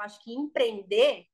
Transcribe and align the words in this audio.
eu 0.00 0.04
acho 0.04 0.22
que 0.22 0.32
empreender 0.32 1.26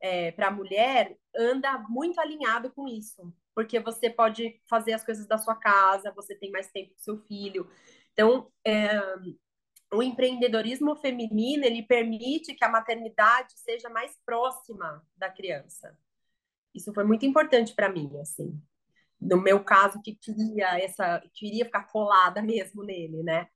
é, 0.00 0.30
para 0.32 0.48
a 0.48 0.50
mulher 0.50 1.16
anda 1.34 1.78
muito 1.88 2.20
alinhado 2.20 2.70
com 2.72 2.86
isso, 2.86 3.34
porque 3.54 3.80
você 3.80 4.10
pode 4.10 4.60
fazer 4.68 4.92
as 4.92 5.04
coisas 5.04 5.26
da 5.26 5.38
sua 5.38 5.56
casa, 5.56 6.12
você 6.14 6.34
tem 6.34 6.50
mais 6.50 6.70
tempo 6.70 6.92
com 6.92 6.98
seu 6.98 7.18
filho. 7.24 7.68
Então, 8.12 8.52
é, 8.64 8.90
o 9.92 10.02
empreendedorismo 10.02 10.94
feminino 10.96 11.64
ele 11.64 11.82
permite 11.82 12.54
que 12.54 12.64
a 12.64 12.68
maternidade 12.68 13.52
seja 13.56 13.88
mais 13.88 14.18
próxima 14.24 15.02
da 15.16 15.30
criança. 15.30 15.96
Isso 16.74 16.92
foi 16.92 17.04
muito 17.04 17.24
importante 17.24 17.74
para 17.74 17.88
mim, 17.88 18.10
assim. 18.20 18.60
No 19.20 19.40
meu 19.40 19.64
caso, 19.64 20.02
que 20.02 20.14
queria 20.16 20.78
essa, 20.78 21.22
queria 21.32 21.64
ficar 21.64 21.84
colada 21.84 22.42
mesmo 22.42 22.82
nele, 22.82 23.22
né? 23.22 23.48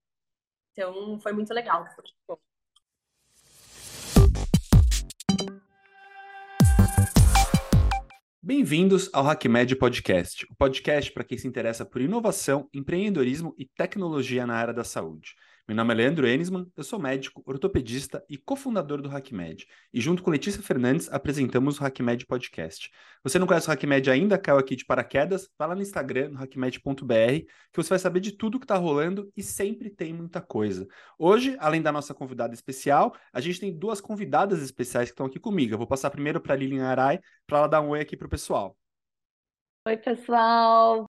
Então, 0.73 1.21
foi 1.21 1.33
muito 1.33 1.53
legal. 1.53 1.85
Bem-vindos 8.41 9.11
ao 9.13 9.27
HackMed 9.27 9.75
Podcast, 9.75 10.47
o 10.49 10.55
podcast 10.55 11.11
para 11.11 11.25
quem 11.25 11.37
se 11.37 11.49
interessa 11.49 11.85
por 11.85 12.01
inovação, 12.01 12.69
empreendedorismo 12.73 13.53
e 13.59 13.67
tecnologia 13.67 14.47
na 14.47 14.55
área 14.55 14.73
da 14.73 14.85
saúde. 14.85 15.35
Meu 15.69 15.77
nome 15.77 15.93
é 15.93 15.97
Leandro 15.99 16.27
Enisman, 16.27 16.67
eu 16.75 16.83
sou 16.83 16.99
médico, 16.99 17.43
ortopedista 17.45 18.25
e 18.27 18.39
cofundador 18.39 19.03
do 19.03 19.15
HackMed. 19.15 19.67
E 19.93 20.01
junto 20.01 20.23
com 20.23 20.31
Letícia 20.31 20.63
Fernandes 20.63 21.13
apresentamos 21.13 21.79
o 21.79 21.85
HackMed 21.85 22.25
Podcast. 22.25 22.91
Você 23.23 23.39
não 23.39 23.47
conhece 23.47 23.69
o 23.69 23.71
HackMed 23.71 24.11
ainda, 24.11 24.39
caiu 24.39 24.57
aqui 24.57 24.75
de 24.75 24.87
paraquedas? 24.87 25.51
Vai 25.59 25.69
lá 25.69 25.75
no 25.75 25.83
Instagram, 25.83 26.31
no 26.31 26.39
hackmed.br, 26.39 27.45
que 27.71 27.77
você 27.77 27.91
vai 27.91 27.99
saber 27.99 28.21
de 28.21 28.33
tudo 28.33 28.59
que 28.59 28.65
está 28.65 28.79
rolando 28.79 29.31
e 29.37 29.43
sempre 29.43 29.91
tem 29.91 30.15
muita 30.15 30.41
coisa. 30.41 30.89
Hoje, 31.19 31.55
além 31.61 31.83
da 31.83 31.93
nossa 31.93 32.15
convidada 32.15 32.55
especial, 32.55 33.15
a 33.31 33.39
gente 33.39 33.61
tem 33.61 33.79
duas 33.79 34.01
convidadas 34.01 34.63
especiais 34.63 35.11
que 35.11 35.13
estão 35.13 35.27
aqui 35.27 35.39
comigo. 35.39 35.75
Eu 35.75 35.79
vou 35.79 35.87
passar 35.87 36.09
primeiro 36.09 36.41
para 36.41 36.55
a 36.55 36.57
Lilian 36.57 36.87
Arai, 36.87 37.21
para 37.47 37.59
ela 37.59 37.69
dar 37.69 37.83
um 37.83 37.91
oi 37.91 38.01
aqui 38.01 38.17
para 38.17 38.27
o 38.27 38.31
pessoal. 38.31 38.75
Oi, 39.87 39.99
pessoal! 39.99 41.05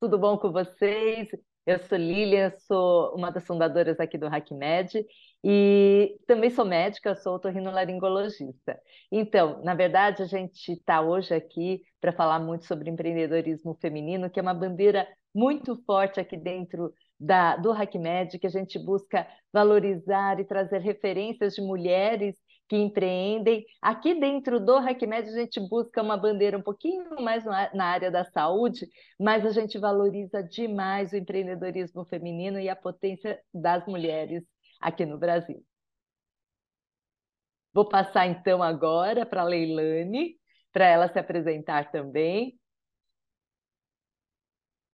Tudo 0.00 0.18
bom 0.18 0.36
com 0.36 0.50
vocês? 0.50 1.28
Eu 1.66 1.78
sou 1.78 1.98
Lília, 1.98 2.54
sou 2.66 3.14
uma 3.14 3.30
das 3.30 3.46
fundadoras 3.46 4.00
aqui 4.00 4.16
do 4.18 4.26
HackMed 4.26 5.04
e 5.44 6.18
também 6.26 6.50
sou 6.50 6.64
médica, 6.64 7.14
sou 7.14 7.34
otorrinolaringologista. 7.36 8.80
Então, 9.12 9.62
na 9.62 9.74
verdade, 9.74 10.22
a 10.22 10.26
gente 10.26 10.72
está 10.72 11.00
hoje 11.00 11.34
aqui 11.34 11.82
para 12.00 12.12
falar 12.12 12.40
muito 12.40 12.64
sobre 12.66 12.90
empreendedorismo 12.90 13.76
feminino, 13.80 14.30
que 14.30 14.38
é 14.40 14.42
uma 14.42 14.54
bandeira 14.54 15.06
muito 15.34 15.76
forte 15.84 16.18
aqui 16.18 16.36
dentro 16.36 16.92
da, 17.18 17.56
do 17.56 17.70
HackMed, 17.72 18.38
que 18.38 18.46
a 18.46 18.50
gente 18.50 18.78
busca 18.78 19.26
valorizar 19.52 20.40
e 20.40 20.44
trazer 20.44 20.80
referências 20.80 21.54
de 21.54 21.62
mulheres 21.62 22.34
que 22.70 22.76
empreendem. 22.76 23.66
Aqui 23.82 24.14
dentro 24.14 24.60
do 24.60 24.76
HackMed 24.76 25.28
a 25.28 25.32
gente 25.32 25.58
busca 25.58 26.00
uma 26.00 26.16
bandeira 26.16 26.56
um 26.56 26.62
pouquinho 26.62 27.20
mais 27.20 27.44
na 27.44 27.84
área 27.84 28.12
da 28.12 28.24
saúde, 28.24 28.86
mas 29.18 29.44
a 29.44 29.50
gente 29.50 29.76
valoriza 29.76 30.40
demais 30.40 31.10
o 31.12 31.16
empreendedorismo 31.16 32.04
feminino 32.04 32.60
e 32.60 32.68
a 32.68 32.76
potência 32.76 33.42
das 33.52 33.84
mulheres 33.88 34.44
aqui 34.80 35.04
no 35.04 35.18
Brasil. 35.18 35.60
Vou 37.74 37.88
passar 37.88 38.28
então 38.28 38.62
agora 38.62 39.26
para 39.26 39.40
a 39.40 39.44
Leilane, 39.44 40.36
para 40.72 40.86
ela 40.86 41.08
se 41.08 41.18
apresentar 41.18 41.90
também. 41.90 42.56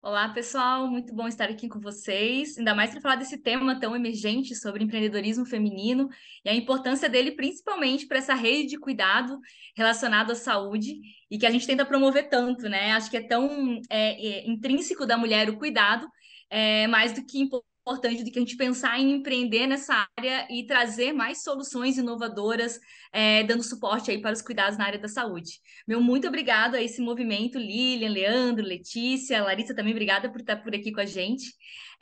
Olá, 0.05 0.27
pessoal, 0.27 0.85
muito 0.85 1.15
bom 1.15 1.29
estar 1.29 1.49
aqui 1.49 1.69
com 1.69 1.79
vocês, 1.79 2.57
ainda 2.57 2.75
mais 2.75 2.91
para 2.91 2.99
falar 2.99 3.15
desse 3.15 3.37
tema 3.37 3.79
tão 3.79 3.95
emergente 3.95 4.53
sobre 4.53 4.83
empreendedorismo 4.83 5.45
feminino 5.45 6.09
e 6.43 6.49
a 6.49 6.53
importância 6.53 7.07
dele 7.07 7.31
principalmente 7.31 8.05
para 8.05 8.17
essa 8.17 8.33
rede 8.33 8.71
de 8.71 8.77
cuidado 8.77 9.39
relacionado 9.73 10.31
à 10.31 10.35
saúde 10.35 10.99
e 11.31 11.37
que 11.37 11.45
a 11.45 11.49
gente 11.49 11.65
tenta 11.65 11.85
promover 11.85 12.27
tanto, 12.27 12.67
né? 12.67 12.91
Acho 12.91 13.09
que 13.09 13.15
é 13.15 13.25
tão 13.25 13.79
é, 13.89 14.41
é, 14.41 14.45
intrínseco 14.45 15.05
da 15.05 15.17
mulher 15.17 15.49
o 15.49 15.57
cuidado, 15.57 16.05
é, 16.49 16.85
mais 16.87 17.13
do 17.13 17.25
que 17.25 17.39
importante 17.39 17.72
importante 17.83 18.23
do 18.23 18.31
que 18.31 18.39
a 18.39 18.41
gente 18.41 18.55
pensar 18.55 18.97
em 18.97 19.11
empreender 19.11 19.67
nessa 19.67 20.07
área 20.17 20.47
e 20.49 20.65
trazer 20.65 21.11
mais 21.11 21.43
soluções 21.43 21.97
inovadoras, 21.97 22.79
é, 23.11 23.43
dando 23.43 23.61
suporte 23.61 24.09
aí 24.09 24.21
para 24.21 24.31
os 24.31 24.41
cuidados 24.41 24.77
na 24.77 24.85
área 24.85 24.99
da 24.99 25.09
saúde. 25.09 25.59
Meu 25.85 26.01
muito 26.01 26.27
obrigado 26.27 26.75
a 26.75 26.81
esse 26.81 27.01
movimento, 27.01 27.59
Lilian, 27.59 28.09
Leandro, 28.09 28.65
Letícia, 28.65 29.43
Larissa 29.43 29.75
também, 29.75 29.91
obrigada 29.91 30.31
por 30.31 30.39
estar 30.39 30.57
por 30.57 30.73
aqui 30.73 30.93
com 30.93 31.01
a 31.01 31.05
gente 31.05 31.51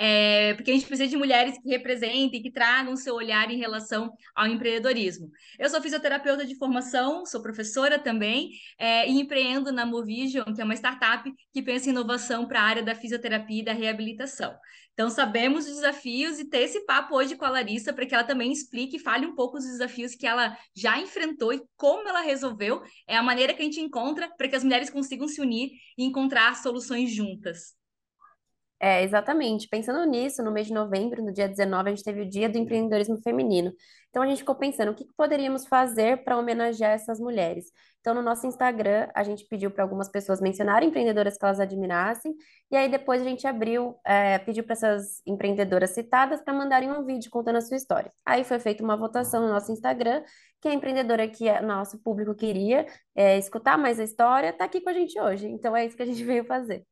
é, 0.03 0.55
porque 0.55 0.71
a 0.71 0.73
gente 0.73 0.87
precisa 0.87 1.07
de 1.07 1.15
mulheres 1.15 1.59
que 1.61 1.69
representem, 1.69 2.41
que 2.41 2.51
tragam 2.51 2.95
seu 2.95 3.13
olhar 3.13 3.51
em 3.51 3.57
relação 3.59 4.11
ao 4.35 4.47
empreendedorismo. 4.47 5.29
Eu 5.59 5.69
sou 5.69 5.79
fisioterapeuta 5.79 6.43
de 6.43 6.57
formação, 6.57 7.23
sou 7.23 7.39
professora 7.39 7.99
também, 7.99 8.49
é, 8.79 9.07
e 9.07 9.19
empreendo 9.19 9.71
na 9.71 9.85
Movision, 9.85 10.55
que 10.55 10.61
é 10.61 10.63
uma 10.63 10.73
startup 10.73 11.31
que 11.53 11.61
pensa 11.61 11.87
em 11.87 11.91
inovação 11.91 12.47
para 12.47 12.61
a 12.61 12.63
área 12.63 12.83
da 12.83 12.95
fisioterapia 12.95 13.61
e 13.61 13.65
da 13.65 13.73
reabilitação. 13.73 14.55
Então, 15.01 15.09
sabemos 15.09 15.65
os 15.65 15.77
desafios 15.77 16.37
e 16.37 16.45
ter 16.45 16.59
esse 16.59 16.85
papo 16.85 17.15
hoje 17.15 17.35
com 17.35 17.43
a 17.43 17.49
Larissa 17.49 17.91
para 17.91 18.05
que 18.05 18.13
ela 18.13 18.23
também 18.23 18.51
explique 18.51 18.97
e 18.97 18.99
fale 18.99 19.25
um 19.25 19.33
pouco 19.33 19.57
dos 19.57 19.65
desafios 19.65 20.13
que 20.13 20.27
ela 20.27 20.55
já 20.75 20.99
enfrentou 20.99 21.51
e 21.51 21.63
como 21.75 22.07
ela 22.07 22.21
resolveu. 22.21 22.83
É 23.07 23.17
a 23.17 23.23
maneira 23.23 23.51
que 23.51 23.63
a 23.63 23.65
gente 23.65 23.81
encontra 23.81 24.29
para 24.37 24.47
que 24.47 24.55
as 24.55 24.63
mulheres 24.63 24.91
consigam 24.91 25.27
se 25.27 25.41
unir 25.41 25.71
e 25.97 26.03
encontrar 26.03 26.55
soluções 26.55 27.09
juntas. 27.09 27.80
É, 28.83 29.03
exatamente. 29.03 29.67
Pensando 29.69 30.03
nisso, 30.09 30.41
no 30.41 30.51
mês 30.51 30.65
de 30.65 30.73
novembro, 30.73 31.23
no 31.23 31.31
dia 31.31 31.47
19, 31.47 31.89
a 31.89 31.91
gente 31.91 32.03
teve 32.03 32.21
o 32.21 32.27
Dia 32.27 32.49
do 32.49 32.57
Empreendedorismo 32.57 33.21
Feminino. 33.21 33.71
Então, 34.09 34.23
a 34.23 34.25
gente 34.25 34.39
ficou 34.39 34.55
pensando 34.55 34.91
o 34.91 34.95
que, 34.95 35.05
que 35.05 35.13
poderíamos 35.15 35.67
fazer 35.67 36.23
para 36.23 36.35
homenagear 36.35 36.91
essas 36.91 37.19
mulheres. 37.19 37.65
Então, 37.99 38.15
no 38.15 38.23
nosso 38.23 38.47
Instagram, 38.47 39.07
a 39.13 39.21
gente 39.21 39.45
pediu 39.45 39.69
para 39.69 39.83
algumas 39.83 40.09
pessoas 40.09 40.41
mencionarem 40.41 40.89
empreendedoras 40.89 41.37
que 41.37 41.45
elas 41.45 41.59
admirassem, 41.59 42.33
e 42.71 42.75
aí 42.75 42.89
depois 42.89 43.21
a 43.21 43.23
gente 43.25 43.45
abriu, 43.45 43.95
é, 44.03 44.39
pediu 44.39 44.63
para 44.63 44.73
essas 44.73 45.21
empreendedoras 45.27 45.91
citadas 45.91 46.41
para 46.41 46.51
mandarem 46.51 46.91
um 46.91 47.05
vídeo 47.05 47.29
contando 47.29 47.57
a 47.57 47.61
sua 47.61 47.77
história. 47.77 48.11
Aí 48.25 48.43
foi 48.43 48.57
feita 48.57 48.83
uma 48.83 48.97
votação 48.97 49.43
no 49.43 49.49
nosso 49.49 49.71
Instagram, 49.71 50.23
que 50.59 50.67
a 50.67 50.73
empreendedora 50.73 51.27
que 51.27 51.47
o 51.47 51.61
nosso 51.61 51.99
público 51.99 52.33
queria 52.33 52.87
é, 53.13 53.37
escutar 53.37 53.77
mais 53.77 53.99
a 53.99 54.03
história 54.03 54.49
está 54.49 54.65
aqui 54.65 54.81
com 54.81 54.89
a 54.89 54.93
gente 54.93 55.19
hoje. 55.19 55.47
Então, 55.47 55.75
é 55.77 55.85
isso 55.85 55.95
que 55.95 56.01
a 56.03 56.05
gente 56.07 56.23
veio 56.25 56.43
fazer. 56.45 56.83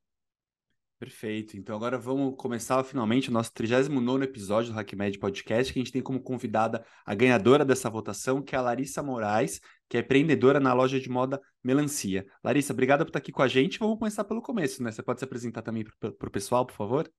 Perfeito. 1.00 1.56
Então 1.56 1.74
agora 1.74 1.96
vamos 1.96 2.36
começar 2.36 2.84
finalmente 2.84 3.30
o 3.30 3.32
nosso 3.32 3.50
39 3.54 4.22
episódio 4.22 4.70
do 4.70 4.78
HackMed 4.78 5.18
Podcast, 5.18 5.72
que 5.72 5.78
a 5.78 5.82
gente 5.82 5.92
tem 5.92 6.02
como 6.02 6.20
convidada 6.20 6.84
a 7.06 7.14
ganhadora 7.14 7.64
dessa 7.64 7.88
votação, 7.88 8.42
que 8.42 8.54
é 8.54 8.58
a 8.58 8.60
Larissa 8.60 9.02
Moraes, 9.02 9.62
que 9.88 9.96
é 9.96 10.00
empreendedora 10.00 10.60
na 10.60 10.74
loja 10.74 11.00
de 11.00 11.08
moda 11.08 11.40
Melancia. 11.64 12.26
Larissa, 12.44 12.74
obrigada 12.74 13.02
por 13.02 13.08
estar 13.08 13.18
aqui 13.18 13.32
com 13.32 13.40
a 13.40 13.48
gente. 13.48 13.78
Vamos 13.78 13.98
começar 13.98 14.24
pelo 14.24 14.42
começo, 14.42 14.82
né? 14.82 14.92
Você 14.92 15.02
pode 15.02 15.20
se 15.20 15.24
apresentar 15.24 15.62
também 15.62 15.84
para 15.98 16.28
o 16.28 16.30
pessoal, 16.30 16.66
por 16.66 16.74
favor? 16.74 17.10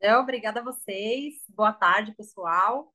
Eu, 0.00 0.18
obrigada 0.18 0.58
a 0.58 0.64
vocês. 0.64 1.34
Boa 1.50 1.72
tarde, 1.72 2.12
pessoal. 2.16 2.92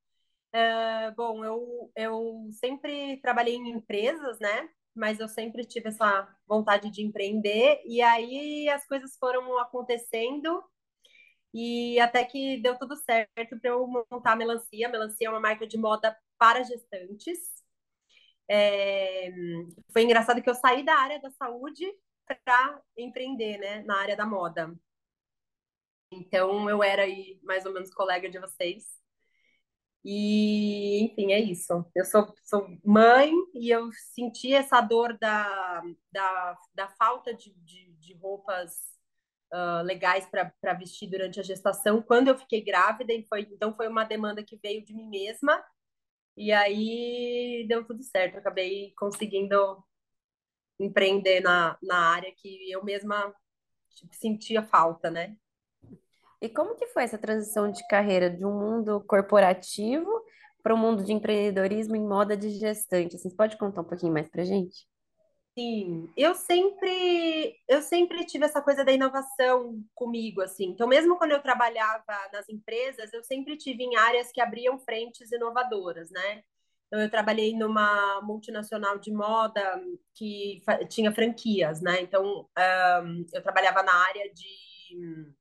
Uh, 0.53 1.15
bom, 1.15 1.45
eu, 1.45 1.89
eu 1.95 2.49
sempre 2.51 3.15
trabalhei 3.21 3.55
em 3.55 3.69
empresas, 3.69 4.37
né? 4.39 4.67
Mas 4.95 5.19
eu 5.19 5.27
sempre 5.27 5.65
tive 5.65 5.89
essa 5.89 6.27
vontade 6.47 6.89
de 6.91 7.01
empreender, 7.01 7.81
e 7.85 8.01
aí 8.01 8.69
as 8.69 8.85
coisas 8.87 9.17
foram 9.17 9.57
acontecendo, 9.59 10.63
e 11.53 11.99
até 11.99 12.23
que 12.23 12.61
deu 12.61 12.77
tudo 12.77 12.95
certo 12.95 13.59
para 13.59 13.71
eu 13.71 13.85
montar 13.87 14.33
a 14.33 14.35
Melancia. 14.35 14.87
A 14.87 14.91
Melancia 14.91 15.27
é 15.27 15.29
uma 15.29 15.39
marca 15.39 15.67
de 15.67 15.77
moda 15.77 16.17
para 16.37 16.63
gestantes. 16.63 17.39
É... 18.49 19.29
Foi 19.91 20.03
engraçado 20.03 20.41
que 20.41 20.49
eu 20.49 20.55
saí 20.55 20.83
da 20.83 20.95
área 20.95 21.19
da 21.21 21.29
saúde 21.31 21.85
para 22.25 22.81
empreender, 22.97 23.57
né, 23.57 23.83
na 23.83 23.97
área 23.97 24.15
da 24.15 24.25
moda. 24.25 24.73
Então, 26.11 26.69
eu 26.69 26.83
era 26.83 27.03
aí 27.03 27.39
mais 27.43 27.65
ou 27.65 27.73
menos 27.73 27.93
colega 27.93 28.29
de 28.29 28.39
vocês. 28.39 29.00
E, 30.03 31.03
enfim, 31.05 31.31
é 31.31 31.39
isso. 31.39 31.85
Eu 31.95 32.05
sou, 32.05 32.33
sou 32.43 32.67
mãe 32.83 33.31
e 33.53 33.69
eu 33.69 33.91
senti 34.13 34.53
essa 34.53 34.81
dor 34.81 35.17
da, 35.19 35.81
da, 36.11 36.57
da 36.73 36.87
falta 36.89 37.33
de, 37.33 37.53
de, 37.59 37.91
de 37.93 38.13
roupas 38.15 38.71
uh, 39.53 39.83
legais 39.83 40.27
para 40.27 40.73
vestir 40.73 41.09
durante 41.09 41.39
a 41.39 41.43
gestação 41.43 42.01
quando 42.01 42.29
eu 42.29 42.37
fiquei 42.37 42.61
grávida. 42.61 43.13
E 43.13 43.25
foi, 43.27 43.41
então, 43.51 43.75
foi 43.75 43.87
uma 43.87 44.03
demanda 44.03 44.43
que 44.43 44.57
veio 44.57 44.83
de 44.83 44.93
mim 44.93 45.07
mesma. 45.09 45.63
E 46.35 46.51
aí 46.51 47.65
deu 47.67 47.85
tudo 47.85 48.03
certo. 48.03 48.35
Eu 48.35 48.39
acabei 48.39 48.93
conseguindo 48.97 49.83
empreender 50.79 51.41
na, 51.41 51.77
na 51.81 51.97
área 52.13 52.33
que 52.35 52.71
eu 52.71 52.83
mesma 52.83 53.33
sentia 54.13 54.63
falta, 54.63 55.11
né? 55.11 55.35
E 56.41 56.49
como 56.49 56.75
que 56.75 56.87
foi 56.87 57.03
essa 57.03 57.19
transição 57.19 57.71
de 57.71 57.85
carreira 57.87 58.29
de 58.29 58.43
um 58.43 58.51
mundo 58.51 59.03
corporativo 59.07 60.09
para 60.63 60.73
o 60.73 60.77
mundo 60.77 61.03
de 61.03 61.13
empreendedorismo 61.13 61.95
em 61.95 62.07
moda 62.07 62.35
de 62.35 62.49
gestante? 62.49 63.17
Você 63.17 63.29
pode 63.29 63.57
contar 63.57 63.81
um 63.81 63.85
pouquinho 63.85 64.11
mais 64.11 64.27
para 64.27 64.43
gente? 64.43 64.87
Sim, 65.57 66.09
eu 66.15 66.33
sempre 66.33 67.55
eu 67.67 67.81
sempre 67.81 68.25
tive 68.25 68.45
essa 68.45 68.61
coisa 68.61 68.85
da 68.85 68.91
inovação 68.91 69.83
comigo, 69.93 70.41
assim. 70.41 70.69
Então, 70.69 70.87
mesmo 70.87 71.17
quando 71.17 71.31
eu 71.31 71.41
trabalhava 71.41 72.29
nas 72.31 72.47
empresas, 72.49 73.13
eu 73.13 73.21
sempre 73.23 73.57
tive 73.57 73.83
em 73.83 73.95
áreas 73.97 74.31
que 74.31 74.41
abriam 74.41 74.79
frentes 74.79 75.31
inovadoras, 75.31 76.09
né? 76.09 76.41
Então, 76.87 77.01
eu 77.01 77.09
trabalhei 77.11 77.55
numa 77.55 78.21
multinacional 78.21 78.97
de 78.97 79.13
moda 79.13 79.61
que 80.15 80.61
tinha 80.89 81.11
franquias, 81.11 81.81
né? 81.81 82.01
Então, 82.01 82.49
um, 83.03 83.25
eu 83.33 83.43
trabalhava 83.43 83.83
na 83.83 83.93
área 83.93 84.31
de 84.33 85.31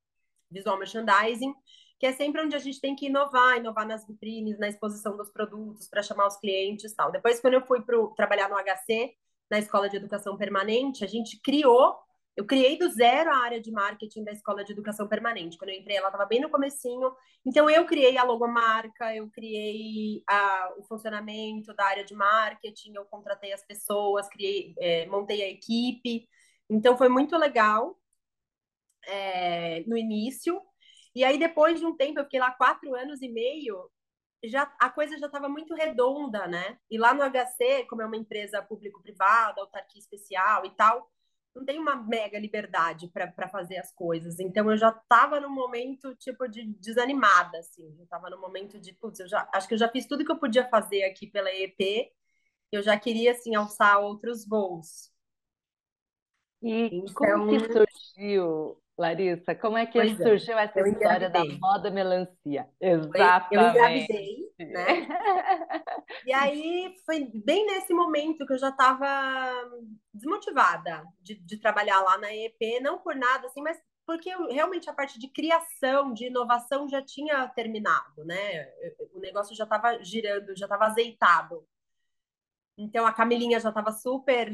visual 0.50 0.79
merchandising, 0.79 1.55
que 1.99 2.06
é 2.06 2.12
sempre 2.12 2.41
onde 2.41 2.56
a 2.56 2.58
gente 2.58 2.81
tem 2.81 2.97
que 2.97 3.06
inovar, 3.06 3.58
inovar 3.58 3.87
nas 3.87 4.06
vitrines, 4.06 4.58
na 4.58 4.69
exposição 4.69 5.17
dos 5.17 5.31
produtos, 5.31 5.88
para 5.88 6.02
chamar 6.02 6.26
os 6.26 6.37
clientes 6.37 6.94
tal. 6.94 7.12
Depois, 7.12 7.41
quando 7.41 7.55
eu 7.55 7.67
fui 7.67 7.82
para 7.82 7.97
trabalhar 8.17 8.49
no 8.49 8.56
HC, 8.56 9.12
na 9.50 9.58
Escola 9.58 9.88
de 9.88 9.97
Educação 9.97 10.37
Permanente, 10.37 11.05
a 11.05 11.08
gente 11.08 11.41
criou 11.43 11.97
eu 12.41 12.47
criei 12.47 12.79
do 12.79 12.88
zero 12.88 13.31
a 13.31 13.37
área 13.37 13.61
de 13.61 13.70
marketing 13.70 14.25
da 14.25 14.32
Escola 14.32 14.64
de 14.64 14.73
Educação 14.73 15.06
Permanente. 15.06 15.58
Quando 15.58 15.70
eu 15.70 15.79
entrei, 15.79 15.97
ela 15.97 16.08
estava 16.08 16.25
bem 16.25 16.41
no 16.41 16.49
comecinho. 16.49 17.12
Então, 17.44 17.69
eu 17.69 17.85
criei 17.85 18.17
a 18.17 18.23
logomarca, 18.23 19.14
eu 19.14 19.29
criei 19.31 20.23
a, 20.26 20.73
o 20.79 20.82
funcionamento 20.85 21.75
da 21.75 21.85
área 21.85 22.05
de 22.05 22.14
marketing, 22.14 22.94
eu 22.94 23.05
contratei 23.05 23.52
as 23.52 23.62
pessoas, 23.67 24.26
criei, 24.29 24.75
é, 24.79 25.06
montei 25.06 25.43
a 25.43 25.50
equipe. 25.50 26.26
Então, 26.70 26.97
foi 26.97 27.11
muito 27.11 27.37
legal 27.37 28.00
é, 29.06 29.81
no 29.87 29.97
início. 29.97 30.61
E 31.14 31.25
aí, 31.25 31.38
depois 31.38 31.81
de 31.81 31.87
um 31.87 31.97
tempo, 31.97 32.20
eu 32.20 32.25
fiquei 32.25 32.41
lá 32.41 32.52
quatro 32.52 32.94
anos 32.94 33.20
e 33.23 33.29
meio, 33.29 33.91
já 34.44 34.62
a 34.81 34.88
coisa 34.88 35.19
já 35.19 35.26
estava 35.26 35.49
muito 35.49 35.75
redonda, 35.75 36.47
né? 36.47 36.79
E 36.91 36.99
lá 36.99 37.12
no 37.12 37.23
HC, 37.23 37.85
como 37.88 38.02
é 38.02 38.06
uma 38.06 38.17
empresa 38.17 38.62
público-privada, 38.62 39.61
autarquia 39.61 40.00
especial 40.00 40.64
e 40.64 40.70
tal, 40.70 41.11
não 41.55 41.64
tem 41.64 41.79
uma 41.79 41.97
mega 41.97 42.38
liberdade 42.38 43.08
para 43.08 43.49
fazer 43.49 43.79
as 43.79 43.93
coisas. 43.93 44.38
Então 44.38 44.70
eu 44.70 44.76
já 44.76 44.91
estava 44.91 45.41
no 45.41 45.50
momento 45.50 46.14
tipo 46.17 46.49
de 46.49 46.64
desanimada, 46.75 47.58
assim. 47.58 47.94
Eu 47.99 48.05
estava 48.05 48.31
no 48.31 48.41
momento 48.41 48.81
de, 48.81 48.94
putz, 48.94 49.20
eu 49.20 49.29
já 49.29 49.49
acho 49.52 49.69
que 49.69 49.75
eu 49.75 49.79
já 49.79 49.88
fiz 49.88 50.06
tudo 50.06 50.25
que 50.25 50.32
eu 50.32 50.38
podia 50.38 50.69
fazer 50.69 51.05
aqui 51.05 51.26
pela 51.26 51.50
EP. 51.52 52.12
Eu 52.73 52.82
já 52.82 52.99
queria 52.99 53.32
assim 53.32 53.55
alçar 53.55 54.00
outros 54.00 54.47
voos. 54.47 55.11
E 56.62 56.88
então... 56.93 57.14
como 57.14 57.58
que 57.58 57.73
surgiu, 57.73 58.81
Larissa? 59.00 59.55
Como 59.55 59.79
é 59.79 59.87
que 59.87 59.99
pois 59.99 60.20
é, 60.20 60.23
surgiu 60.23 60.58
é. 60.58 60.64
essa 60.64 60.81
história 60.81 61.31
da 61.31 61.43
moda 61.58 61.91
melancia? 61.91 62.69
Exatamente. 62.79 63.55
Eu 63.55 63.61
engravidei, 63.62 64.37
né? 64.58 65.08
e 66.26 66.32
aí 66.32 66.94
foi 67.06 67.31
bem 67.35 67.67
nesse 67.67 67.94
momento 67.94 68.47
que 68.47 68.52
eu 68.52 68.58
já 68.58 68.69
estava 68.69 69.52
desmotivada 70.12 71.02
de, 71.20 71.35
de, 71.37 71.56
trabalhar 71.58 72.02
lá 72.02 72.19
na 72.19 72.32
EP, 72.35 72.82
não 72.82 72.99
por 72.99 73.17
nada, 73.17 73.47
assim, 73.47 73.62
mas 73.62 73.81
porque 74.06 74.29
eu, 74.29 74.49
realmente 74.49 74.91
a 74.91 74.93
parte 74.93 75.19
de 75.19 75.29
criação, 75.29 76.12
de 76.12 76.26
inovação 76.26 76.88
já 76.88 77.00
tinha 77.00 77.49
terminado, 77.49 78.25
né? 78.25 78.69
O 79.14 79.20
negócio 79.20 79.56
já 79.56 79.64
estava 79.64 80.02
girando, 80.05 80.56
já 80.56 80.67
estava 80.67 80.85
azeitado. 80.87 81.67
Então 82.76 83.06
a 83.06 83.12
Camilinha 83.12 83.61
já 83.61 83.70
estava 83.70 83.93
super 83.93 84.52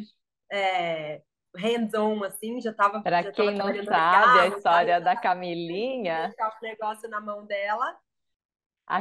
é, 0.52 1.22
hands-on, 1.56 2.22
assim, 2.24 2.60
já 2.60 2.70
estava. 2.70 3.00
Para 3.02 3.32
quem 3.32 3.54
não 3.54 3.66
sabe 3.66 3.86
carro, 3.86 4.40
a 4.40 4.46
história 4.48 4.94
sabe? 4.94 5.04
da 5.04 5.16
Camilinha. 5.16 6.34
o 6.38 6.64
negócio 6.64 7.08
na 7.08 7.20
mão 7.20 7.44
dela. 7.44 7.96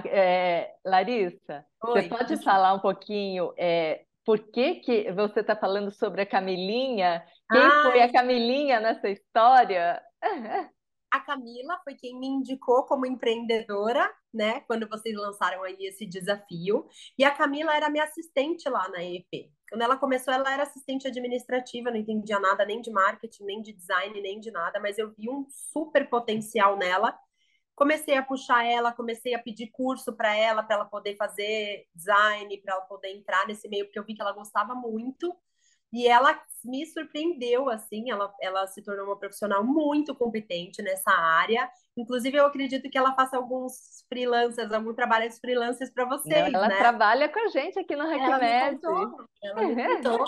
É, 0.07 0.73
Larissa, 0.83 1.63
Oi, 1.83 2.01
você 2.01 2.09
pode 2.09 2.43
falar 2.43 2.73
um 2.73 2.79
pouquinho 2.79 3.53
é, 3.55 4.03
por 4.25 4.39
que, 4.39 4.75
que 4.75 5.11
você 5.11 5.41
está 5.41 5.55
falando 5.55 5.91
sobre 5.91 6.21
a 6.21 6.25
Camilinha? 6.25 7.23
Quem 7.51 7.61
ah, 7.61 7.83
foi 7.83 8.01
a 8.01 8.11
Camilinha 8.11 8.79
nessa 8.79 9.07
história? 9.07 10.01
A 11.15 11.19
Camila 11.21 11.79
foi 11.81 11.95
quem 11.95 12.19
me 12.19 12.27
indicou 12.27 12.83
como 12.83 13.05
empreendedora, 13.05 14.13
né? 14.33 14.59
Quando 14.67 14.85
vocês 14.89 15.15
lançaram 15.15 15.63
aí 15.63 15.77
esse 15.79 16.05
desafio. 16.05 16.89
E 17.17 17.23
a 17.23 17.31
Camila 17.31 17.73
era 17.73 17.89
minha 17.89 18.03
assistente 18.03 18.67
lá 18.67 18.89
na 18.89 19.01
EP. 19.01 19.49
Quando 19.69 19.81
ela 19.81 19.95
começou, 19.95 20.33
ela 20.33 20.53
era 20.53 20.63
assistente 20.63 21.07
administrativa, 21.07 21.89
não 21.89 21.97
entendia 21.97 22.37
nada 22.37 22.65
nem 22.65 22.81
de 22.81 22.91
marketing, 22.91 23.45
nem 23.45 23.61
de 23.61 23.71
design, 23.71 24.21
nem 24.21 24.41
de 24.41 24.51
nada, 24.51 24.77
mas 24.81 24.97
eu 24.97 25.13
vi 25.17 25.29
um 25.29 25.45
super 25.49 26.09
potencial 26.09 26.77
nela 26.77 27.17
comecei 27.75 28.15
a 28.15 28.23
puxar 28.23 28.65
ela, 28.65 28.93
comecei 28.93 29.33
a 29.33 29.39
pedir 29.39 29.67
curso 29.67 30.13
para 30.13 30.33
ela, 30.33 30.63
para 30.63 30.77
ela 30.77 30.85
poder 30.85 31.17
fazer 31.17 31.85
design, 31.93 32.57
para 32.61 32.75
ela 32.75 32.85
poder 32.85 33.09
entrar 33.09 33.45
nesse 33.45 33.67
meio, 33.67 33.83
porque 33.83 33.99
eu 33.99 34.05
vi 34.05 34.15
que 34.15 34.21
ela 34.21 34.31
gostava 34.31 34.73
muito. 34.73 35.35
E 35.93 36.07
ela 36.07 36.39
me 36.63 36.85
surpreendeu, 36.85 37.69
assim, 37.69 38.11
ela, 38.11 38.33
ela 38.41 38.67
se 38.67 38.81
tornou 38.81 39.05
uma 39.05 39.17
profissional 39.17 39.63
muito 39.63 40.15
competente 40.15 40.81
nessa 40.81 41.11
área. 41.11 41.69
Inclusive, 41.95 42.37
eu 42.37 42.45
acredito 42.45 42.89
que 42.89 42.97
ela 42.97 43.15
faça 43.15 43.37
alguns 43.37 44.03
freelancers, 44.09 44.71
alguns 44.71 44.95
trabalhos 44.95 45.39
freelancers 45.39 45.91
para 45.91 46.05
vocês, 46.05 46.53
Ela 46.53 46.67
né? 46.67 46.77
trabalha 46.77 47.29
com 47.29 47.39
a 47.39 47.47
gente 47.47 47.79
aqui 47.79 47.95
no 47.95 48.03
HackMed. 48.03 48.79
Ela 49.43 49.61
me 49.61 49.95
contou. 49.95 50.25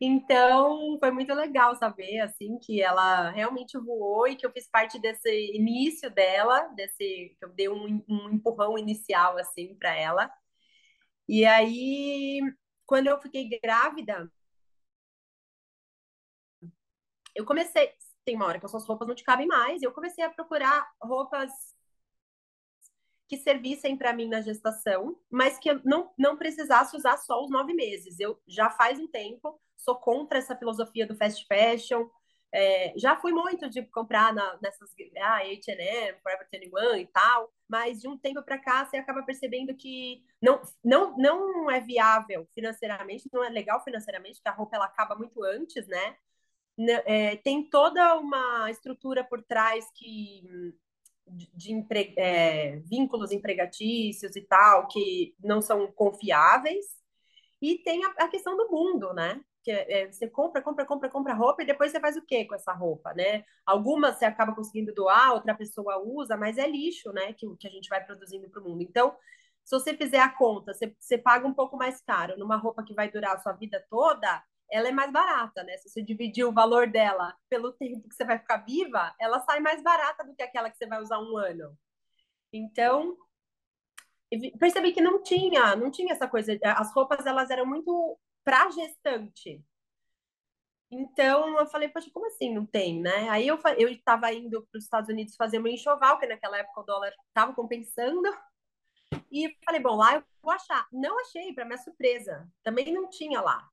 Então, 0.00 0.98
foi 0.98 1.10
muito 1.10 1.32
legal 1.32 1.74
saber, 1.76 2.20
assim, 2.20 2.58
que 2.58 2.82
ela 2.82 3.30
realmente 3.30 3.78
voou 3.78 4.28
e 4.28 4.36
que 4.36 4.44
eu 4.44 4.52
fiz 4.52 4.68
parte 4.68 5.00
desse 5.00 5.56
início 5.56 6.10
dela, 6.10 6.68
desse, 6.76 7.34
que 7.38 7.44
eu 7.44 7.48
dei 7.50 7.68
um, 7.68 8.04
um 8.08 8.30
empurrão 8.30 8.76
inicial, 8.76 9.38
assim, 9.38 9.74
para 9.76 9.96
ela. 9.96 10.30
E 11.28 11.44
aí, 11.44 12.40
quando 12.84 13.06
eu 13.06 13.20
fiquei 13.20 13.48
grávida, 13.62 14.30
eu 17.34 17.44
comecei, 17.44 17.92
tem 18.24 18.36
uma 18.36 18.46
hora 18.46 18.58
que 18.58 18.64
as 18.64 18.70
suas 18.70 18.86
roupas 18.86 19.08
não 19.08 19.14
te 19.14 19.24
cabem 19.24 19.46
mais, 19.46 19.82
e 19.82 19.84
eu 19.84 19.92
comecei 19.92 20.24
a 20.24 20.30
procurar 20.30 20.88
roupas 21.02 21.50
que 23.28 23.36
servissem 23.38 23.96
para 23.96 24.12
mim 24.12 24.28
na 24.28 24.40
gestação, 24.40 25.18
mas 25.30 25.58
que 25.58 25.70
eu 25.70 25.80
não, 25.84 26.12
não 26.18 26.36
precisasse 26.36 26.96
usar 26.96 27.16
só 27.16 27.42
os 27.42 27.50
nove 27.50 27.72
meses. 27.72 28.20
Eu 28.20 28.40
já 28.46 28.70
faz 28.70 28.98
um 28.98 29.08
tempo 29.08 29.58
sou 29.76 29.96
contra 29.96 30.38
essa 30.38 30.56
filosofia 30.56 31.06
do 31.06 31.14
fast 31.14 31.46
fashion. 31.46 32.08
É, 32.52 32.94
já 32.96 33.16
fui 33.16 33.32
muito 33.32 33.68
de 33.68 33.82
comprar 33.82 34.32
na, 34.32 34.58
nessas 34.62 34.88
ah, 35.20 35.38
H&M, 35.38 36.18
Forever 36.22 36.46
21 36.52 36.96
e 36.98 37.06
tal, 37.06 37.52
mas 37.68 38.00
de 38.00 38.08
um 38.08 38.16
tempo 38.16 38.42
para 38.42 38.58
cá 38.58 38.84
você 38.84 38.96
acaba 38.96 39.24
percebendo 39.24 39.74
que 39.74 40.22
não, 40.40 40.62
não, 40.84 41.16
não 41.16 41.70
é 41.70 41.80
viável 41.80 42.46
financeiramente, 42.54 43.28
não 43.32 43.42
é 43.42 43.48
legal 43.48 43.82
financeiramente, 43.82 44.36
porque 44.36 44.48
a 44.48 44.52
roupa 44.52 44.76
ela 44.76 44.84
acaba 44.84 45.16
muito 45.16 45.42
antes, 45.42 45.86
né? 45.88 46.16
É, 47.06 47.36
tem 47.36 47.68
toda 47.68 48.16
uma 48.18 48.70
estrutura 48.70 49.22
por 49.22 49.42
trás 49.42 49.86
que 49.94 50.74
de, 51.26 51.50
de 51.54 51.72
empre, 51.72 52.14
é, 52.18 52.76
vínculos 52.80 53.32
empregatícios 53.32 54.34
e 54.36 54.42
tal 54.42 54.88
que 54.88 55.34
não 55.42 55.62
são 55.62 55.90
confiáveis 55.92 56.84
e 57.62 57.78
tem 57.78 58.04
a, 58.04 58.08
a 58.18 58.28
questão 58.28 58.56
do 58.56 58.68
mundo, 58.70 59.12
né? 59.14 59.40
que 59.64 59.70
é, 59.70 60.02
é, 60.02 60.12
você 60.12 60.28
compra, 60.28 60.60
compra, 60.60 60.84
compra, 60.84 61.08
compra 61.08 61.32
roupa 61.32 61.62
e 61.62 61.66
depois 61.66 61.90
você 61.90 61.98
faz 61.98 62.16
o 62.16 62.22
que 62.22 62.44
com 62.44 62.54
essa 62.54 62.72
roupa, 62.72 63.14
né? 63.14 63.44
Algumas 63.64 64.18
você 64.18 64.26
acaba 64.26 64.54
conseguindo 64.54 64.92
doar, 64.92 65.32
outra 65.32 65.54
pessoa 65.54 65.98
usa, 66.04 66.36
mas 66.36 66.58
é 66.58 66.68
lixo, 66.68 67.10
né? 67.12 67.32
Que, 67.32 67.46
que 67.56 67.66
a 67.66 67.70
gente 67.70 67.88
vai 67.88 68.04
produzindo 68.04 68.48
para 68.50 68.60
o 68.60 68.68
mundo. 68.68 68.82
Então, 68.82 69.16
se 69.64 69.74
você 69.74 69.96
fizer 69.96 70.20
a 70.20 70.28
conta, 70.28 70.74
você, 70.74 70.94
você 71.00 71.16
paga 71.16 71.46
um 71.46 71.54
pouco 71.54 71.78
mais 71.78 72.00
caro 72.02 72.38
numa 72.38 72.56
roupa 72.56 72.84
que 72.84 72.92
vai 72.92 73.10
durar 73.10 73.36
a 73.36 73.38
sua 73.38 73.52
vida 73.52 73.82
toda, 73.88 74.42
ela 74.70 74.88
é 74.88 74.92
mais 74.92 75.12
barata, 75.12 75.62
né? 75.62 75.76
Se 75.78 75.88
você 75.88 76.02
dividir 76.02 76.44
o 76.44 76.52
valor 76.52 76.86
dela 76.88 77.34
pelo 77.48 77.72
tempo 77.72 78.08
que 78.08 78.14
você 78.14 78.24
vai 78.24 78.38
ficar 78.38 78.58
viva, 78.58 79.14
ela 79.20 79.40
sai 79.40 79.60
mais 79.60 79.82
barata 79.82 80.24
do 80.24 80.34
que 80.34 80.42
aquela 80.42 80.70
que 80.70 80.76
você 80.76 80.86
vai 80.86 81.00
usar 81.00 81.18
um 81.20 81.36
ano. 81.36 81.76
Então, 82.52 83.16
percebi 84.58 84.92
que 84.92 85.00
não 85.00 85.22
tinha, 85.22 85.76
não 85.76 85.90
tinha 85.90 86.12
essa 86.12 86.28
coisa. 86.28 86.58
As 86.62 86.92
roupas 86.94 87.26
elas 87.26 87.50
eram 87.50 87.66
muito 87.66 88.18
para 88.44 88.70
gestante. 88.70 89.64
Então 90.90 91.58
eu 91.58 91.66
falei, 91.66 91.88
poxa, 91.88 92.10
como 92.12 92.26
assim 92.26 92.54
não 92.54 92.64
tem, 92.64 93.00
né? 93.00 93.28
Aí 93.28 93.46
eu 93.48 93.58
eu 93.76 93.88
estava 93.88 94.32
indo 94.32 94.62
para 94.66 94.78
os 94.78 94.84
Estados 94.84 95.08
Unidos 95.08 95.34
fazer 95.36 95.58
uma 95.58 95.70
enxoval, 95.70 96.18
que 96.18 96.26
naquela 96.26 96.58
época 96.58 96.80
o 96.80 96.84
dólar 96.84 97.12
estava 97.28 97.52
compensando. 97.52 98.22
E 99.30 99.56
falei, 99.64 99.80
bom, 99.80 99.96
lá 99.96 100.14
eu 100.14 100.24
vou 100.42 100.52
achar. 100.52 100.86
Não 100.92 101.18
achei, 101.20 101.52
para 101.52 101.64
minha 101.64 101.78
surpresa. 101.78 102.48
Também 102.62 102.92
não 102.92 103.08
tinha 103.10 103.40
lá. 103.40 103.68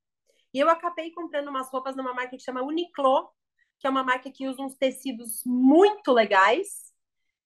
E 0.52 0.58
eu 0.58 0.68
acabei 0.68 1.10
comprando 1.10 1.48
umas 1.48 1.68
roupas 1.70 1.96
numa 1.96 2.12
marca 2.12 2.36
que 2.36 2.42
chama 2.42 2.62
Uniqlo, 2.62 3.30
que 3.78 3.86
é 3.86 3.90
uma 3.90 4.04
marca 4.04 4.30
que 4.30 4.46
usa 4.46 4.62
uns 4.62 4.76
tecidos 4.76 5.42
muito 5.44 6.12
legais, 6.12 6.92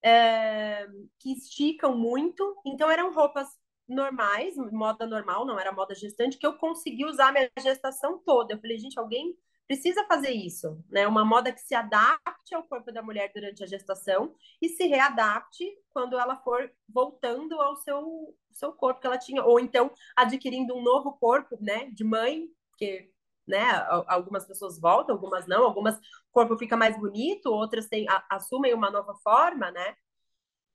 é, 0.03 0.87
que 1.19 1.33
esticam 1.33 1.97
muito. 1.97 2.57
Então 2.65 2.91
eram 2.91 3.13
roupas 3.13 3.49
normais, 3.89 4.57
moda 4.73 5.07
normal, 5.07 5.47
não 5.47 5.59
era 5.59 5.73
moda 5.73 5.95
gestante, 5.95 6.39
que 6.39 6.47
eu 6.47 6.59
consegui 6.59 7.05
usar 7.05 7.33
minha 7.33 7.51
gestação 7.61 8.19
toda. 8.19 8.55
Eu 8.55 8.61
falei, 8.61 8.79
gente, 8.79 8.99
alguém 8.99 9.37
precisa 9.67 10.05
fazer 10.07 10.31
isso, 10.31 10.83
né? 10.89 11.07
Uma 11.07 11.25
moda 11.25 11.53
que 11.53 11.61
se 11.61 11.75
adapte 11.75 12.55
ao 12.55 12.63
corpo 12.63 12.93
da 12.93 13.03
mulher 13.03 13.31
durante 13.35 13.65
a 13.65 13.67
gestação 13.67 14.35
e 14.63 14.69
se 14.69 14.87
readapte 14.87 15.65
quando 15.91 16.19
ela 16.19 16.37
for 16.37 16.71
voltando 16.89 17.61
ao 17.61 17.77
seu, 17.77 18.37
seu 18.53 18.73
corpo 18.73 19.01
que 19.01 19.07
ela 19.07 19.19
tinha, 19.19 19.43
ou 19.43 19.59
então 19.59 19.91
adquirindo 20.15 20.75
um 20.75 20.83
novo 20.83 21.13
corpo, 21.19 21.57
né, 21.61 21.91
de 21.91 22.05
mãe, 22.05 22.49
porque 22.77 23.11
né, 23.47 23.63
algumas 24.07 24.45
pessoas 24.45 24.79
voltam, 24.79 25.15
algumas 25.15 25.47
não, 25.47 25.65
algumas 25.65 25.97
o 25.97 26.01
corpo 26.33 26.59
fica 26.59 26.77
mais 26.77 26.99
bonito, 26.99 27.47
outras 27.47 27.89
têm, 27.89 28.07
assumem 28.29 28.75
uma 28.75 28.91
nova 28.91 29.15
forma, 29.23 29.71
né? 29.71 29.95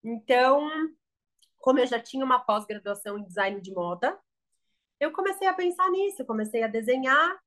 Então, 0.03 0.67
como 1.59 1.79
eu 1.79 1.85
já 1.85 1.99
tinha 1.99 2.25
uma 2.25 2.39
pós-graduação 2.39 3.19
em 3.19 3.23
design 3.23 3.61
de 3.61 3.71
moda, 3.71 4.17
eu 4.99 5.11
comecei 5.11 5.47
a 5.47 5.53
pensar 5.53 5.89
nisso, 5.91 6.25
comecei 6.25 6.63
a 6.63 6.67
desenhar. 6.67 7.39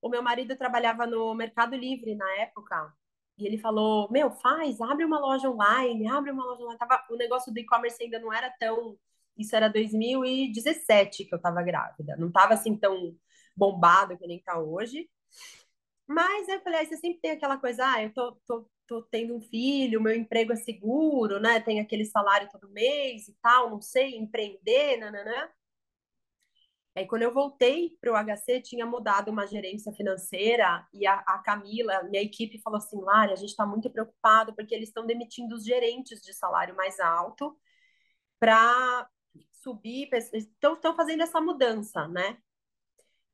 O 0.00 0.08
meu 0.08 0.22
marido 0.22 0.56
trabalhava 0.56 1.06
no 1.06 1.34
Mercado 1.34 1.76
Livre 1.76 2.14
na 2.14 2.30
época, 2.36 2.92
e 3.36 3.46
ele 3.46 3.58
falou: 3.58 4.10
Meu, 4.10 4.30
faz, 4.30 4.80
abre 4.80 5.04
uma 5.04 5.18
loja 5.18 5.50
online, 5.50 6.08
abre 6.08 6.30
uma 6.30 6.44
loja 6.44 6.62
online. 6.62 6.78
Tava, 6.78 7.04
o 7.10 7.16
negócio 7.16 7.52
do 7.52 7.58
e-commerce 7.58 8.02
ainda 8.02 8.18
não 8.18 8.32
era 8.32 8.50
tão. 8.58 8.96
Isso 9.36 9.54
era 9.54 9.68
2017 9.68 11.24
que 11.24 11.34
eu 11.34 11.36
estava 11.36 11.62
grávida, 11.62 12.16
não 12.16 12.28
estava 12.28 12.54
assim 12.54 12.76
tão 12.76 13.14
bombado 13.58 14.16
que 14.16 14.26
nem 14.26 14.40
tá 14.40 14.58
hoje. 14.58 15.08
Mas 16.06 16.48
eu 16.48 16.60
falei, 16.62 16.80
aí 16.80 16.86
você 16.86 16.96
sempre 16.96 17.20
tem 17.20 17.32
aquela 17.32 17.58
coisa, 17.58 17.84
ah, 17.86 18.02
eu 18.02 18.12
tô, 18.12 18.32
tô, 18.46 18.70
tô 18.86 19.02
tendo 19.04 19.36
um 19.36 19.40
filho, 19.40 20.00
meu 20.00 20.14
emprego 20.14 20.52
é 20.52 20.56
seguro, 20.56 21.38
né? 21.40 21.60
Tem 21.60 21.80
aquele 21.80 22.04
salário 22.06 22.48
todo 22.50 22.70
mês 22.70 23.28
e 23.28 23.34
tal, 23.42 23.70
não 23.70 23.80
sei, 23.82 24.16
empreender, 24.16 24.96
nananã. 24.98 25.48
Aí, 26.96 27.06
quando 27.06 27.22
eu 27.22 27.32
voltei 27.32 27.96
para 28.00 28.12
o 28.12 28.16
HC, 28.16 28.60
tinha 28.60 28.84
mudado 28.84 29.30
uma 29.30 29.46
gerência 29.46 29.92
financeira 29.92 30.84
e 30.92 31.06
a, 31.06 31.14
a 31.20 31.38
Camila, 31.38 32.02
minha 32.04 32.22
equipe, 32.22 32.60
falou 32.60 32.78
assim: 32.78 33.00
Lari, 33.00 33.32
a 33.32 33.36
gente 33.36 33.50
está 33.50 33.64
muito 33.64 33.88
preocupado 33.90 34.52
porque 34.54 34.74
eles 34.74 34.88
estão 34.88 35.06
demitindo 35.06 35.54
os 35.54 35.64
gerentes 35.64 36.20
de 36.20 36.32
salário 36.34 36.74
mais 36.74 36.98
alto 36.98 37.56
para 38.40 39.08
subir, 39.62 40.08
estão 40.32 40.96
fazendo 40.96 41.22
essa 41.22 41.40
mudança, 41.40 42.08
né? 42.08 42.38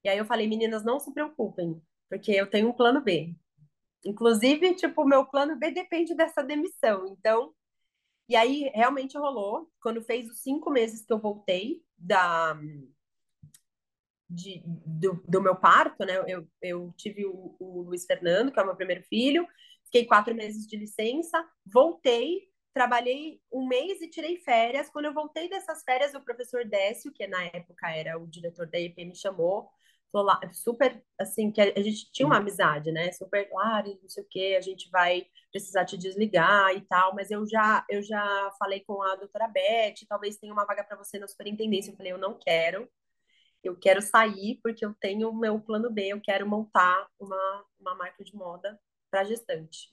E 0.04 0.08
aí 0.08 0.18
eu 0.18 0.26
falei: 0.26 0.46
meninas, 0.46 0.84
não 0.84 1.00
se 1.00 1.12
preocupem, 1.12 1.80
porque 2.08 2.32
eu 2.32 2.48
tenho 2.48 2.68
um 2.68 2.72
plano 2.72 3.00
B. 3.00 3.34
Inclusive, 4.04 4.74
tipo, 4.74 5.02
o 5.02 5.08
meu 5.08 5.24
plano 5.26 5.56
B 5.56 5.70
depende 5.70 6.14
dessa 6.14 6.42
demissão. 6.42 7.06
Então, 7.08 7.54
e 8.28 8.36
aí 8.36 8.70
realmente 8.74 9.16
rolou. 9.16 9.70
Quando 9.80 10.02
fez 10.02 10.28
os 10.30 10.40
cinco 10.40 10.70
meses 10.70 11.04
que 11.04 11.12
eu 11.12 11.18
voltei 11.18 11.82
da 11.96 12.58
de, 14.28 14.62
do, 14.66 15.22
do, 15.28 15.40
meu 15.40 15.56
parto, 15.56 16.04
né? 16.04 16.16
Eu, 16.26 16.46
eu 16.60 16.92
tive 16.96 17.24
o, 17.26 17.56
o, 17.58 17.82
Luiz 17.82 18.04
Fernando, 18.04 18.52
que 18.52 18.58
é 18.58 18.62
o 18.62 18.66
meu 18.66 18.76
primeiro 18.76 19.02
filho, 19.04 19.46
fiquei 19.84 20.06
quatro 20.06 20.34
meses 20.34 20.66
de 20.66 20.76
licença, 20.76 21.46
voltei, 21.64 22.48
trabalhei 22.72 23.40
um 23.52 23.66
mês 23.66 24.00
e 24.00 24.08
tirei 24.08 24.38
férias. 24.38 24.90
Quando 24.90 25.06
eu 25.06 25.14
voltei 25.14 25.48
dessas 25.48 25.82
férias, 25.84 26.14
o 26.14 26.20
professor 26.20 26.64
Décio, 26.64 27.12
que 27.12 27.26
na 27.26 27.44
época 27.44 27.90
era 27.90 28.18
o 28.18 28.26
diretor 28.26 28.66
da 28.66 28.78
EP, 28.78 28.96
me 28.98 29.14
chamou, 29.14 29.70
super, 30.52 31.02
assim, 31.18 31.50
que 31.50 31.60
a, 31.60 31.82
gente 31.82 32.10
tinha 32.12 32.26
uma 32.26 32.38
amizade, 32.38 32.92
né? 32.92 33.10
Super, 33.12 33.48
claro, 33.48 33.98
não 34.02 34.08
sei 34.08 34.22
o 34.22 34.26
quê, 34.28 34.56
a 34.58 34.60
gente 34.60 34.90
vai 34.90 35.26
precisar 35.50 35.84
te 35.84 35.96
desligar 35.96 36.74
e 36.74 36.80
tal, 36.82 37.14
mas 37.14 37.30
eu 37.30 37.46
já, 37.46 37.84
eu 37.88 38.02
já 38.02 38.52
falei 38.58 38.80
com 38.80 39.02
a 39.02 39.16
doutora 39.16 39.48
Beth, 39.48 40.06
talvez 40.08 40.36
tenha 40.36 40.52
uma 40.52 40.66
vaga 40.66 40.84
para 40.84 40.96
você 40.96 41.18
na 41.18 41.28
superintendência. 41.28 41.90
Eu 41.90 41.96
falei, 41.96 42.12
eu 42.12 42.18
não 42.18 42.38
quero 42.38 42.88
eu 43.64 43.74
quero 43.74 44.02
sair 44.02 44.60
porque 44.62 44.84
eu 44.84 44.94
tenho 44.94 45.30
o 45.30 45.34
meu 45.36 45.58
plano 45.58 45.90
B, 45.90 46.08
eu 46.08 46.20
quero 46.20 46.46
montar 46.46 47.08
uma, 47.18 47.64
uma 47.80 47.94
marca 47.94 48.22
de 48.22 48.36
moda 48.36 48.78
para 49.10 49.24
gestante. 49.24 49.88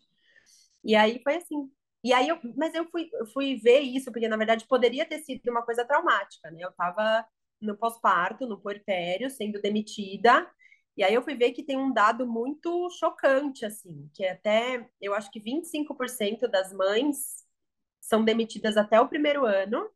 E 0.83 0.95
aí 0.95 1.21
foi 1.23 1.35
assim. 1.35 1.71
E 2.03 2.13
aí 2.13 2.27
eu, 2.27 2.39
mas 2.57 2.73
eu 2.73 2.85
fui, 2.89 3.09
eu 3.13 3.25
fui 3.27 3.55
ver 3.55 3.79
isso, 3.79 4.11
porque 4.11 4.27
na 4.27 4.37
verdade 4.37 4.67
poderia 4.67 5.05
ter 5.05 5.19
sido 5.19 5.49
uma 5.49 5.63
coisa 5.63 5.85
traumática, 5.85 6.51
né? 6.51 6.63
Eu 6.63 6.69
estava 6.69 7.25
no 7.61 7.77
pós-parto, 7.77 8.47
no 8.47 8.59
puerpério, 8.59 9.29
sendo 9.29 9.61
demitida. 9.61 10.49
E 10.97 11.03
aí 11.03 11.13
eu 11.13 11.23
fui 11.23 11.35
ver 11.35 11.51
que 11.51 11.63
tem 11.63 11.77
um 11.77 11.93
dado 11.93 12.27
muito 12.27 12.89
chocante, 12.91 13.65
assim, 13.65 14.09
que 14.13 14.25
até, 14.25 14.89
eu 15.01 15.13
acho 15.13 15.31
que 15.31 15.39
25% 15.39 16.47
das 16.47 16.73
mães 16.73 17.45
são 18.01 18.23
demitidas 18.25 18.77
até 18.77 18.99
o 18.99 19.07
primeiro 19.07 19.45
ano 19.45 19.89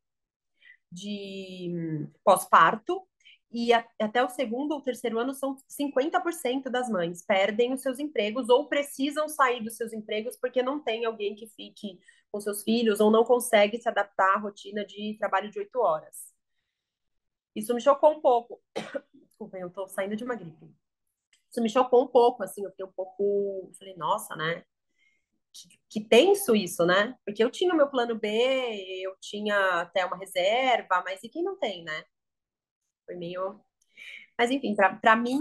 de 0.91 2.07
pós-parto 2.23 3.05
e 3.51 3.73
a, 3.73 3.85
até 4.01 4.23
o 4.23 4.29
segundo 4.29 4.73
ou 4.73 4.81
terceiro 4.81 5.19
ano 5.19 5.33
são 5.33 5.57
50% 5.67 6.69
das 6.69 6.89
mães 6.89 7.23
perdem 7.25 7.73
os 7.73 7.81
seus 7.81 7.99
empregos 7.99 8.49
ou 8.49 8.67
precisam 8.67 9.27
sair 9.27 9.63
dos 9.63 9.77
seus 9.77 9.93
empregos 9.93 10.37
porque 10.37 10.61
não 10.63 10.81
tem 10.81 11.05
alguém 11.05 11.35
que 11.35 11.47
fique 11.47 11.99
com 12.31 12.39
seus 12.39 12.63
filhos 12.63 12.99
ou 12.99 13.11
não 13.11 13.23
consegue 13.23 13.81
se 13.81 13.87
adaptar 13.87 14.35
à 14.35 14.37
rotina 14.37 14.85
de 14.85 15.15
trabalho 15.17 15.49
de 15.49 15.59
oito 15.59 15.79
horas. 15.79 16.34
Isso 17.55 17.73
me 17.73 17.81
chocou 17.81 18.11
um 18.11 18.21
pouco. 18.21 18.61
Desculpa, 19.13 19.57
eu 19.57 19.69
tô 19.69 19.87
saindo 19.87 20.15
de 20.15 20.23
uma 20.23 20.35
gripe. 20.35 20.73
Isso 21.49 21.61
me 21.61 21.69
chocou 21.69 22.03
um 22.03 22.07
pouco, 22.07 22.43
assim, 22.43 22.63
eu 22.63 22.71
fiquei 22.71 22.85
um 22.85 22.91
pouco. 22.91 23.71
Falei, 23.79 23.95
nossa, 23.95 24.35
né? 24.35 24.63
Que, 25.53 25.79
que 25.89 26.01
tenso 26.01 26.55
isso, 26.55 26.85
né? 26.85 27.17
Porque 27.25 27.43
eu 27.43 27.49
tinha 27.49 27.73
o 27.73 27.77
meu 27.77 27.89
plano 27.89 28.19
B, 28.19 28.27
eu 29.01 29.15
tinha 29.21 29.81
até 29.81 30.05
uma 30.05 30.17
reserva, 30.17 31.01
mas 31.05 31.23
e 31.23 31.29
quem 31.29 31.43
não 31.43 31.57
tem, 31.57 31.83
né? 31.83 32.03
Foi 33.05 33.15
meio. 33.15 33.61
Mas, 34.37 34.51
enfim, 34.51 34.75
para 34.75 35.15
mim, 35.15 35.39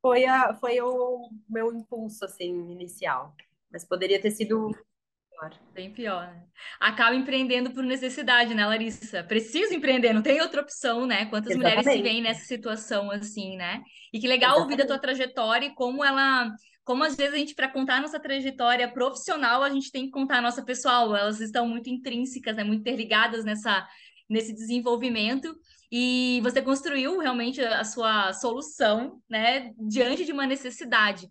foi, 0.00 0.24
a, 0.26 0.54
foi 0.54 0.80
o 0.80 1.30
meu 1.48 1.74
impulso, 1.74 2.24
assim, 2.24 2.70
inicial. 2.70 3.34
Mas 3.70 3.84
poderia 3.84 4.20
ter 4.20 4.30
sido 4.30 4.70
pior. 5.48 5.60
Bem 5.74 5.90
pior, 5.92 6.26
né? 6.26 6.42
Acaba 6.80 7.14
empreendendo 7.14 7.70
por 7.72 7.82
necessidade, 7.82 8.54
né, 8.54 8.66
Larissa? 8.66 9.24
Preciso 9.24 9.74
empreender, 9.74 10.12
não 10.12 10.22
tem 10.22 10.40
outra 10.40 10.60
opção, 10.62 11.06
né? 11.06 11.26
Quantas 11.26 11.52
Exatamente. 11.52 11.76
mulheres 11.76 11.98
se 11.98 12.02
veem 12.02 12.22
nessa 12.22 12.44
situação, 12.44 13.10
assim, 13.10 13.56
né? 13.56 13.82
E 14.12 14.20
que 14.20 14.28
legal 14.28 14.50
Exatamente. 14.50 14.72
ouvir 14.72 14.82
da 14.82 14.86
tua 14.86 15.00
trajetória 15.00 15.66
e 15.66 15.74
como 15.74 16.04
ela 16.04 16.50
como 16.84 17.04
às 17.04 17.14
vezes 17.14 17.34
a 17.34 17.36
gente, 17.36 17.54
para 17.54 17.68
contar 17.68 17.98
a 17.98 18.00
nossa 18.00 18.18
trajetória 18.18 18.92
profissional, 18.92 19.62
a 19.62 19.70
gente 19.70 19.92
tem 19.92 20.06
que 20.06 20.10
contar 20.10 20.38
a 20.38 20.42
nossa 20.42 20.64
pessoal. 20.64 21.14
Elas 21.14 21.40
estão 21.40 21.68
muito 21.68 21.88
intrínsecas, 21.88 22.56
né? 22.56 22.64
muito 22.64 22.80
interligadas 22.80 23.44
nessa, 23.44 23.86
nesse 24.28 24.52
desenvolvimento 24.52 25.54
e 25.92 26.40
você 26.42 26.60
construiu 26.60 27.20
realmente 27.20 27.60
a 27.60 27.84
sua 27.84 28.32
solução, 28.32 29.20
né, 29.28 29.72
diante 29.78 30.24
de 30.24 30.32
uma 30.32 30.46
necessidade. 30.46 31.28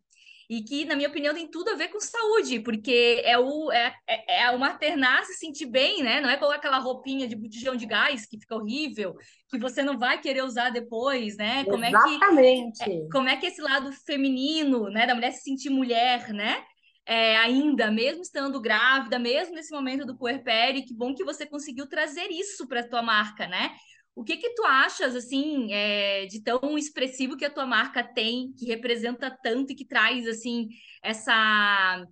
E 0.52 0.62
que, 0.62 0.84
na 0.84 0.98
minha 0.98 1.08
opinião, 1.08 1.34
tem 1.34 1.48
tudo 1.48 1.70
a 1.70 1.76
ver 1.76 1.88
com 1.88 2.00
saúde, 2.02 2.60
porque 2.60 3.22
é 3.24 3.40
o, 3.40 3.72
é, 3.72 3.96
é, 4.06 4.42
é 4.42 4.52
o 4.52 4.60
maternar 4.60 5.24
se 5.24 5.36
sentir 5.36 5.66
bem, 5.66 6.04
né? 6.04 6.20
Não 6.20 6.30
é 6.30 6.36
colocar 6.36 6.58
aquela 6.58 6.78
roupinha 6.78 7.26
de 7.26 7.38
botijão 7.38 7.74
de 7.74 7.86
gás 7.86 8.26
que 8.26 8.38
fica 8.38 8.58
horrível, 8.58 9.16
que 9.50 9.58
você 9.58 9.82
não 9.82 9.98
vai 9.98 10.20
querer 10.20 10.44
usar 10.44 10.70
depois, 10.70 11.38
né? 11.38 11.64
Como 11.64 11.86
Exatamente. 11.86 12.84
É 12.84 12.86
que, 12.86 12.92
é, 12.92 13.08
como 13.10 13.30
é 13.30 13.38
que 13.38 13.46
esse 13.46 13.62
lado 13.62 13.94
feminino, 14.06 14.90
né, 14.90 15.08
da 15.08 15.16
mulher 15.16 15.32
se 15.32 15.44
sentir 15.44 15.70
mulher, 15.70 16.34
né? 16.34 16.62
É, 17.06 17.38
ainda, 17.38 17.90
mesmo 17.90 18.22
estando 18.22 18.60
grávida, 18.60 19.18
mesmo 19.18 19.56
nesse 19.56 19.72
momento 19.72 20.06
do 20.06 20.18
puerpério, 20.18 20.86
que 20.86 20.94
bom 20.94 21.16
que 21.16 21.24
você 21.24 21.46
conseguiu 21.46 21.88
trazer 21.88 22.28
isso 22.30 22.68
para 22.68 22.82
a 22.82 22.88
tua 22.88 23.02
marca, 23.02 23.48
né? 23.48 23.72
O 24.14 24.24
que 24.24 24.38
que 24.38 24.54
tu 24.54 24.64
achas, 24.66 25.16
assim, 25.16 25.72
é, 25.72 26.26
de 26.26 26.44
tão 26.44 26.78
expressivo 26.78 27.38
que 27.38 27.46
a 27.46 27.50
tua 27.50 27.66
marca 27.66 28.04
tem, 28.04 28.54
que 28.58 28.66
representa 28.66 29.36
tanto 29.42 29.72
e 29.72 29.76
que 29.76 29.86
traz, 29.86 30.28
assim, 30.28 30.68
essa... 31.04 32.06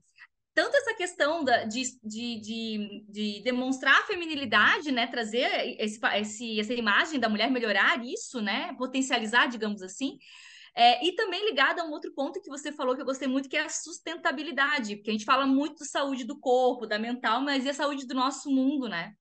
Tanto 0.54 0.76
essa 0.76 0.94
questão 0.96 1.44
da, 1.44 1.64
de, 1.66 1.84
de, 2.04 2.42
de, 2.42 3.06
de 3.08 3.44
demonstrar 3.44 4.02
a 4.02 4.06
feminilidade, 4.06 4.92
né? 4.92 5.08
Trazer 5.08 5.48
esse, 5.80 6.00
esse, 6.16 6.60
essa 6.60 6.74
imagem 6.74 7.20
da 7.20 7.30
mulher, 7.30 7.50
melhorar 7.50 8.04
isso, 8.04 8.42
né? 8.42 8.74
Potencializar, 8.78 9.48
digamos 9.48 9.82
assim. 9.82 10.18
É, 10.76 11.06
e 11.06 11.14
também 11.14 11.46
ligado 11.46 11.80
a 11.80 11.84
um 11.84 11.92
outro 11.92 12.14
ponto 12.14 12.42
que 12.42 12.50
você 12.50 12.72
falou 12.72 12.96
que 12.96 13.02
eu 13.02 13.06
gostei 13.06 13.28
muito, 13.28 13.50
que 13.50 13.58
é 13.58 13.66
a 13.66 13.70
sustentabilidade, 13.70 14.98
porque 14.98 15.10
a 15.10 15.14
gente 15.14 15.26
fala 15.26 15.46
muito 15.46 15.84
de 15.84 15.90
saúde 15.90 16.24
do 16.24 16.40
corpo, 16.40 16.86
da 16.86 17.00
mental, 17.00 17.42
mas 17.42 17.66
e 17.66 17.70
a 17.70 17.74
saúde 17.74 18.06
do 18.06 18.14
nosso 18.14 18.50
mundo, 18.50 18.88
né? 18.88 19.14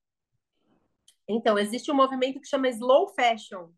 Então, 1.31 1.59
existe 1.59 1.91
um 1.91 1.95
movimento 1.95 2.41
que 2.41 2.47
chama 2.47 2.67
slow 2.69 3.07
fashion, 3.13 3.69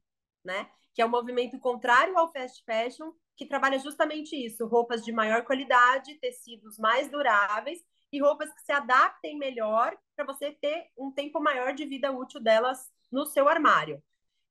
né? 0.43 0.69
Que 0.95 1.01
é 1.01 1.05
um 1.05 1.09
movimento 1.09 1.59
contrário 1.59 2.17
ao 2.17 2.31
fast 2.31 2.63
fashion, 2.63 3.11
que 3.35 3.45
trabalha 3.45 3.77
justamente 3.77 4.33
isso: 4.35 4.65
roupas 4.65 5.03
de 5.03 5.11
maior 5.11 5.43
qualidade, 5.43 6.15
tecidos 6.19 6.77
mais 6.79 7.11
duráveis 7.11 7.79
e 8.09 8.21
roupas 8.21 8.53
que 8.53 8.61
se 8.61 8.71
adaptem 8.71 9.37
melhor 9.37 9.97
para 10.15 10.25
você 10.25 10.51
ter 10.53 10.87
um 10.97 11.11
tempo 11.11 11.41
maior 11.41 11.73
de 11.73 11.85
vida 11.85 12.09
útil 12.11 12.41
delas 12.41 12.89
no 13.11 13.25
seu 13.25 13.49
armário. 13.49 14.01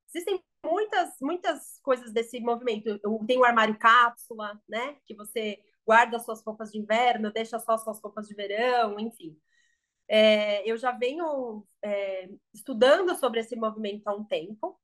Existem 0.09 0.43
muitas, 0.65 1.15
muitas 1.23 1.81
coisas 1.83 2.13
desse 2.13 2.39
movimento. 2.39 3.01
Tem 3.27 3.39
o 3.39 3.45
armário 3.45 3.79
cápsula, 3.79 4.61
né? 4.69 4.97
Que 5.07 5.15
você 5.15 5.59
guarda 5.87 6.19
suas 6.19 6.45
roupas 6.45 6.71
de 6.71 6.79
inverno, 6.79 7.33
deixa 7.33 7.59
só 7.59 7.79
suas 7.79 8.01
roupas 8.03 8.29
de 8.29 8.35
verão, 8.35 9.01
enfim. 9.01 9.39
É, 10.13 10.69
eu 10.69 10.77
já 10.77 10.91
venho 10.91 11.65
é, 11.81 12.29
estudando 12.53 13.15
sobre 13.15 13.39
esse 13.39 13.55
movimento 13.55 14.09
há 14.09 14.13
um 14.13 14.25
tempo. 14.25 14.77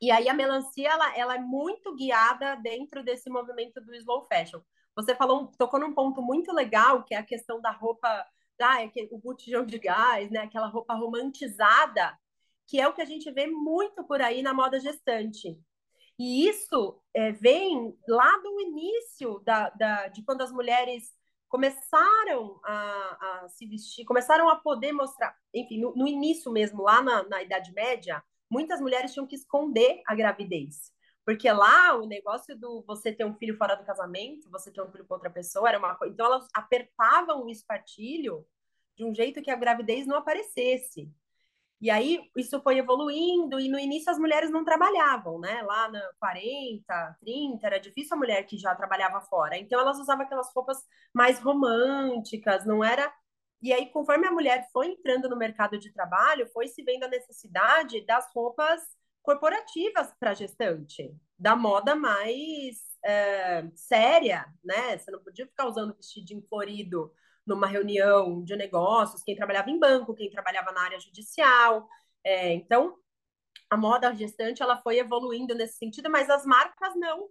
E 0.00 0.12
aí 0.12 0.28
a 0.28 0.34
melancia 0.34 0.88
ela, 0.88 1.18
ela 1.18 1.34
é 1.34 1.40
muito 1.40 1.92
guiada 1.96 2.54
dentro 2.54 3.02
desse 3.02 3.28
movimento 3.28 3.80
do 3.80 3.92
slow 3.96 4.28
fashion. 4.28 4.60
Você 4.94 5.12
falou, 5.16 5.48
tocou 5.58 5.80
num 5.80 5.92
ponto 5.92 6.22
muito 6.22 6.52
legal, 6.52 7.02
que 7.02 7.14
é 7.16 7.18
a 7.18 7.22
questão 7.24 7.60
da 7.60 7.72
roupa, 7.72 8.08
ah, 8.60 8.82
é 8.82 8.88
o 9.10 9.18
botijão 9.18 9.66
de 9.66 9.76
gás, 9.76 10.30
né? 10.30 10.40
Aquela 10.40 10.68
roupa 10.68 10.94
romantizada, 10.94 12.16
que 12.66 12.80
é 12.80 12.86
o 12.86 12.92
que 12.92 13.02
a 13.02 13.04
gente 13.04 13.28
vê 13.32 13.48
muito 13.48 14.04
por 14.04 14.22
aí 14.22 14.40
na 14.40 14.54
moda 14.54 14.78
gestante. 14.78 15.58
E 16.16 16.48
isso 16.48 17.00
é, 17.12 17.32
vem 17.32 17.96
lá 18.08 18.36
do 18.38 18.60
início 18.60 19.40
da, 19.40 19.70
da, 19.70 20.08
de 20.08 20.22
quando 20.22 20.42
as 20.42 20.52
mulheres 20.52 21.12
começaram 21.48 22.60
a, 22.64 23.42
a, 23.44 23.48
se 23.48 23.66
vestir, 23.66 24.04
começaram 24.04 24.48
a 24.48 24.56
poder 24.56 24.92
mostrar, 24.92 25.34
enfim, 25.54 25.80
no, 25.80 25.94
no 25.94 26.06
início 26.06 26.52
mesmo, 26.52 26.82
lá 26.82 27.02
na, 27.02 27.22
na, 27.24 27.42
Idade 27.42 27.72
Média, 27.72 28.22
muitas 28.50 28.80
mulheres 28.80 29.12
tinham 29.12 29.26
que 29.26 29.34
esconder 29.34 30.02
a 30.06 30.14
gravidez, 30.14 30.92
Porque 31.24 31.50
lá 31.50 31.96
o 31.96 32.06
negócio 32.06 32.56
do 32.58 32.84
você 32.86 33.12
ter 33.12 33.24
um 33.24 33.36
filho 33.36 33.56
fora 33.56 33.74
do 33.74 33.84
casamento, 33.84 34.50
você 34.50 34.70
ter 34.70 34.82
um 34.82 34.90
filho 34.90 35.06
com 35.06 35.14
outra 35.14 35.30
pessoa, 35.30 35.68
era 35.68 35.78
uma 35.78 35.94
coisa. 35.94 36.12
Então 36.12 36.26
elas 36.26 36.46
apertavam 36.54 37.44
o 37.44 37.50
espartilho 37.50 38.46
de 38.96 39.04
um 39.04 39.14
jeito 39.14 39.42
que 39.42 39.50
a 39.50 39.56
gravidez 39.56 40.06
não 40.06 40.16
aparecesse. 40.16 41.10
E 41.80 41.90
aí 41.90 42.20
isso 42.36 42.60
foi 42.62 42.78
evoluindo, 42.78 43.60
e 43.60 43.68
no 43.68 43.78
início 43.78 44.10
as 44.10 44.18
mulheres 44.18 44.50
não 44.50 44.64
trabalhavam, 44.64 45.38
né? 45.38 45.62
Lá 45.62 45.88
na 45.88 46.02
40, 46.18 47.16
30, 47.20 47.66
era 47.66 47.78
difícil 47.78 48.16
a 48.16 48.18
mulher 48.18 48.44
que 48.44 48.58
já 48.58 48.74
trabalhava 48.74 49.20
fora. 49.22 49.56
Então 49.56 49.78
elas 49.80 49.98
usavam 49.98 50.24
aquelas 50.24 50.52
roupas 50.52 50.78
mais 51.14 51.38
românticas, 51.38 52.66
não 52.66 52.82
era. 52.82 53.12
E 53.62 53.72
aí, 53.72 53.86
conforme 53.90 54.26
a 54.26 54.32
mulher 54.32 54.68
foi 54.72 54.88
entrando 54.88 55.28
no 55.28 55.36
mercado 55.36 55.78
de 55.78 55.92
trabalho, 55.92 56.48
foi 56.52 56.68
se 56.68 56.82
vendo 56.82 57.04
a 57.04 57.08
necessidade 57.08 58.04
das 58.06 58.32
roupas 58.34 58.80
corporativas 59.22 60.12
para 60.18 60.34
gestante, 60.34 61.14
da 61.38 61.54
moda 61.54 61.94
mais 61.94 62.76
é, 63.04 63.68
séria, 63.74 64.46
né? 64.64 64.98
Você 64.98 65.10
não 65.10 65.22
podia 65.22 65.46
ficar 65.46 65.66
usando 65.68 65.94
vestidinho 65.94 66.42
florido 66.48 67.12
numa 67.48 67.66
reunião 67.66 68.42
de 68.44 68.54
negócios, 68.54 69.22
quem 69.22 69.34
trabalhava 69.34 69.70
em 69.70 69.78
banco, 69.78 70.14
quem 70.14 70.30
trabalhava 70.30 70.70
na 70.72 70.82
área 70.82 71.00
judicial. 71.00 71.88
É, 72.22 72.52
então, 72.52 72.96
a 73.70 73.76
moda 73.76 74.14
gestante 74.14 74.62
ela 74.62 74.76
foi 74.82 74.98
evoluindo 74.98 75.54
nesse 75.54 75.78
sentido, 75.78 76.10
mas 76.10 76.30
as 76.30 76.44
marcas 76.44 76.94
não. 76.96 77.28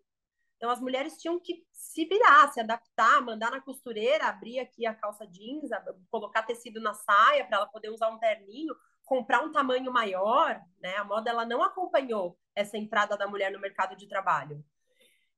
Então, 0.58 0.72
as 0.72 0.82
mulheres 0.82 1.18
tinham 1.18 1.40
que 1.40 1.64
se 1.72 2.06
virar, 2.06 2.52
se 2.52 2.60
adaptar, 2.60 3.22
mandar 3.22 3.52
na 3.52 3.62
costureira, 3.62 4.28
abrir 4.28 4.60
aqui 4.60 4.86
a 4.88 4.94
calça 4.94 5.26
jeans, 5.28 5.70
colocar 6.10 6.44
tecido 6.44 6.82
na 6.82 6.94
saia 6.96 7.46
para 7.46 7.58
ela 7.58 7.68
poder 7.68 7.90
usar 7.90 8.10
um 8.10 8.18
terninho, 8.18 8.76
comprar 9.06 9.44
um 9.44 9.52
tamanho 9.52 9.92
maior, 9.94 10.60
né? 10.82 10.98
A 10.98 11.04
moda 11.04 11.30
ela 11.30 11.46
não 11.46 11.64
acompanhou 11.64 12.38
essa 12.56 12.78
entrada 12.78 13.16
da 13.16 13.28
mulher 13.28 13.52
no 13.52 13.60
mercado 13.60 13.96
de 13.96 14.08
trabalho. 14.08 14.64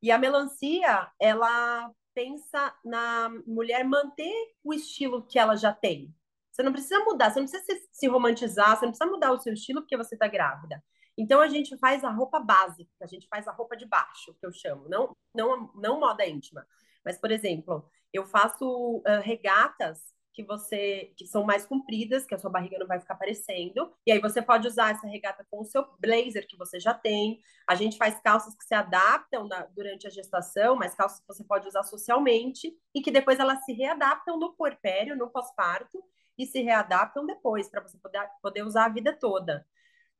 E 0.01 0.11
a 0.11 0.17
melancia, 0.17 1.11
ela 1.19 1.91
pensa 2.19 2.75
na 2.83 3.29
mulher 3.47 3.85
manter 3.85 4.33
o 4.61 4.73
estilo 4.73 5.25
que 5.25 5.39
ela 5.39 5.55
já 5.55 5.71
tem. 5.71 6.13
Você 6.51 6.61
não 6.61 6.73
precisa 6.73 6.99
mudar, 7.05 7.31
você 7.31 7.39
não 7.39 7.47
precisa 7.47 7.63
se, 7.63 7.89
se 7.93 8.07
romantizar, 8.09 8.77
você 8.77 8.85
não 8.85 8.91
precisa 8.91 9.09
mudar 9.09 9.31
o 9.31 9.39
seu 9.39 9.53
estilo 9.53 9.79
porque 9.81 9.95
você 9.95 10.15
está 10.15 10.27
grávida. 10.27 10.83
Então 11.17 11.39
a 11.39 11.47
gente 11.47 11.77
faz 11.77 12.03
a 12.03 12.09
roupa 12.09 12.37
básica, 12.37 12.91
a 13.01 13.07
gente 13.07 13.25
faz 13.29 13.47
a 13.47 13.53
roupa 13.53 13.77
de 13.77 13.85
baixo, 13.85 14.35
que 14.37 14.45
eu 14.45 14.51
chamo, 14.51 14.89
não 14.89 15.15
não 15.33 15.71
não 15.75 15.99
moda 16.01 16.27
íntima. 16.27 16.67
Mas 17.05 17.17
por 17.17 17.31
exemplo, 17.31 17.89
eu 18.11 18.25
faço 18.25 18.97
uh, 18.97 19.21
regatas 19.23 20.13
que 20.33 20.43
você 20.43 21.13
que 21.17 21.27
são 21.27 21.43
mais 21.43 21.65
compridas, 21.65 22.25
que 22.25 22.35
a 22.35 22.37
sua 22.37 22.49
barriga 22.49 22.77
não 22.77 22.87
vai 22.87 22.99
ficar 22.99 23.13
aparecendo. 23.13 23.93
E 24.05 24.11
aí 24.11 24.19
você 24.19 24.41
pode 24.41 24.67
usar 24.67 24.91
essa 24.91 25.07
regata 25.07 25.45
com 25.49 25.61
o 25.61 25.65
seu 25.65 25.85
blazer 25.99 26.47
que 26.47 26.57
você 26.57 26.79
já 26.79 26.93
tem. 26.93 27.39
A 27.67 27.75
gente 27.75 27.97
faz 27.97 28.19
calças 28.21 28.55
que 28.55 28.63
se 28.63 28.73
adaptam 28.73 29.47
na, 29.47 29.65
durante 29.65 30.07
a 30.07 30.09
gestação, 30.09 30.75
mas 30.75 30.95
calças 30.95 31.19
que 31.19 31.27
você 31.27 31.43
pode 31.43 31.67
usar 31.67 31.83
socialmente 31.83 32.73
e 32.93 33.01
que 33.01 33.11
depois 33.11 33.39
elas 33.39 33.63
se 33.65 33.73
readaptam 33.73 34.39
no 34.39 34.53
puerpério, 34.53 35.15
no 35.15 35.29
pós-parto 35.29 36.03
e 36.37 36.45
se 36.45 36.61
readaptam 36.61 37.25
depois 37.25 37.69
para 37.69 37.81
você 37.81 37.97
poder, 37.97 38.29
poder 38.41 38.63
usar 38.63 38.85
a 38.85 38.89
vida 38.89 39.13
toda. 39.13 39.65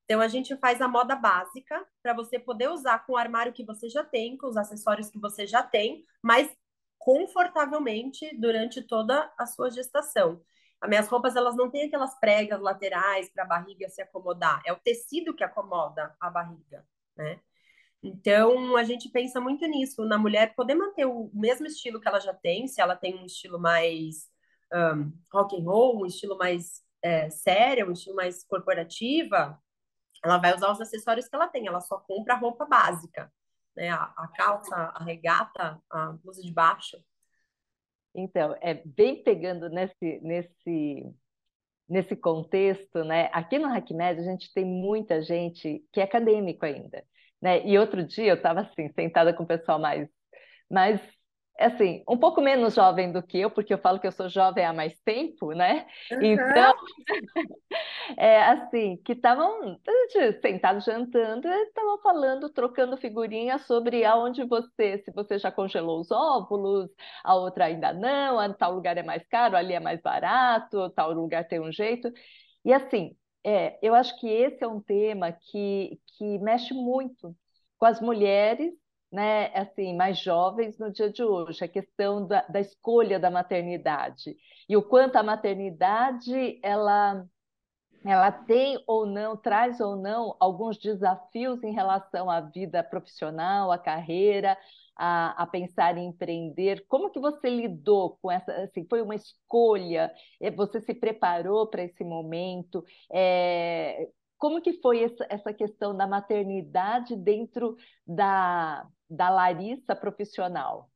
Então 0.09 0.21
a 0.21 0.27
gente 0.27 0.57
faz 0.57 0.81
a 0.81 0.87
moda 0.87 1.15
básica 1.15 1.85
para 2.01 2.13
você 2.13 2.39
poder 2.39 2.67
usar 2.69 3.05
com 3.05 3.13
o 3.13 3.17
armário 3.17 3.53
que 3.53 3.63
você 3.63 3.87
já 3.87 4.03
tem, 4.03 4.35
com 4.35 4.47
os 4.47 4.57
acessórios 4.57 5.07
que 5.07 5.19
você 5.19 5.45
já 5.45 5.61
tem, 5.61 6.03
mas 6.21 6.49
confortavelmente 7.09 8.37
durante 8.37 8.83
toda 8.83 9.33
a 9.35 9.47
sua 9.47 9.71
gestação. 9.71 10.39
As 10.79 10.87
minhas 10.87 11.07
roupas 11.07 11.35
elas 11.35 11.55
não 11.55 11.67
têm 11.67 11.87
aquelas 11.87 12.13
pregas 12.19 12.61
laterais 12.61 13.27
para 13.33 13.45
a 13.45 13.47
barriga 13.47 13.89
se 13.89 13.99
acomodar, 13.99 14.61
é 14.63 14.71
o 14.71 14.75
tecido 14.75 15.35
que 15.35 15.43
acomoda 15.43 16.15
a 16.19 16.29
barriga, 16.29 16.85
né? 17.17 17.39
Então 18.03 18.77
a 18.77 18.83
gente 18.83 19.09
pensa 19.09 19.41
muito 19.41 19.65
nisso, 19.65 20.05
na 20.05 20.19
mulher 20.19 20.53
poder 20.53 20.75
manter 20.75 21.05
o 21.05 21.31
mesmo 21.33 21.65
estilo 21.65 21.99
que 21.99 22.07
ela 22.07 22.19
já 22.19 22.31
tem, 22.31 22.67
se 22.67 22.79
ela 22.79 22.95
tem 22.95 23.15
um 23.15 23.25
estilo 23.25 23.59
mais 23.59 24.29
um, 24.71 25.11
rock 25.33 25.59
and 25.59 25.63
roll, 25.63 26.03
um 26.03 26.05
estilo 26.05 26.37
mais 26.37 26.83
é, 27.01 27.27
sério, 27.31 27.89
um 27.89 27.93
estilo 27.93 28.15
mais 28.15 28.43
corporativa, 28.43 29.59
ela 30.23 30.37
vai 30.37 30.55
usar 30.55 30.71
os 30.71 30.79
acessórios 30.79 31.27
que 31.27 31.35
ela 31.35 31.47
tem, 31.47 31.65
ela 31.65 31.81
só 31.81 31.97
compra 31.97 32.35
roupa 32.35 32.65
básica 32.67 33.33
né? 33.75 33.89
A, 33.89 34.13
a 34.17 34.27
calça, 34.35 34.75
a 34.75 35.03
regata, 35.03 35.81
a 35.89 36.11
blusa 36.13 36.41
de 36.41 36.51
baixo. 36.51 36.97
Então, 38.13 38.55
é 38.61 38.73
bem 38.73 39.23
pegando 39.23 39.69
nesse, 39.69 40.19
nesse, 40.21 41.03
nesse 41.87 42.15
contexto, 42.15 43.03
né? 43.03 43.29
Aqui 43.31 43.59
no 43.59 43.67
HackMed 43.67 44.19
a 44.19 44.23
gente 44.23 44.53
tem 44.53 44.65
muita 44.65 45.21
gente 45.21 45.83
que 45.91 45.99
é 45.99 46.03
acadêmico 46.03 46.65
ainda, 46.65 47.03
né? 47.41 47.65
E 47.65 47.77
outro 47.77 48.03
dia 48.03 48.31
eu 48.31 48.35
estava 48.35 48.61
assim, 48.61 48.91
sentada 48.93 49.33
com 49.33 49.43
o 49.43 49.47
pessoal 49.47 49.79
mais, 49.79 50.09
mais 50.69 50.99
assim, 51.59 52.03
um 52.07 52.17
pouco 52.17 52.41
menos 52.41 52.75
jovem 52.75 53.11
do 53.11 53.21
que 53.21 53.39
eu, 53.39 53.51
porque 53.51 53.73
eu 53.73 53.77
falo 53.77 53.99
que 53.99 54.07
eu 54.07 54.11
sou 54.11 54.29
jovem 54.29 54.65
há 54.65 54.73
mais 54.73 54.97
tempo, 55.01 55.51
né? 55.51 55.85
Uhum. 56.11 56.23
Então, 56.23 56.73
é 58.17 58.41
assim, 58.43 58.97
que 58.97 59.13
estavam 59.13 59.79
sentados 60.41 60.85
jantando, 60.85 61.47
estavam 61.47 61.97
falando, 61.99 62.49
trocando 62.49 62.97
figurinhas 62.97 63.61
sobre 63.65 64.05
aonde 64.05 64.43
você, 64.45 64.99
se 64.99 65.11
você 65.11 65.37
já 65.39 65.51
congelou 65.51 65.99
os 65.99 66.11
óvulos, 66.11 66.89
a 67.23 67.35
outra 67.35 67.65
ainda 67.65 67.93
não, 67.93 68.39
a 68.39 68.53
tal 68.53 68.73
lugar 68.73 68.97
é 68.97 69.03
mais 69.03 69.25
caro, 69.27 69.55
ali 69.55 69.73
é 69.73 69.79
mais 69.79 70.01
barato, 70.01 70.89
tal 70.91 71.11
lugar 71.13 71.47
tem 71.47 71.59
um 71.59 71.71
jeito. 71.71 72.11
E 72.65 72.73
assim, 72.73 73.15
é, 73.43 73.79
eu 73.81 73.95
acho 73.95 74.19
que 74.19 74.27
esse 74.27 74.63
é 74.63 74.67
um 74.67 74.81
tema 74.81 75.31
que, 75.31 75.99
que 76.17 76.39
mexe 76.39 76.73
muito 76.73 77.35
com 77.77 77.85
as 77.85 78.01
mulheres 78.01 78.73
né, 79.11 79.47
assim, 79.55 79.95
mais 79.95 80.19
jovens 80.19 80.77
no 80.77 80.91
dia 80.91 81.09
de 81.09 81.23
hoje, 81.23 81.63
a 81.63 81.67
questão 81.67 82.27
da, 82.27 82.41
da 82.43 82.59
escolha 82.59 83.19
da 83.19 83.31
maternidade 83.31 84.35
e 84.67 84.77
o 84.77 84.83
quanto 84.83 85.15
a 85.15 85.23
maternidade 85.23 86.59
ela 86.61 87.25
ela 88.05 88.31
tem 88.31 88.81
ou 88.87 89.05
não, 89.05 89.35
traz 89.35 89.79
ou 89.79 89.95
não 89.95 90.35
alguns 90.39 90.77
desafios 90.77 91.61
em 91.63 91.73
relação 91.73 92.29
à 92.29 92.39
vida 92.39 92.83
profissional, 92.83 93.71
à 93.71 93.77
carreira, 93.77 94.57
a, 94.95 95.43
a, 95.43 95.47
pensar 95.47 95.97
em 95.97 96.07
empreender. 96.07 96.85
Como 96.87 97.09
que 97.09 97.19
você 97.19 97.49
lidou 97.49 98.17
com 98.21 98.31
essa? 98.31 98.51
Assim, 98.63 98.85
foi 98.89 99.01
uma 99.01 99.15
escolha? 99.15 100.13
É, 100.41 100.51
você 100.51 100.79
se 100.81 100.93
preparou 100.93 101.67
para 101.67 101.83
esse 101.83 102.03
momento? 102.03 102.83
É, 103.11 104.09
como 104.37 104.61
que 104.61 104.73
foi 104.81 105.03
essa, 105.03 105.25
essa 105.29 105.53
questão 105.53 105.95
da 105.95 106.07
maternidade 106.07 107.15
dentro 107.15 107.75
da, 108.07 108.87
da 109.09 109.29
Larissa 109.29 109.95
profissional? 109.95 110.89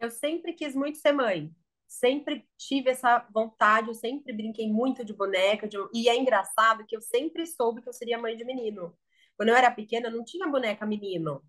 Eu 0.00 0.10
sempre 0.10 0.52
quis 0.52 0.74
muito 0.74 0.98
ser 0.98 1.12
mãe. 1.12 1.54
Sempre 1.86 2.44
tive 2.56 2.90
essa 2.90 3.26
vontade, 3.32 3.88
eu 3.88 3.94
sempre 3.94 4.32
brinquei 4.32 4.68
muito 4.68 5.04
de 5.04 5.12
boneca. 5.12 5.68
De... 5.68 5.76
E 5.94 6.08
é 6.08 6.16
engraçado 6.16 6.84
que 6.86 6.96
eu 6.96 7.00
sempre 7.00 7.46
soube 7.46 7.80
que 7.82 7.88
eu 7.88 7.92
seria 7.92 8.18
mãe 8.18 8.36
de 8.36 8.44
menino. 8.44 8.96
Quando 9.36 9.50
eu 9.50 9.56
era 9.56 9.70
pequena, 9.70 10.10
não 10.10 10.24
tinha 10.24 10.48
boneca 10.48 10.86
menino. 10.86 11.42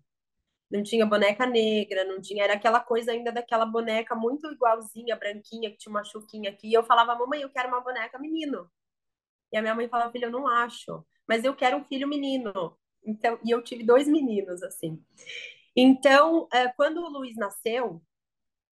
Não 0.70 0.82
tinha 0.82 1.06
boneca 1.06 1.46
negra, 1.46 2.04
não 2.04 2.20
tinha. 2.20 2.44
Era 2.44 2.54
aquela 2.54 2.80
coisa 2.80 3.12
ainda 3.12 3.32
daquela 3.32 3.64
boneca 3.64 4.14
muito 4.14 4.50
igualzinha, 4.52 5.16
branquinha, 5.16 5.70
que 5.70 5.78
tinha 5.78 5.90
uma 5.90 6.04
chuquinha 6.04 6.50
aqui. 6.50 6.68
E 6.68 6.74
eu 6.74 6.84
falava, 6.84 7.14
mamãe, 7.14 7.40
eu 7.42 7.50
quero 7.50 7.68
uma 7.68 7.80
boneca 7.80 8.18
menino. 8.18 8.70
E 9.52 9.56
a 9.56 9.62
minha 9.62 9.74
mãe 9.74 9.88
falava, 9.88 10.12
filha, 10.12 10.26
eu 10.26 10.30
não 10.30 10.46
acho, 10.46 11.04
mas 11.26 11.44
eu 11.44 11.54
quero 11.54 11.78
um 11.78 11.84
filho 11.84 12.06
menino. 12.06 12.76
Então, 13.04 13.38
e 13.44 13.50
eu 13.50 13.62
tive 13.62 13.82
dois 13.84 14.06
meninos, 14.06 14.62
assim. 14.62 15.02
Então, 15.74 16.48
é, 16.52 16.68
quando 16.68 16.98
o 16.98 17.08
Luiz 17.08 17.36
nasceu, 17.36 18.02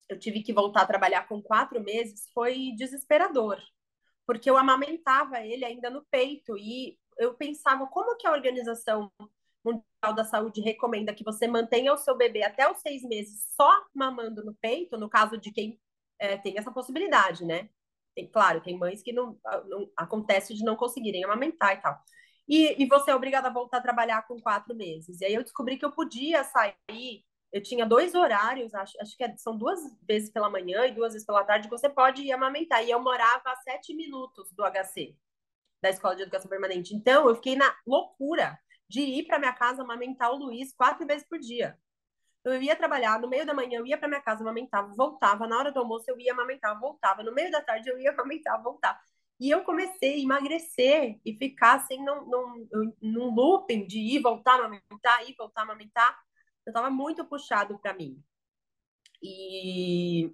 eu 0.09 0.19
tive 0.19 0.43
que 0.43 0.53
voltar 0.53 0.83
a 0.83 0.87
trabalhar 0.87 1.29
com 1.29 1.43
quatro 1.43 1.83
meses, 1.83 2.31
foi 2.33 2.73
desesperador, 2.77 3.61
porque 4.27 4.49
eu 4.49 4.57
amamentava 4.57 5.41
ele 5.41 5.65
ainda 5.65 5.91
no 5.91 6.05
peito 6.11 6.57
e 6.59 6.99
eu 7.19 7.35
pensava 7.35 7.87
como 7.87 8.17
que 8.17 8.27
a 8.27 8.33
Organização 8.33 9.11
Mundial 9.65 10.15
da 10.15 10.25
Saúde 10.25 10.61
recomenda 10.61 11.15
que 11.15 11.25
você 11.25 11.49
mantenha 11.49 11.93
o 11.93 11.97
seu 11.97 12.17
bebê 12.17 12.45
até 12.45 12.71
os 12.71 12.81
seis 12.81 13.03
meses 13.03 13.47
só 13.57 13.85
mamando 13.95 14.45
no 14.45 14.55
peito, 14.55 14.97
no 14.97 15.09
caso 15.09 15.37
de 15.39 15.51
quem 15.53 15.81
é, 16.19 16.37
tem 16.37 16.57
essa 16.59 16.71
possibilidade, 16.71 17.45
né? 17.45 17.69
Tem, 18.15 18.31
claro, 18.31 18.63
tem 18.63 18.79
mães 18.79 19.03
que 19.03 19.13
não, 19.13 19.39
não 19.67 19.91
acontece 19.97 20.55
de 20.55 20.65
não 20.65 20.77
conseguirem 20.77 21.25
amamentar 21.25 21.75
e 21.75 21.81
tal. 21.83 22.01
E, 22.49 22.83
e 22.83 22.87
você 22.87 23.11
é 23.11 23.15
obrigada 23.15 23.49
a 23.49 23.53
voltar 23.53 23.79
a 23.79 23.83
trabalhar 23.83 24.27
com 24.27 24.41
quatro 24.41 24.75
meses. 24.75 25.21
E 25.21 25.25
aí 25.25 25.35
eu 25.35 25.43
descobri 25.43 25.77
que 25.77 25.85
eu 25.85 25.93
podia 25.93 26.45
sair. 26.45 27.25
Eu 27.53 27.63
tinha 27.63 27.87
dois 27.87 28.15
horários, 28.15 28.75
acho, 28.75 29.01
acho 29.01 29.17
que 29.17 29.25
é, 29.25 29.37
são 29.37 29.57
duas 29.57 29.81
vezes 30.03 30.31
pela 30.31 30.51
manhã 30.51 30.87
e 30.87 30.93
duas 30.93 31.13
vezes 31.13 31.27
pela 31.27 31.45
tarde, 31.45 31.69
que 31.69 31.77
você 31.77 31.89
pode 31.89 32.23
ir 32.23 32.33
amamentar. 32.33 32.85
E 32.85 32.91
eu 32.91 33.01
morava 33.01 33.51
a 33.51 33.57
sete 33.57 33.95
minutos 33.95 34.53
do 34.53 34.65
HC, 34.65 35.17
da 35.81 35.91
Escola 35.91 36.17
de 36.17 36.23
Educação 36.23 36.49
Permanente. 36.49 36.95
Então, 36.95 37.29
eu 37.29 37.35
fiquei 37.37 37.57
na 37.57 37.75
loucura 37.87 38.59
de 38.89 39.01
ir 39.01 39.27
para 39.27 39.39
minha 39.39 39.53
casa 39.53 39.83
amamentar 39.83 40.33
o 40.33 40.37
Luiz 40.37 40.73
quatro 40.75 41.07
vezes 41.07 41.27
por 41.29 41.39
dia. 41.39 41.79
Então, 42.41 42.55
eu 42.55 42.63
ia 42.63 42.77
trabalhar, 42.77 43.21
no 43.21 43.29
meio 43.29 43.45
da 43.45 43.55
manhã 43.55 43.79
eu 43.79 43.87
ia 43.87 43.99
para 43.99 44.09
minha 44.09 44.21
casa, 44.21 44.43
amamentava, 44.43 44.93
voltava, 44.95 45.49
na 45.49 45.59
hora 45.59 45.73
do 45.73 45.81
almoço 45.81 46.05
eu 46.09 46.19
ia 46.21 46.33
amamentar, 46.33 46.79
voltava, 46.79 47.23
no 47.23 47.33
meio 47.33 47.51
da 47.51 47.61
tarde 47.61 47.89
eu 47.89 47.99
ia 47.99 48.11
amamentar, 48.13 48.63
voltar. 48.63 49.01
E 49.39 49.51
eu 49.51 49.65
comecei 49.65 50.15
a 50.15 50.19
emagrecer 50.19 51.21
e 51.25 51.35
ficar 51.35 51.75
assim 51.75 52.03
num, 52.03 52.25
num, 52.25 52.93
num 53.03 53.35
looping 53.35 53.87
de 53.87 53.99
ir, 53.99 54.23
voltar, 54.23 54.55
amamentar, 54.55 55.29
ir, 55.29 55.35
voltar, 55.37 55.63
amamentar. 55.63 56.19
Eu 56.67 56.71
estava 56.71 56.91
muito 56.91 57.25
puxado 57.25 57.79
para 57.79 57.95
mim. 57.95 58.21
E 59.23 60.31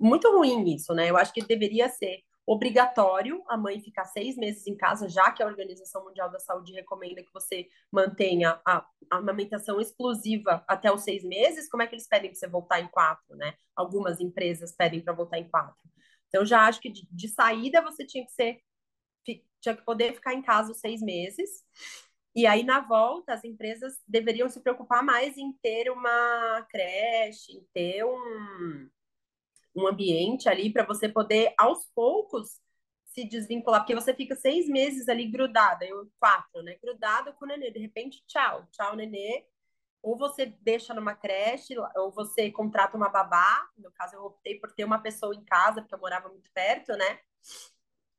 muito 0.00 0.30
ruim 0.30 0.74
isso, 0.74 0.94
né? 0.94 1.10
Eu 1.10 1.16
acho 1.16 1.32
que 1.32 1.44
deveria 1.44 1.88
ser 1.88 2.22
obrigatório 2.46 3.42
a 3.48 3.56
mãe 3.56 3.80
ficar 3.80 4.04
seis 4.04 4.36
meses 4.36 4.66
em 4.66 4.76
casa, 4.76 5.08
já 5.08 5.30
que 5.30 5.42
a 5.42 5.46
Organização 5.46 6.04
Mundial 6.04 6.30
da 6.30 6.40
Saúde 6.40 6.72
recomenda 6.72 7.22
que 7.22 7.32
você 7.32 7.68
mantenha 7.90 8.60
a, 8.66 8.78
a 9.10 9.16
amamentação 9.16 9.80
exclusiva 9.80 10.64
até 10.66 10.92
os 10.92 11.02
seis 11.02 11.22
meses. 11.24 11.68
Como 11.68 11.82
é 11.82 11.86
que 11.86 11.94
eles 11.94 12.08
pedem 12.08 12.30
para 12.30 12.38
você 12.38 12.48
voltar 12.48 12.80
em 12.80 12.88
quatro, 12.88 13.36
né? 13.36 13.54
Algumas 13.76 14.20
empresas 14.20 14.72
pedem 14.72 15.00
para 15.00 15.12
voltar 15.12 15.38
em 15.38 15.48
quatro. 15.48 15.76
Então, 16.28 16.44
já 16.44 16.66
acho 16.66 16.80
que 16.80 16.90
de, 16.90 17.06
de 17.10 17.28
saída 17.28 17.82
você 17.82 18.06
tinha 18.06 18.24
que 18.24 18.32
ser, 18.32 18.60
tinha 19.60 19.76
que 19.76 19.84
poder 19.84 20.14
ficar 20.14 20.34
em 20.34 20.42
casa 20.42 20.72
os 20.72 20.80
seis 20.80 21.00
meses. 21.00 21.62
E 22.34 22.46
aí, 22.46 22.62
na 22.64 22.80
volta, 22.80 23.34
as 23.34 23.44
empresas 23.44 24.00
deveriam 24.08 24.48
se 24.48 24.60
preocupar 24.60 25.02
mais 25.02 25.36
em 25.36 25.52
ter 25.62 25.90
uma 25.90 26.66
creche, 26.70 27.52
em 27.52 27.64
ter 27.74 28.04
um, 28.04 28.88
um 29.76 29.86
ambiente 29.86 30.48
ali 30.48 30.72
para 30.72 30.84
você 30.86 31.08
poder, 31.08 31.54
aos 31.58 31.86
poucos, 31.94 32.60
se 33.06 33.24
desvincular, 33.24 33.80
porque 33.80 33.94
você 33.94 34.14
fica 34.14 34.34
seis 34.34 34.66
meses 34.68 35.08
ali 35.08 35.26
grudada, 35.30 35.84
eu 35.84 36.10
quatro, 36.18 36.62
né? 36.62 36.76
Grudada 36.82 37.32
com 37.32 37.44
o 37.44 37.48
nenê. 37.48 37.70
De 37.70 37.78
repente, 37.78 38.22
tchau, 38.26 38.66
tchau, 38.72 38.96
nenê 38.96 39.46
ou 40.02 40.16
você 40.18 40.46
deixa 40.46 40.92
numa 40.92 41.14
creche, 41.14 41.74
ou 41.96 42.10
você 42.10 42.50
contrata 42.50 42.96
uma 42.96 43.08
babá. 43.08 43.68
No 43.78 43.90
caso, 43.92 44.16
eu 44.16 44.24
optei 44.24 44.58
por 44.58 44.72
ter 44.72 44.84
uma 44.84 44.98
pessoa 44.98 45.34
em 45.34 45.44
casa, 45.44 45.80
porque 45.80 45.94
eu 45.94 46.00
morava 46.00 46.28
muito 46.28 46.50
perto, 46.52 46.92
né? 46.96 47.20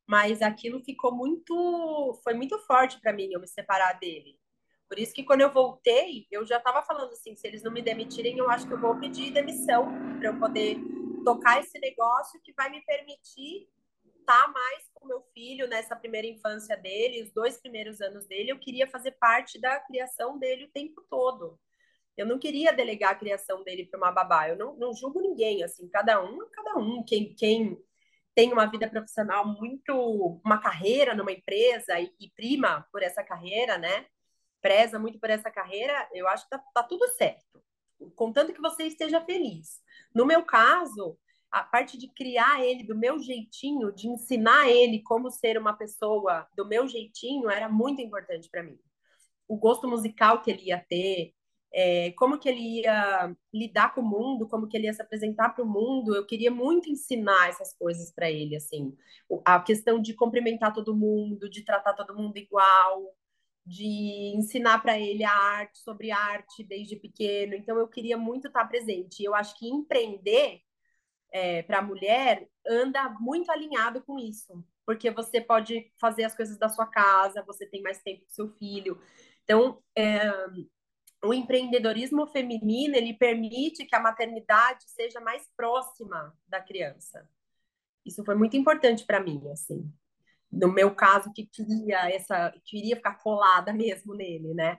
Mas 0.08 0.42
aquilo 0.42 0.84
ficou 0.84 1.14
muito. 1.14 2.20
Foi 2.24 2.34
muito 2.34 2.58
forte 2.60 3.00
para 3.00 3.14
mim 3.14 3.30
eu 3.32 3.40
me 3.40 3.48
separar 3.48 3.94
dele. 4.00 4.40
Por 4.88 5.00
isso 5.00 5.14
que 5.14 5.24
quando 5.24 5.42
eu 5.42 5.52
voltei, 5.52 6.28
eu 6.30 6.46
já 6.46 6.58
estava 6.58 6.82
falando 6.84 7.12
assim: 7.14 7.36
se 7.36 7.48
eles 7.48 7.64
não 7.64 7.72
me 7.72 7.82
demitirem, 7.82 8.38
eu 8.38 8.50
acho 8.50 8.68
que 8.68 8.74
eu 8.74 8.80
vou 8.80 9.00
pedir 9.00 9.32
demissão 9.32 9.88
para 10.20 10.30
eu 10.30 10.40
poder 10.40 10.78
tocar 11.24 11.60
esse 11.60 11.80
negócio 11.80 12.40
que 12.44 12.54
vai 12.54 12.70
me 12.70 12.82
permitir 12.82 13.68
estar 14.20 14.46
tá 14.46 14.48
mais 14.48 14.90
com 14.94 15.08
meu 15.08 15.22
filho 15.34 15.68
nessa 15.68 15.96
primeira 15.96 16.28
infância 16.28 16.78
dele, 16.78 17.24
os 17.24 17.32
dois 17.32 17.58
primeiros 17.58 18.02
anos 18.02 18.26
dele. 18.28 18.52
Eu 18.52 18.60
queria 18.60 18.88
fazer 18.88 19.12
parte 19.12 19.60
da 19.60 19.80
criação 19.80 20.38
dele 20.38 20.66
o 20.66 20.72
tempo 20.72 21.02
todo. 21.10 21.60
Eu 22.16 22.26
não 22.26 22.38
queria 22.38 22.72
delegar 22.72 23.12
a 23.12 23.16
criação 23.16 23.64
dele 23.64 23.86
para 23.86 23.98
uma 23.98 24.12
babá. 24.12 24.48
Eu 24.48 24.56
não, 24.56 24.76
não 24.76 24.94
julgo 24.94 25.20
ninguém, 25.20 25.64
assim, 25.64 25.88
cada 25.90 26.24
um, 26.24 26.48
cada 26.52 26.78
um. 26.78 27.04
Quem, 27.04 27.34
quem 27.34 27.84
tem 28.36 28.52
uma 28.52 28.66
vida 28.66 28.88
profissional 28.90 29.46
muito, 29.46 30.40
uma 30.44 30.58
carreira 30.60 31.16
numa 31.16 31.32
empresa 31.32 32.00
e, 32.00 32.12
e 32.20 32.30
prima 32.32 32.88
por 32.92 33.04
essa 33.04 33.24
carreira, 33.24 33.78
né? 33.78 34.06
Preza 34.62 34.98
muito 34.98 35.20
por 35.20 35.30
essa 35.30 35.52
carreira, 35.52 36.08
eu 36.14 36.28
acho 36.28 36.46
que 36.46 36.50
tá, 36.50 36.60
tá 36.74 36.84
tudo 36.84 37.08
certo. 37.10 37.62
Contanto 38.16 38.54
que 38.54 38.62
você 38.62 38.84
esteja 38.84 39.22
feliz. 39.22 39.82
No 40.14 40.26
meu 40.26 40.44
caso, 40.44 41.18
a 41.52 41.64
parte 41.64 41.98
de 41.98 42.08
criar 42.08 42.64
ele 42.64 42.84
do 42.84 42.98
meu 42.98 43.20
jeitinho, 43.20 43.92
de 43.92 44.08
ensinar 44.08 44.70
ele 44.70 45.04
como 45.04 45.30
ser 45.30 45.58
uma 45.58 45.74
pessoa 45.74 46.48
do 46.56 46.68
meu 46.68 46.88
jeitinho, 46.88 47.50
era 47.50 47.70
muito 47.70 48.02
importante 48.02 48.50
para 48.50 48.64
mim. 48.64 48.80
O 49.48 49.56
gosto 49.56 49.88
musical 49.88 50.42
que 50.42 50.50
ele 50.50 50.64
ia 50.66 50.80
ter, 50.80 51.34
é, 51.74 52.12
como 52.12 52.38
que 52.40 52.48
ele 52.48 52.82
ia 52.82 53.36
lidar 53.54 53.96
com 53.96 54.02
o 54.02 54.08
mundo, 54.08 54.48
como 54.48 54.68
que 54.68 54.78
ele 54.78 54.86
ia 54.86 54.94
se 54.94 55.02
apresentar 55.02 55.50
para 55.50 55.64
o 55.64 55.68
mundo. 55.68 56.16
Eu 56.16 56.26
queria 56.26 56.52
muito 56.52 56.90
ensinar 56.90 57.50
essas 57.50 57.76
coisas 57.76 58.12
para 58.14 58.30
ele, 58.30 58.56
assim, 58.56 58.96
a 59.44 59.60
questão 59.60 60.00
de 60.00 60.14
cumprimentar 60.14 60.74
todo 60.74 60.96
mundo, 60.96 61.50
de 61.50 61.64
tratar 61.66 61.94
todo 61.94 62.16
mundo 62.16 62.38
igual, 62.38 63.16
de 63.66 64.34
ensinar 64.36 64.80
para 64.82 65.00
ele 65.00 65.24
a 65.24 65.32
arte, 65.34 65.80
sobre 65.80 66.12
arte 66.12 66.64
desde 66.64 66.96
pequeno. 66.96 67.56
Então 67.56 67.78
eu 67.78 67.88
queria 67.88 68.18
muito 68.18 68.48
estar 68.48 68.66
presente. 68.66 69.24
Eu 69.24 69.34
acho 69.34 69.58
que 69.58 69.68
empreender 69.68 70.62
é, 71.32 71.64
para 71.64 71.80
a 71.80 71.82
mulher 71.82 72.48
anda 72.68 73.10
muito 73.20 73.52
alinhado 73.52 74.04
com 74.04 74.20
isso, 74.20 74.64
porque 74.86 75.10
você 75.10 75.42
pode 75.42 75.92
fazer 76.00 76.26
as 76.26 76.36
coisas 76.36 76.58
da 76.60 76.70
sua 76.70 76.86
casa, 76.86 77.44
você 77.48 77.66
tem 77.66 77.82
mais 77.82 78.02
tempo 78.04 78.24
com 78.26 78.32
seu 78.32 78.50
filho. 78.58 79.02
Então, 79.44 79.82
é, 79.96 80.22
o 81.24 81.34
empreendedorismo 81.34 82.28
feminino 82.28 82.96
ele 82.96 83.14
permite 83.14 83.86
que 83.86 83.96
a 83.96 84.00
maternidade 84.00 84.84
seja 84.88 85.20
mais 85.20 85.50
próxima 85.56 86.36
da 86.48 86.62
criança. 86.62 87.28
Isso 88.06 88.24
foi 88.26 88.36
muito 88.36 88.58
importante 88.58 89.06
para 89.06 89.22
mim, 89.22 89.42
assim. 89.52 89.90
No 90.52 90.72
meu 90.72 90.94
caso, 90.94 91.32
que 91.34 91.46
queria 91.46 92.10
essa, 92.12 92.54
queria 92.66 92.96
ficar 92.98 93.16
colada 93.20 93.72
mesmo 93.74 94.14
nele, 94.14 94.54
né? 94.54 94.78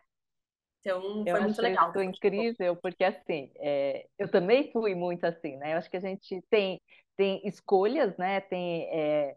Então, 0.80 1.24
foi 1.24 1.32
eu 1.32 1.42
muito 1.42 1.62
legal. 1.62 1.90
Isso 1.90 2.02
incrível, 2.02 2.76
porque 2.76 3.04
assim, 3.04 3.50
é, 3.56 4.06
eu 4.18 4.30
também 4.30 4.70
fui 4.70 4.94
muito 4.94 5.24
assim, 5.24 5.56
né? 5.56 5.72
Eu 5.72 5.78
acho 5.78 5.90
que 5.90 5.96
a 5.96 6.00
gente 6.00 6.42
tem, 6.50 6.78
tem 7.16 7.40
escolhas, 7.48 8.14
né? 8.18 8.42
Tem 8.42 8.82
é, 8.92 9.34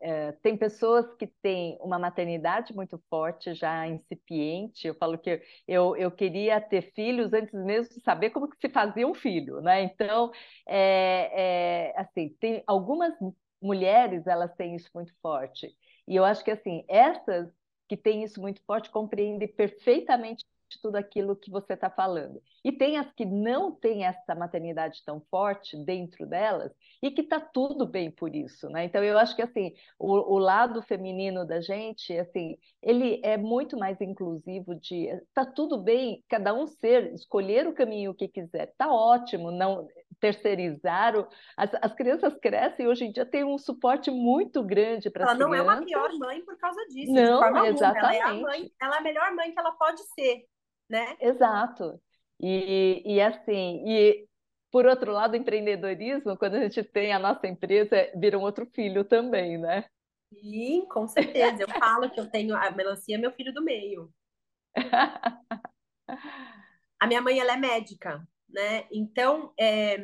é, 0.00 0.32
tem 0.32 0.56
pessoas 0.56 1.12
que 1.14 1.26
têm 1.26 1.76
uma 1.80 1.98
maternidade 1.98 2.74
muito 2.74 3.02
forte, 3.10 3.54
já 3.54 3.86
incipiente. 3.86 4.86
Eu 4.86 4.94
falo 4.94 5.18
que 5.18 5.42
eu, 5.66 5.96
eu 5.96 6.10
queria 6.10 6.60
ter 6.60 6.82
filhos 6.94 7.32
antes 7.32 7.52
mesmo 7.52 7.94
de 7.94 8.00
saber 8.02 8.30
como 8.30 8.48
que 8.48 8.56
se 8.60 8.68
fazia 8.68 9.06
um 9.06 9.14
filho, 9.14 9.60
né? 9.60 9.82
Então, 9.82 10.30
é, 10.66 11.90
é, 11.90 12.00
assim, 12.00 12.30
tem 12.40 12.62
algumas 12.66 13.12
mulheres 13.60 14.26
elas 14.26 14.54
têm 14.54 14.76
isso 14.76 14.88
muito 14.94 15.12
forte. 15.20 15.74
E 16.06 16.14
eu 16.16 16.24
acho 16.24 16.44
que 16.44 16.50
assim, 16.50 16.84
essas 16.88 17.50
que 17.88 17.96
têm 17.96 18.22
isso 18.22 18.40
muito 18.40 18.62
forte 18.64 18.90
compreendem 18.90 19.48
perfeitamente 19.48 20.44
tudo 20.76 20.96
aquilo 20.96 21.36
que 21.36 21.50
você 21.50 21.74
está 21.74 21.88
falando. 21.88 22.42
E 22.64 22.72
tem 22.72 22.98
as 22.98 23.10
que 23.12 23.24
não 23.24 23.72
têm 23.72 24.04
essa 24.04 24.34
maternidade 24.34 25.02
tão 25.04 25.20
forte 25.30 25.76
dentro 25.76 26.26
delas 26.26 26.72
e 27.02 27.10
que 27.10 27.22
está 27.22 27.40
tudo 27.40 27.86
bem 27.86 28.10
por 28.10 28.34
isso, 28.34 28.68
né? 28.68 28.84
Então 28.84 29.02
eu 29.02 29.16
acho 29.16 29.34
que 29.34 29.42
assim 29.42 29.72
o, 29.98 30.34
o, 30.34 30.38
lado 30.38 30.82
feminino 30.82 31.46
da 31.46 31.60
gente, 31.60 32.12
assim, 32.18 32.58
ele 32.82 33.20
é 33.24 33.36
muito 33.36 33.78
mais 33.78 34.00
inclusivo 34.00 34.74
de 34.74 35.06
está 35.06 35.46
tudo 35.46 35.78
bem 35.78 36.22
cada 36.28 36.52
um 36.52 36.66
ser 36.66 37.14
escolher 37.14 37.66
o 37.66 37.72
caminho 37.72 38.14
que 38.14 38.28
quiser, 38.28 38.74
tá 38.76 38.92
ótimo, 38.92 39.50
não 39.50 39.88
terceirizar 40.20 41.16
o, 41.16 41.28
as, 41.56 41.70
as 41.80 41.94
crianças 41.94 42.34
crescem 42.34 42.86
hoje 42.86 43.04
em 43.04 43.12
dia 43.12 43.24
tem 43.24 43.44
um 43.44 43.56
suporte 43.56 44.10
muito 44.10 44.62
grande 44.62 45.10
para 45.10 45.24
ela 45.24 45.34
não 45.34 45.54
é 45.54 45.62
uma 45.62 45.84
pior 45.84 46.12
mãe 46.18 46.42
por 46.42 46.58
causa 46.58 46.84
disso 46.86 47.12
não 47.12 47.64
exatamente 47.66 48.20
ela 48.20 48.36
é, 48.36 48.40
mãe, 48.40 48.72
ela 48.80 48.96
é 48.96 48.98
a 48.98 49.02
melhor 49.02 49.34
mãe 49.34 49.52
que 49.52 49.58
ela 49.58 49.72
pode 49.72 50.02
ser 50.14 50.44
né? 50.88 51.16
Exato. 51.20 52.00
E, 52.40 53.02
e 53.04 53.20
assim, 53.20 53.82
e 53.86 54.28
por 54.70 54.86
outro 54.86 55.12
lado, 55.12 55.32
o 55.32 55.36
empreendedorismo, 55.36 56.36
quando 56.36 56.54
a 56.56 56.60
gente 56.60 56.82
tem 56.82 57.12
a 57.12 57.18
nossa 57.18 57.46
empresa, 57.46 58.10
vira 58.14 58.38
um 58.38 58.42
outro 58.42 58.66
filho 58.66 59.04
também, 59.04 59.58
né? 59.58 59.84
Sim, 60.32 60.86
com 60.90 61.06
certeza. 61.08 61.62
Eu 61.62 61.68
falo 61.68 62.10
que 62.10 62.20
eu 62.20 62.30
tenho 62.30 62.54
a 62.54 62.70
melancia 62.70 63.16
é 63.16 63.18
meu 63.18 63.32
filho 63.32 63.52
do 63.52 63.62
meio. 63.62 64.12
a 67.00 67.06
minha 67.06 67.22
mãe 67.22 67.40
ela 67.40 67.54
é 67.54 67.56
médica, 67.56 68.26
né? 68.48 68.86
Então, 68.92 69.52
é, 69.58 69.96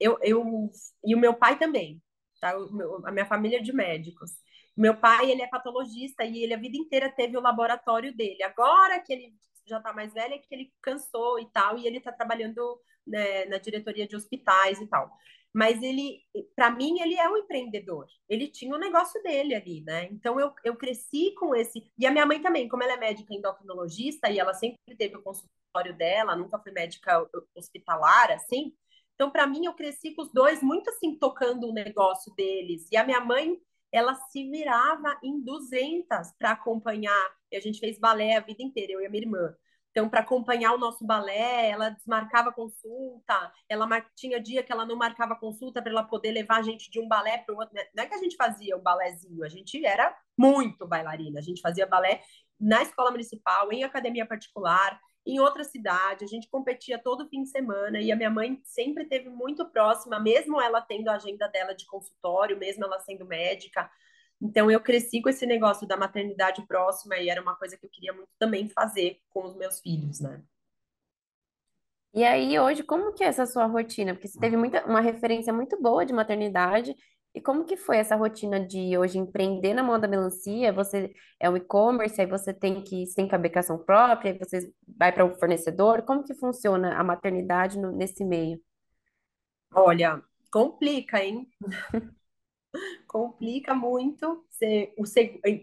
eu, 0.00 0.18
eu 0.22 0.70
e 1.04 1.14
o 1.14 1.18
meu 1.18 1.34
pai 1.34 1.56
também, 1.58 2.02
tá? 2.40 2.52
Meu, 2.70 3.06
a 3.06 3.12
minha 3.12 3.26
família 3.26 3.58
é 3.58 3.62
de 3.62 3.72
médicos. 3.72 4.32
Meu 4.76 4.96
pai, 4.96 5.30
ele 5.30 5.42
é 5.42 5.46
patologista 5.48 6.24
e 6.24 6.42
ele 6.42 6.54
a 6.54 6.58
vida 6.58 6.76
inteira 6.76 7.10
teve 7.10 7.36
o 7.36 7.40
laboratório 7.40 8.16
dele. 8.16 8.42
Agora 8.42 9.00
que 9.00 9.12
ele 9.12 9.34
já 9.68 9.78
está 9.78 9.92
mais 9.92 10.12
velha, 10.12 10.38
que 10.38 10.54
ele 10.54 10.72
cansou 10.82 11.38
e 11.38 11.46
tal, 11.50 11.78
e 11.78 11.86
ele 11.86 11.98
está 11.98 12.12
trabalhando 12.12 12.80
né, 13.06 13.44
na 13.46 13.58
diretoria 13.58 14.06
de 14.06 14.16
hospitais 14.16 14.80
e 14.80 14.86
tal. 14.86 15.10
Mas 15.52 15.82
ele, 15.82 16.20
para 16.54 16.70
mim, 16.70 17.00
ele 17.00 17.14
é 17.14 17.28
um 17.28 17.36
empreendedor. 17.36 18.06
Ele 18.28 18.48
tinha 18.48 18.72
o 18.72 18.76
um 18.76 18.80
negócio 18.80 19.20
dele 19.22 19.54
ali, 19.54 19.82
né? 19.82 20.04
Então 20.12 20.38
eu, 20.38 20.52
eu 20.62 20.76
cresci 20.76 21.34
com 21.38 21.54
esse. 21.54 21.90
E 21.98 22.06
a 22.06 22.10
minha 22.10 22.26
mãe 22.26 22.40
também, 22.40 22.68
como 22.68 22.82
ela 22.82 22.92
é 22.92 22.96
médica 22.96 23.34
endocrinologista 23.34 24.30
e 24.30 24.38
ela 24.38 24.52
sempre 24.54 24.78
teve 24.96 25.16
o 25.16 25.22
consultório 25.22 25.96
dela, 25.96 26.36
nunca 26.36 26.58
foi 26.58 26.70
médica 26.72 27.26
hospitalar, 27.56 28.30
assim. 28.30 28.74
Então, 29.14 29.30
para 29.30 29.46
mim, 29.46 29.64
eu 29.64 29.74
cresci 29.74 30.14
com 30.14 30.22
os 30.22 30.32
dois 30.32 30.62
muito 30.62 30.90
assim, 30.90 31.18
tocando 31.18 31.68
o 31.68 31.72
negócio 31.72 32.32
deles. 32.36 32.86
E 32.92 32.96
a 32.96 33.04
minha 33.04 33.20
mãe 33.20 33.58
ela 33.92 34.14
se 34.14 34.48
virava 34.50 35.18
em 35.22 35.40
200 35.42 36.32
para 36.38 36.52
acompanhar. 36.52 37.30
E 37.50 37.56
a 37.56 37.60
gente 37.60 37.80
fez 37.80 37.98
balé 37.98 38.36
a 38.36 38.40
vida 38.40 38.62
inteira, 38.62 38.92
eu 38.92 39.00
e 39.00 39.06
a 39.06 39.10
minha 39.10 39.24
irmã. 39.24 39.54
Então, 39.90 40.08
para 40.08 40.20
acompanhar 40.20 40.74
o 40.74 40.78
nosso 40.78 41.04
balé, 41.04 41.70
ela 41.70 41.88
desmarcava 41.88 42.52
consulta, 42.52 43.52
ela 43.68 43.88
tinha 44.14 44.40
dia 44.40 44.62
que 44.62 44.70
ela 44.70 44.86
não 44.86 44.96
marcava 44.96 45.34
consulta 45.34 45.82
para 45.82 45.90
ela 45.90 46.04
poder 46.04 46.30
levar 46.30 46.58
a 46.58 46.62
gente 46.62 46.90
de 46.90 47.00
um 47.00 47.08
balé 47.08 47.38
para 47.38 47.54
o 47.54 47.58
outro. 47.58 47.74
Né? 47.74 47.84
Não 47.94 48.04
é 48.04 48.06
que 48.06 48.14
a 48.14 48.18
gente 48.18 48.36
fazia 48.36 48.76
o 48.76 48.80
balézinho, 48.80 49.42
a 49.42 49.48
gente 49.48 49.84
era 49.84 50.16
muito 50.38 50.86
bailarina. 50.86 51.40
A 51.40 51.42
gente 51.42 51.60
fazia 51.60 51.86
balé 51.86 52.22
na 52.60 52.82
escola 52.82 53.10
municipal, 53.10 53.72
em 53.72 53.84
academia 53.84 54.26
particular, 54.26 55.00
em 55.26 55.40
outra 55.40 55.62
cidade, 55.64 56.24
a 56.24 56.28
gente 56.28 56.48
competia 56.48 56.98
todo 56.98 57.28
fim 57.28 57.42
de 57.42 57.50
semana 57.50 58.00
e 58.00 58.10
a 58.10 58.16
minha 58.16 58.30
mãe 58.30 58.60
sempre 58.64 59.04
teve 59.06 59.28
muito 59.28 59.68
próxima, 59.70 60.18
mesmo 60.18 60.60
ela 60.60 60.80
tendo 60.80 61.08
a 61.08 61.16
agenda 61.16 61.46
dela 61.48 61.74
de 61.74 61.86
consultório, 61.86 62.58
mesmo 62.58 62.84
ela 62.84 62.98
sendo 63.00 63.26
médica, 63.26 63.90
Então 64.40 64.70
eu 64.70 64.80
cresci 64.80 65.20
com 65.22 65.28
esse 65.30 65.46
negócio 65.46 65.86
da 65.88 65.96
maternidade 65.96 66.66
próxima 66.66 67.18
e 67.18 67.28
era 67.30 67.42
uma 67.42 67.56
coisa 67.56 67.76
que 67.76 67.86
eu 67.86 67.90
queria 67.90 68.12
muito 68.12 68.30
também 68.38 68.68
fazer 68.68 69.20
com 69.30 69.44
os 69.46 69.56
meus 69.56 69.80
filhos, 69.80 70.20
né? 70.20 70.42
E 72.14 72.24
aí, 72.24 72.58
hoje, 72.58 72.82
como 72.82 73.12
que 73.12 73.22
é 73.22 73.26
essa 73.28 73.46
sua 73.46 73.66
rotina? 73.66 74.14
Porque 74.14 74.28
você 74.28 74.38
teve 74.38 74.56
muita, 74.56 74.84
uma 74.86 75.00
referência 75.00 75.52
muito 75.52 75.80
boa 75.80 76.04
de 76.06 76.12
maternidade. 76.12 76.94
E 77.34 77.40
como 77.40 77.64
que 77.64 77.76
foi 77.76 77.98
essa 77.98 78.16
rotina 78.16 78.58
de 78.66 78.98
hoje 78.98 79.18
empreender 79.18 79.72
na 79.74 79.82
mão 79.82 79.98
da 80.00 80.08
melancia? 80.08 80.72
Você 80.72 81.12
é 81.38 81.48
um 81.48 81.56
e-commerce, 81.56 82.20
aí 82.20 82.26
você 82.26 82.52
tem 82.52 82.82
que 82.82 83.04
tem 83.14 83.28
fabricação 83.28 83.78
própria, 83.78 84.32
aí 84.32 84.38
você 84.38 84.72
vai 84.98 85.12
para 85.12 85.24
um 85.24 85.34
fornecedor. 85.38 86.02
Como 86.02 86.24
que 86.24 86.34
funciona 86.34 86.98
a 86.98 87.04
maternidade 87.04 87.78
no- 87.78 87.92
nesse 87.92 88.24
meio? 88.24 88.60
Olha, 89.74 90.22
complica, 90.50 91.22
hein? 91.24 91.48
Complica 93.06 93.74
muito. 93.74 94.44
O 94.98 95.04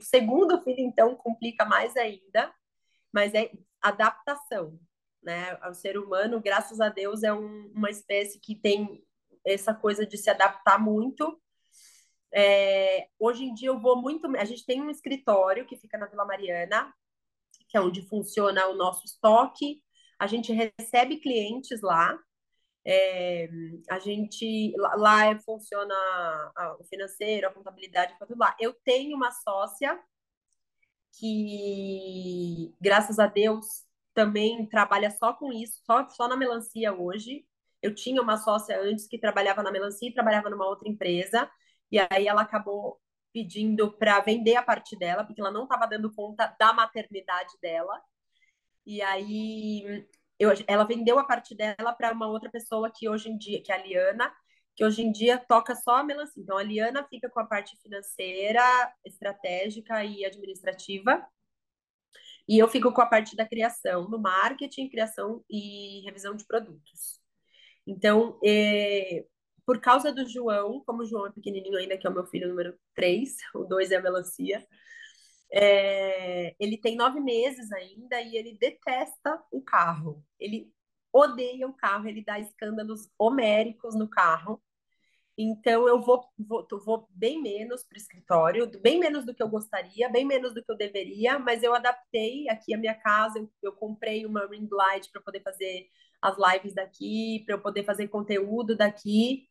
segundo 0.01 0.61
filho, 0.63 0.79
então, 0.79 1.15
complica 1.15 1.65
mais 1.65 1.95
ainda, 1.95 2.53
mas 3.13 3.33
é 3.33 3.51
adaptação, 3.81 4.79
né? 5.23 5.55
O 5.69 5.73
ser 5.73 5.97
humano, 5.97 6.41
graças 6.41 6.81
a 6.81 6.89
Deus, 6.89 7.23
é 7.23 7.33
um- 7.33 7.71
uma 7.75 7.89
espécie 7.89 8.39
que 8.39 8.55
tem 8.55 9.03
essa 9.45 9.73
coisa 9.73 10.05
de 10.05 10.17
se 10.17 10.29
adaptar 10.29 10.79
muito. 10.79 11.39
É, 12.35 13.07
hoje 13.17 13.45
em 13.45 13.53
dia 13.53 13.69
eu 13.69 13.79
vou 13.79 14.01
muito. 14.01 14.27
A 14.35 14.43
gente 14.43 14.65
tem 14.65 14.81
um 14.81 14.89
escritório 14.89 15.65
que 15.65 15.77
fica 15.77 15.97
na 15.97 16.07
Vila 16.07 16.25
Mariana, 16.25 16.93
que 17.69 17.77
é 17.77 17.81
onde 17.81 18.07
funciona 18.09 18.67
o 18.67 18.75
nosso 18.75 19.05
estoque. 19.05 19.81
A 20.19 20.27
gente 20.27 20.51
recebe 20.51 21.17
clientes 21.17 21.81
lá. 21.81 22.17
É, 22.83 23.49
a 23.89 23.99
gente 23.99 24.73
lá, 24.77 24.95
lá 24.95 25.39
funciona 25.39 25.95
o 26.79 26.83
financeiro, 26.83 27.47
a 27.47 27.53
contabilidade, 27.53 28.15
tudo 28.19 28.37
lá. 28.37 28.55
Eu 28.59 28.73
tenho 28.83 29.15
uma 29.15 29.31
sócia 29.31 29.97
que, 31.17 32.75
graças 32.81 33.17
a 33.17 33.27
Deus, 33.27 33.65
também 34.13 34.65
trabalha 34.67 35.09
só 35.11 35.33
com 35.33 35.51
isso, 35.51 35.81
só, 35.85 36.07
só 36.09 36.27
na 36.27 36.35
melancia 36.35 36.93
hoje. 36.93 37.45
Eu 37.81 37.95
tinha 37.95 38.21
uma 38.21 38.37
sócia 38.37 38.79
antes 38.81 39.07
que 39.07 39.17
trabalhava 39.17 39.63
na 39.63 39.71
melancia 39.71 40.09
e 40.09 40.13
trabalhava 40.13 40.49
numa 40.49 40.67
outra 40.67 40.89
empresa, 40.89 41.49
e 41.91 41.99
aí 41.99 42.27
ela 42.27 42.41
acabou 42.41 42.99
pedindo 43.33 43.91
para 43.91 44.19
vender 44.21 44.55
a 44.55 44.63
parte 44.63 44.97
dela, 44.97 45.23
porque 45.25 45.41
ela 45.41 45.51
não 45.51 45.63
estava 45.63 45.85
dando 45.87 46.13
conta 46.13 46.55
da 46.59 46.73
maternidade 46.73 47.53
dela. 47.61 48.01
E 48.85 49.01
aí 49.01 50.07
eu, 50.39 50.51
ela 50.67 50.85
vendeu 50.85 51.19
a 51.19 51.25
parte 51.25 51.55
dela 51.55 51.93
para 51.93 52.13
uma 52.13 52.27
outra 52.27 52.49
pessoa 52.49 52.91
que 52.91 53.09
hoje 53.09 53.29
em 53.29 53.37
dia, 53.37 53.61
que 53.61 53.71
é 53.71 53.75
a 53.75 53.83
Liana, 53.83 54.33
que 54.75 54.85
hoje 54.85 55.01
em 55.01 55.11
dia 55.11 55.37
toca 55.37 55.75
só 55.75 55.97
a 55.97 56.03
melancia. 56.03 56.41
Então 56.41 56.57
a 56.57 56.63
Liana 56.63 57.05
fica 57.09 57.29
com 57.29 57.39
a 57.39 57.45
parte 57.45 57.77
financeira, 57.81 58.61
estratégica 59.05 60.03
e 60.03 60.25
administrativa. 60.25 61.25
E 62.47 62.59
eu 62.59 62.67
fico 62.67 62.91
com 62.93 63.01
a 63.01 63.07
parte 63.07 63.35
da 63.35 63.47
criação, 63.47 64.07
no 64.07 64.19
marketing, 64.19 64.89
criação 64.89 65.43
e 65.49 66.01
revisão 66.05 66.35
de 66.35 66.45
produtos. 66.45 67.19
Então, 67.87 68.39
é, 68.43 69.25
por 69.65 69.79
causa 69.79 70.13
do 70.13 70.27
João, 70.27 70.83
como 70.85 71.01
o 71.01 71.05
João 71.05 71.27
é 71.27 71.31
pequenininho 71.31 71.77
ainda, 71.77 71.97
que 71.97 72.05
é 72.05 72.09
o 72.09 72.13
meu 72.13 72.25
filho 72.25 72.47
número 72.47 72.77
3, 72.93 73.35
o 73.55 73.63
2 73.63 73.91
é 73.91 73.95
a 73.97 74.01
melancia, 74.01 74.65
é, 75.51 76.55
ele 76.59 76.77
tem 76.77 76.95
nove 76.95 77.19
meses 77.19 77.71
ainda 77.71 78.21
e 78.21 78.35
ele 78.35 78.57
detesta 78.59 79.41
o 79.51 79.61
carro. 79.61 80.23
Ele 80.39 80.71
odeia 81.13 81.67
o 81.67 81.73
carro, 81.73 82.07
ele 82.07 82.23
dá 82.23 82.39
escândalos 82.39 83.09
homéricos 83.17 83.95
no 83.95 84.07
carro. 84.09 84.61
Então 85.37 85.87
eu 85.87 86.01
vou, 86.01 86.25
vou, 86.37 86.65
vou 86.85 87.07
bem 87.11 87.41
menos 87.41 87.83
para 87.83 87.95
o 87.95 87.97
escritório, 87.97 88.71
bem 88.81 88.99
menos 88.99 89.25
do 89.25 89.33
que 89.33 89.43
eu 89.43 89.49
gostaria, 89.49 90.09
bem 90.09 90.25
menos 90.25 90.53
do 90.53 90.63
que 90.63 90.71
eu 90.71 90.77
deveria, 90.77 91.37
mas 91.37 91.61
eu 91.61 91.73
adaptei 91.73 92.47
aqui 92.49 92.73
a 92.73 92.77
minha 92.77 92.95
casa, 92.95 93.39
eu, 93.39 93.49
eu 93.61 93.73
comprei 93.73 94.25
uma 94.25 94.47
ring 94.47 94.67
light 94.71 95.11
para 95.11 95.21
poder 95.21 95.41
fazer 95.41 95.89
as 96.21 96.35
lives 96.37 96.73
daqui, 96.73 97.43
para 97.45 97.55
eu 97.55 97.61
poder 97.61 97.83
fazer 97.83 98.07
conteúdo 98.07 98.75
daqui. 98.75 99.47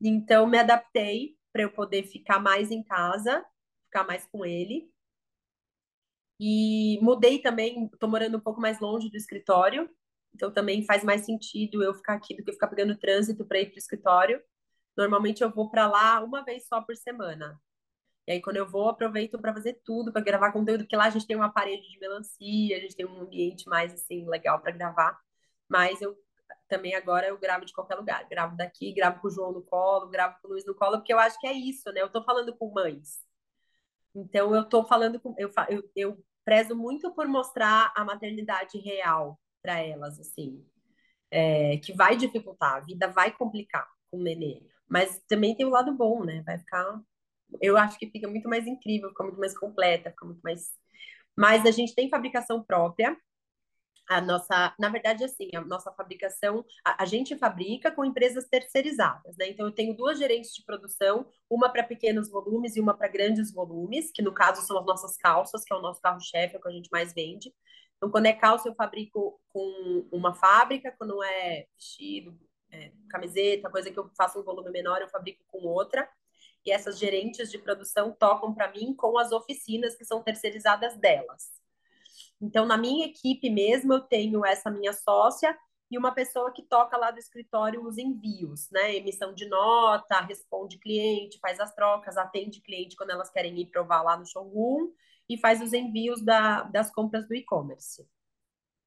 Então 0.00 0.46
me 0.46 0.58
adaptei 0.58 1.36
para 1.52 1.62
eu 1.62 1.70
poder 1.70 2.04
ficar 2.04 2.38
mais 2.40 2.70
em 2.70 2.82
casa, 2.82 3.44
ficar 3.86 4.04
mais 4.04 4.26
com 4.26 4.44
ele. 4.44 4.90
E 6.40 6.98
mudei 7.00 7.38
também, 7.40 7.86
estou 7.92 8.08
morando 8.08 8.36
um 8.38 8.40
pouco 8.40 8.60
mais 8.60 8.80
longe 8.80 9.08
do 9.08 9.16
escritório, 9.16 9.88
então 10.34 10.52
também 10.52 10.84
faz 10.84 11.04
mais 11.04 11.24
sentido 11.24 11.82
eu 11.82 11.94
ficar 11.94 12.14
aqui 12.14 12.34
do 12.36 12.44
que 12.44 12.52
ficar 12.52 12.66
pegando 12.68 12.98
trânsito 12.98 13.44
para 13.46 13.60
ir 13.60 13.66
para 13.66 13.76
o 13.76 13.78
escritório. 13.78 14.42
Normalmente 14.96 15.42
eu 15.42 15.50
vou 15.50 15.70
para 15.70 15.86
lá 15.86 16.22
uma 16.22 16.44
vez 16.44 16.66
só 16.66 16.80
por 16.82 16.96
semana. 16.96 17.60
E 18.26 18.32
aí, 18.32 18.42
quando 18.42 18.56
eu 18.56 18.66
vou, 18.68 18.88
aproveito 18.88 19.38
para 19.38 19.52
fazer 19.52 19.80
tudo, 19.84 20.12
para 20.12 20.22
gravar 20.22 20.52
conteúdo, 20.52 20.84
porque 20.84 20.96
lá 20.96 21.06
a 21.06 21.10
gente 21.10 21.26
tem 21.26 21.36
uma 21.36 21.52
parede 21.52 21.90
de 21.90 21.98
melancia, 21.98 22.76
a 22.76 22.80
gente 22.80 22.96
tem 22.96 23.06
um 23.06 23.20
ambiente 23.20 23.68
mais 23.68 23.92
assim 23.92 24.26
legal 24.28 24.60
para 24.60 24.72
gravar. 24.72 25.20
Mas 25.68 26.00
eu 26.00 26.16
também 26.68 26.94
agora 26.94 27.26
eu 27.26 27.38
gravo 27.38 27.64
de 27.64 27.72
qualquer 27.72 27.96
lugar. 27.96 28.26
Gravo 28.28 28.56
daqui, 28.56 28.92
gravo 28.92 29.20
com 29.20 29.28
o 29.28 29.30
João 29.30 29.52
no 29.52 29.62
colo, 29.62 30.08
gravo 30.08 30.36
com 30.40 30.48
o 30.48 30.50
Luiz 30.52 30.64
no 30.66 30.74
colo, 30.74 30.98
porque 30.98 31.12
eu 31.12 31.18
acho 31.18 31.38
que 31.38 31.46
é 31.46 31.52
isso, 31.52 31.90
né? 31.92 32.02
Eu 32.02 32.10
tô 32.10 32.22
falando 32.24 32.56
com 32.56 32.72
mães. 32.72 33.20
Então 34.14 34.54
eu 34.54 34.64
tô 34.64 34.84
falando 34.84 35.20
com 35.20 35.34
eu, 35.38 35.50
eu, 35.68 35.90
eu 35.96 36.24
prezo 36.44 36.76
muito 36.76 37.12
por 37.14 37.26
mostrar 37.26 37.92
a 37.96 38.04
maternidade 38.04 38.78
real 38.78 39.40
para 39.62 39.80
elas, 39.80 40.20
assim. 40.20 40.64
É, 41.30 41.78
que 41.78 41.92
vai 41.92 42.16
dificultar, 42.16 42.76
a 42.76 42.80
vida 42.80 43.08
vai 43.08 43.32
complicar 43.32 43.88
com 44.10 44.18
o 44.18 44.22
nenê. 44.22 44.62
Mas 44.88 45.20
também 45.28 45.56
tem 45.56 45.66
o 45.66 45.70
lado 45.70 45.92
bom, 45.92 46.24
né? 46.24 46.42
Vai 46.46 46.58
ficar. 46.58 47.00
Eu 47.60 47.76
acho 47.76 47.98
que 47.98 48.10
fica 48.10 48.28
muito 48.28 48.48
mais 48.48 48.66
incrível, 48.66 49.08
fica 49.10 49.24
muito 49.24 49.38
mais 49.40 49.56
completa, 49.58 50.10
fica 50.10 50.24
muito 50.26 50.40
mais. 50.42 50.70
Mas 51.36 51.66
a 51.66 51.70
gente 51.70 51.94
tem 51.94 52.08
fabricação 52.08 52.62
própria. 52.62 53.16
A 54.08 54.20
nossa, 54.20 54.74
na 54.78 54.88
verdade, 54.90 55.24
assim, 55.24 55.48
a 55.54 55.60
nossa 55.62 55.90
fabricação, 55.92 56.64
a, 56.84 57.02
a 57.02 57.06
gente 57.06 57.36
fabrica 57.38 57.90
com 57.90 58.04
empresas 58.04 58.46
terceirizadas, 58.48 59.36
né? 59.38 59.48
Então, 59.48 59.66
eu 59.66 59.72
tenho 59.72 59.96
duas 59.96 60.18
gerentes 60.18 60.52
de 60.54 60.62
produção, 60.64 61.26
uma 61.48 61.70
para 61.70 61.82
pequenos 61.82 62.30
volumes 62.30 62.76
e 62.76 62.80
uma 62.80 62.94
para 62.94 63.08
grandes 63.08 63.52
volumes, 63.52 64.10
que 64.12 64.22
no 64.22 64.32
caso 64.32 64.62
são 64.66 64.78
as 64.78 64.84
nossas 64.84 65.16
calças, 65.16 65.64
que 65.64 65.72
é 65.72 65.76
o 65.76 65.80
nosso 65.80 66.00
carro-chefe, 66.02 66.54
é 66.54 66.58
o 66.58 66.62
que 66.62 66.68
a 66.68 66.72
gente 66.72 66.90
mais 66.92 67.14
vende. 67.14 67.52
Então, 67.96 68.10
quando 68.10 68.26
é 68.26 68.32
calça, 68.34 68.68
eu 68.68 68.74
fabrico 68.74 69.40
com 69.48 70.06
uma 70.12 70.34
fábrica, 70.34 70.94
quando 70.98 71.22
é 71.22 71.66
vestido, 71.74 72.38
é, 72.70 72.92
camiseta, 73.08 73.70
coisa 73.70 73.90
que 73.90 73.98
eu 73.98 74.10
faço 74.16 74.38
um 74.38 74.44
volume 74.44 74.70
menor, 74.70 75.00
eu 75.00 75.08
fabrico 75.08 75.42
com 75.46 75.58
outra. 75.66 76.06
E 76.66 76.70
essas 76.70 76.98
gerentes 76.98 77.50
de 77.50 77.58
produção 77.58 78.12
tocam 78.12 78.54
para 78.54 78.70
mim 78.70 78.94
com 78.94 79.18
as 79.18 79.32
oficinas 79.32 79.94
que 79.96 80.04
são 80.04 80.22
terceirizadas 80.22 80.96
delas. 80.96 81.63
Então, 82.40 82.66
na 82.66 82.76
minha 82.76 83.06
equipe 83.06 83.48
mesmo, 83.48 83.92
eu 83.92 84.00
tenho 84.00 84.44
essa 84.44 84.70
minha 84.70 84.92
sócia 84.92 85.56
e 85.90 85.98
uma 85.98 86.12
pessoa 86.12 86.52
que 86.52 86.62
toca 86.62 86.96
lá 86.96 87.10
do 87.10 87.18
escritório 87.18 87.84
os 87.86 87.98
envios, 87.98 88.68
né? 88.70 88.96
Emissão 88.96 89.32
de 89.32 89.48
nota, 89.48 90.20
responde 90.20 90.78
cliente, 90.78 91.38
faz 91.38 91.60
as 91.60 91.74
trocas, 91.74 92.16
atende 92.16 92.60
cliente 92.60 92.96
quando 92.96 93.10
elas 93.10 93.30
querem 93.30 93.60
ir 93.60 93.66
provar 93.66 94.02
lá 94.02 94.16
no 94.16 94.26
showroom 94.26 94.92
e 95.28 95.38
faz 95.38 95.62
os 95.62 95.72
envios 95.72 96.22
da, 96.22 96.62
das 96.64 96.90
compras 96.90 97.26
do 97.26 97.34
e-commerce. 97.34 98.06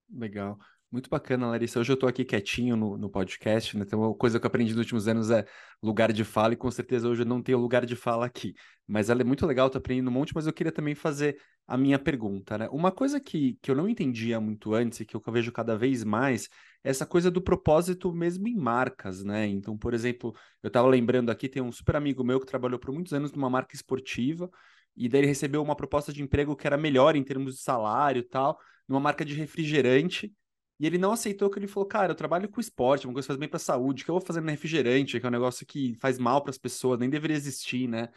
Legal. 0.10 0.58
Muito 0.90 1.10
bacana, 1.10 1.48
Larissa. 1.48 1.82
Hoje 1.82 1.92
eu 1.92 1.96
estou 1.96 2.08
aqui 2.08 2.24
quietinho 2.24 2.78
no, 2.78 2.98
no 2.98 3.10
podcast, 3.10 3.76
né? 3.78 3.84
Então, 3.86 4.00
uma 4.00 4.16
coisa 4.16 4.40
que 4.40 4.46
eu 4.46 4.48
aprendi 4.48 4.72
nos 4.72 4.80
últimos 4.80 5.06
anos 5.06 5.30
é 5.30 5.46
lugar 5.84 6.14
de 6.14 6.24
fala, 6.24 6.54
e 6.54 6.56
com 6.56 6.72
certeza 6.72 7.10
hoje 7.10 7.24
eu 7.24 7.26
não 7.26 7.42
tenho 7.44 7.58
lugar 7.58 7.86
de 7.86 7.94
fala 7.94 8.26
aqui. 8.26 8.54
Mas 8.88 9.10
ela 9.10 9.20
é 9.20 9.24
muito 9.26 9.46
legal, 9.46 9.70
tô 9.70 9.78
aprendendo 9.78 10.10
um 10.10 10.14
monte, 10.14 10.34
mas 10.34 10.48
eu 10.48 10.54
queria 10.54 10.72
também 10.72 10.96
fazer 10.96 11.38
a 11.68 11.78
minha 11.78 12.00
pergunta, 12.00 12.58
né? 12.58 12.70
Uma 12.72 12.90
coisa 12.90 13.20
que, 13.20 13.58
que 13.62 13.70
eu 13.70 13.76
não 13.76 13.90
entendia 13.90 14.40
muito 14.40 14.74
antes 14.74 15.02
e 15.02 15.06
que 15.06 15.14
eu 15.14 15.22
vejo 15.30 15.52
cada 15.52 15.78
vez 15.78 16.06
mais 16.06 16.48
é 16.82 16.90
essa 16.90 17.06
coisa 17.06 17.30
do 17.30 17.42
propósito 17.42 18.14
mesmo 18.14 18.48
em 18.48 18.56
marcas, 18.56 19.26
né? 19.26 19.46
Então, 19.46 19.78
por 19.78 19.94
exemplo, 19.94 20.34
eu 20.64 20.70
estava 20.70 20.88
lembrando 20.88 21.30
aqui, 21.30 21.50
tem 21.50 21.62
um 21.62 21.72
super 21.72 21.98
amigo 21.98 22.24
meu 22.24 22.40
que 22.40 22.46
trabalhou 22.46 22.80
por 22.80 22.94
muitos 22.94 23.12
anos 23.12 23.34
numa 23.34 23.50
marca 23.50 23.76
esportiva, 23.76 24.50
e 24.96 25.10
daí 25.10 25.20
ele 25.20 25.28
recebeu 25.28 25.62
uma 25.62 25.76
proposta 25.76 26.14
de 26.14 26.24
emprego 26.24 26.56
que 26.56 26.66
era 26.66 26.78
melhor 26.78 27.18
em 27.18 27.24
termos 27.26 27.56
de 27.56 27.62
salário 27.62 28.22
e 28.22 28.24
tal, 28.24 28.58
numa 28.88 29.02
marca 29.02 29.26
de 29.26 29.34
refrigerante. 29.34 30.34
E 30.80 30.86
ele 30.86 30.98
não 30.98 31.12
aceitou 31.12 31.50
que 31.50 31.58
ele 31.58 31.68
falou, 31.68 31.88
cara, 31.88 32.12
eu 32.12 32.16
trabalho 32.16 32.48
com 32.50 32.62
esporte, 32.62 33.08
uma 33.08 33.14
coisa 33.14 33.26
que 33.26 33.28
faz 33.30 33.40
bem 33.40 33.50
para 33.50 33.58
a 33.58 33.60
saúde, 33.60 34.04
que 34.04 34.12
eu 34.12 34.16
vou 34.16 34.22
fazer 34.22 34.42
no 34.42 34.50
refrigerante, 34.50 35.20
que 35.20 35.26
é 35.26 35.30
um 35.30 35.32
negócio 35.32 35.66
que 35.66 35.96
faz 36.00 36.20
mal 36.20 36.42
para 36.42 36.52
as 36.52 36.58
pessoas, 36.58 37.00
nem 37.00 37.10
deveria 37.10 37.36
existir, 37.36 37.88
né? 37.88 38.10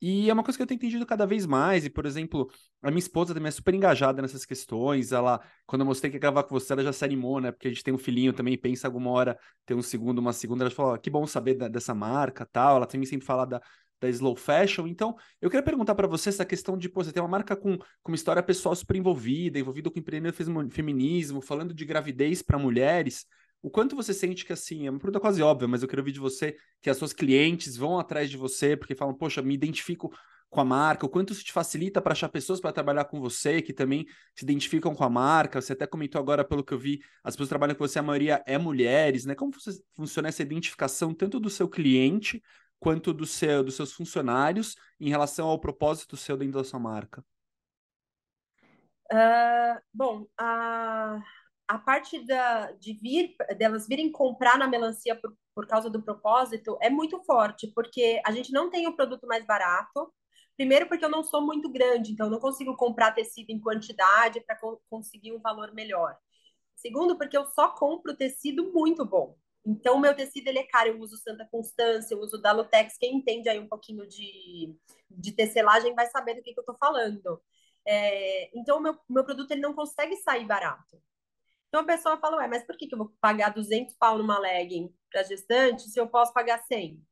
E 0.00 0.28
é 0.28 0.32
uma 0.32 0.42
coisa 0.42 0.58
que 0.58 0.62
eu 0.62 0.66
tenho 0.66 0.78
entendido 0.78 1.06
cada 1.06 1.24
vez 1.24 1.46
mais, 1.46 1.84
e, 1.84 1.90
por 1.90 2.04
exemplo, 2.04 2.50
a 2.82 2.90
minha 2.90 2.98
esposa 2.98 3.32
também 3.32 3.48
é 3.48 3.52
super 3.52 3.72
engajada 3.72 4.20
nessas 4.20 4.44
questões, 4.44 5.12
ela, 5.12 5.40
quando 5.64 5.82
eu 5.82 5.86
mostrei 5.86 6.10
que 6.10 6.16
ia 6.16 6.20
gravar 6.20 6.42
com 6.42 6.50
você, 6.58 6.72
ela 6.72 6.82
já 6.82 6.92
se 6.92 7.04
animou, 7.04 7.40
né, 7.40 7.52
porque 7.52 7.68
a 7.68 7.70
gente 7.70 7.84
tem 7.84 7.94
um 7.94 7.98
filhinho 7.98 8.32
também, 8.32 8.58
pensa 8.58 8.88
alguma 8.88 9.10
hora 9.12 9.38
ter 9.64 9.74
um 9.74 9.82
segundo, 9.82 10.18
uma 10.18 10.32
segunda, 10.32 10.64
ela 10.64 10.70
falou, 10.72 10.98
que 10.98 11.08
bom 11.08 11.24
saber 11.24 11.54
da, 11.54 11.68
dessa 11.68 11.94
marca, 11.94 12.44
tal, 12.44 12.76
ela 12.76 12.86
também 12.86 13.06
sempre 13.06 13.24
fala 13.24 13.46
da, 13.46 13.62
da 14.02 14.08
slow 14.08 14.34
fashion. 14.34 14.88
Então, 14.88 15.16
eu 15.40 15.48
queria 15.48 15.62
perguntar 15.62 15.94
para 15.94 16.08
você 16.08 16.28
essa 16.28 16.44
questão 16.44 16.76
de, 16.76 16.88
pô, 16.88 17.04
você 17.04 17.12
tem 17.12 17.22
uma 17.22 17.28
marca 17.28 17.54
com, 17.54 17.78
com 17.78 18.12
uma 18.12 18.16
história 18.16 18.42
pessoal 18.42 18.74
super 18.74 18.96
envolvida, 18.96 19.58
envolvida 19.58 19.90
com 19.90 19.98
empreendedorismo 19.98 20.68
feminismo, 20.70 21.40
falando 21.40 21.72
de 21.72 21.84
gravidez 21.84 22.42
para 22.42 22.58
mulheres. 22.58 23.24
O 23.62 23.70
quanto 23.70 23.94
você 23.94 24.12
sente 24.12 24.44
que, 24.44 24.52
assim, 24.52 24.88
é 24.88 24.90
uma 24.90 24.98
pergunta 24.98 25.20
quase 25.20 25.40
óbvia, 25.40 25.68
mas 25.68 25.82
eu 25.82 25.88
quero 25.88 26.02
ouvir 26.02 26.10
de 26.10 26.18
você 26.18 26.56
que 26.82 26.90
as 26.90 26.96
suas 26.96 27.12
clientes 27.12 27.76
vão 27.76 27.98
atrás 27.98 28.28
de 28.28 28.36
você 28.36 28.76
porque 28.76 28.96
falam, 28.96 29.14
poxa, 29.14 29.40
me 29.40 29.54
identifico 29.54 30.12
com 30.50 30.60
a 30.60 30.64
marca, 30.64 31.06
o 31.06 31.08
quanto 31.08 31.32
isso 31.32 31.42
te 31.42 31.52
facilita 31.52 32.02
para 32.02 32.12
achar 32.12 32.28
pessoas 32.28 32.60
para 32.60 32.72
trabalhar 32.72 33.06
com 33.06 33.18
você, 33.18 33.62
que 33.62 33.72
também 33.72 34.04
se 34.34 34.44
identificam 34.44 34.94
com 34.94 35.02
a 35.02 35.08
marca. 35.08 35.62
Você 35.62 35.72
até 35.72 35.86
comentou 35.86 36.20
agora, 36.20 36.44
pelo 36.44 36.62
que 36.62 36.74
eu 36.74 36.78
vi, 36.78 37.00
as 37.24 37.34
pessoas 37.34 37.46
que 37.46 37.52
trabalham 37.52 37.74
com 37.74 37.86
você, 37.86 37.98
a 37.98 38.02
maioria 38.02 38.42
é 38.46 38.58
mulheres, 38.58 39.24
né? 39.24 39.34
Como 39.34 39.52
funciona 39.96 40.28
essa 40.28 40.42
identificação 40.42 41.14
tanto 41.14 41.40
do 41.40 41.48
seu 41.48 41.66
cliente 41.66 42.42
quanto 42.82 43.14
do 43.14 43.24
seu, 43.24 43.62
dos 43.62 43.76
seus 43.76 43.92
funcionários 43.92 44.74
em 44.98 45.08
relação 45.08 45.46
ao 45.46 45.60
propósito 45.60 46.16
seu 46.16 46.36
dentro 46.36 46.58
da 46.58 46.64
sua 46.64 46.80
marca? 46.80 47.24
Uh, 49.12 49.80
bom, 49.94 50.26
a, 50.36 51.22
a 51.68 51.78
parte 51.78 52.26
da, 52.26 52.72
de 52.72 52.94
vir, 52.94 53.36
delas 53.56 53.86
virem 53.86 54.10
comprar 54.10 54.58
na 54.58 54.66
melancia 54.66 55.14
por, 55.14 55.32
por 55.54 55.64
causa 55.64 55.88
do 55.88 56.02
propósito 56.02 56.76
é 56.80 56.90
muito 56.90 57.22
forte, 57.22 57.70
porque 57.72 58.20
a 58.26 58.32
gente 58.32 58.50
não 58.50 58.68
tem 58.68 58.88
o 58.88 58.96
produto 58.96 59.28
mais 59.28 59.46
barato, 59.46 60.12
Primeiro, 60.54 60.86
porque 60.86 61.02
eu 61.04 61.08
não 61.08 61.24
sou 61.24 61.40
muito 61.40 61.66
grande, 61.70 62.12
então 62.12 62.28
não 62.28 62.38
consigo 62.38 62.76
comprar 62.76 63.12
tecido 63.12 63.48
em 63.50 63.58
quantidade 63.58 64.38
para 64.42 64.54
co 64.54 64.78
conseguir 64.90 65.32
um 65.32 65.40
valor 65.40 65.72
melhor. 65.72 66.14
Segundo, 66.76 67.16
porque 67.16 67.36
eu 67.36 67.46
só 67.46 67.70
compro 67.70 68.14
tecido 68.14 68.70
muito 68.70 69.02
bom. 69.02 69.34
Então, 69.64 69.96
o 69.96 70.00
meu 70.00 70.14
tecido 70.14 70.48
ele 70.48 70.58
é 70.58 70.66
caro. 70.66 70.90
Eu 70.90 71.00
uso 71.00 71.16
Santa 71.16 71.46
Constância, 71.50 72.14
eu 72.14 72.20
uso 72.20 72.40
Dalutex. 72.40 72.96
Quem 72.98 73.16
entende 73.16 73.48
aí 73.48 73.58
um 73.58 73.68
pouquinho 73.68 74.06
de, 74.06 74.74
de 75.10 75.32
tecelagem 75.32 75.94
vai 75.94 76.06
saber 76.06 76.34
do 76.34 76.42
que, 76.42 76.52
que 76.52 76.58
eu 76.58 76.62
estou 76.62 76.76
falando. 76.78 77.40
É, 77.86 78.50
então, 78.56 78.78
o 78.78 78.80
meu, 78.80 78.98
meu 79.08 79.24
produto 79.24 79.50
ele 79.52 79.60
não 79.60 79.74
consegue 79.74 80.16
sair 80.16 80.46
barato. 80.46 81.00
Então, 81.68 81.80
a 81.82 81.84
pessoa 81.84 82.18
fala, 82.18 82.38
ué, 82.38 82.48
mas 82.48 82.66
por 82.66 82.76
que, 82.76 82.86
que 82.86 82.94
eu 82.94 82.98
vou 82.98 83.14
pagar 83.20 83.54
200 83.54 83.94
pau 83.96 84.18
numa 84.18 84.38
legging 84.38 84.94
para 85.10 85.22
gestante 85.22 85.84
se 85.84 85.98
eu 85.98 86.08
posso 86.08 86.32
pagar 86.32 86.58
100? 86.58 87.02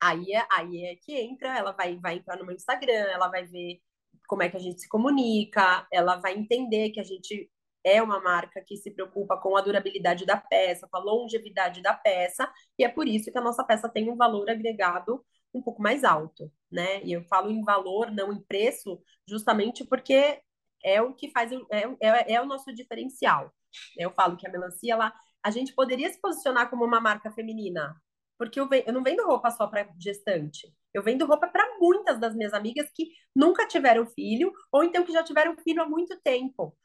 Aí 0.00 0.32
é, 0.32 0.46
aí 0.52 0.84
é 0.84 0.96
que 0.96 1.12
entra, 1.14 1.56
ela 1.58 1.72
vai, 1.72 1.96
vai 1.96 2.16
entrar 2.16 2.36
no 2.36 2.44
meu 2.44 2.54
Instagram, 2.54 3.06
ela 3.10 3.28
vai 3.28 3.44
ver 3.46 3.80
como 4.28 4.42
é 4.42 4.48
que 4.48 4.56
a 4.56 4.60
gente 4.60 4.80
se 4.80 4.88
comunica, 4.88 5.86
ela 5.92 6.16
vai 6.16 6.34
entender 6.34 6.90
que 6.90 7.00
a 7.00 7.02
gente 7.04 7.50
é 7.88 8.02
uma 8.02 8.20
marca 8.20 8.62
que 8.66 8.76
se 8.76 8.90
preocupa 8.90 9.36
com 9.36 9.56
a 9.56 9.60
durabilidade 9.60 10.26
da 10.26 10.36
peça, 10.36 10.88
com 10.90 10.96
a 10.96 11.00
longevidade 11.00 11.82
da 11.82 11.94
peça, 11.94 12.50
e 12.78 12.84
é 12.84 12.88
por 12.88 13.06
isso 13.06 13.30
que 13.30 13.38
a 13.38 13.42
nossa 13.42 13.64
peça 13.64 13.88
tem 13.88 14.10
um 14.10 14.16
valor 14.16 14.48
agregado 14.50 15.24
um 15.54 15.62
pouco 15.62 15.82
mais 15.82 16.04
alto, 16.04 16.52
né? 16.70 17.02
E 17.04 17.12
eu 17.12 17.24
falo 17.24 17.50
em 17.50 17.62
valor, 17.62 18.10
não 18.10 18.32
em 18.32 18.40
preço, 18.40 19.00
justamente 19.26 19.84
porque 19.84 20.40
é 20.84 21.00
o 21.00 21.14
que 21.14 21.30
faz, 21.30 21.50
é, 21.52 21.84
é, 22.00 22.34
é 22.34 22.40
o 22.40 22.46
nosso 22.46 22.72
diferencial. 22.74 23.52
Eu 23.96 24.10
falo 24.12 24.36
que 24.36 24.46
a 24.46 24.50
melancia, 24.50 24.94
ela, 24.94 25.12
a 25.42 25.50
gente 25.50 25.74
poderia 25.74 26.10
se 26.10 26.20
posicionar 26.20 26.70
como 26.70 26.84
uma 26.84 27.00
marca 27.00 27.30
feminina, 27.30 27.96
porque 28.38 28.60
eu, 28.60 28.68
eu 28.86 28.92
não 28.92 29.02
vendo 29.02 29.26
roupa 29.26 29.50
só 29.50 29.66
para 29.66 29.88
gestante. 29.98 30.72
Eu 30.94 31.02
vendo 31.02 31.26
roupa 31.26 31.48
para 31.48 31.78
muitas 31.78 32.18
das 32.18 32.34
minhas 32.34 32.54
amigas 32.54 32.90
que 32.94 33.10
nunca 33.34 33.66
tiveram 33.66 34.06
filho, 34.06 34.52
ou 34.72 34.84
então 34.84 35.04
que 35.04 35.12
já 35.12 35.22
tiveram 35.22 35.56
filho 35.56 35.82
há 35.82 35.88
muito 35.88 36.18
tempo. 36.22 36.76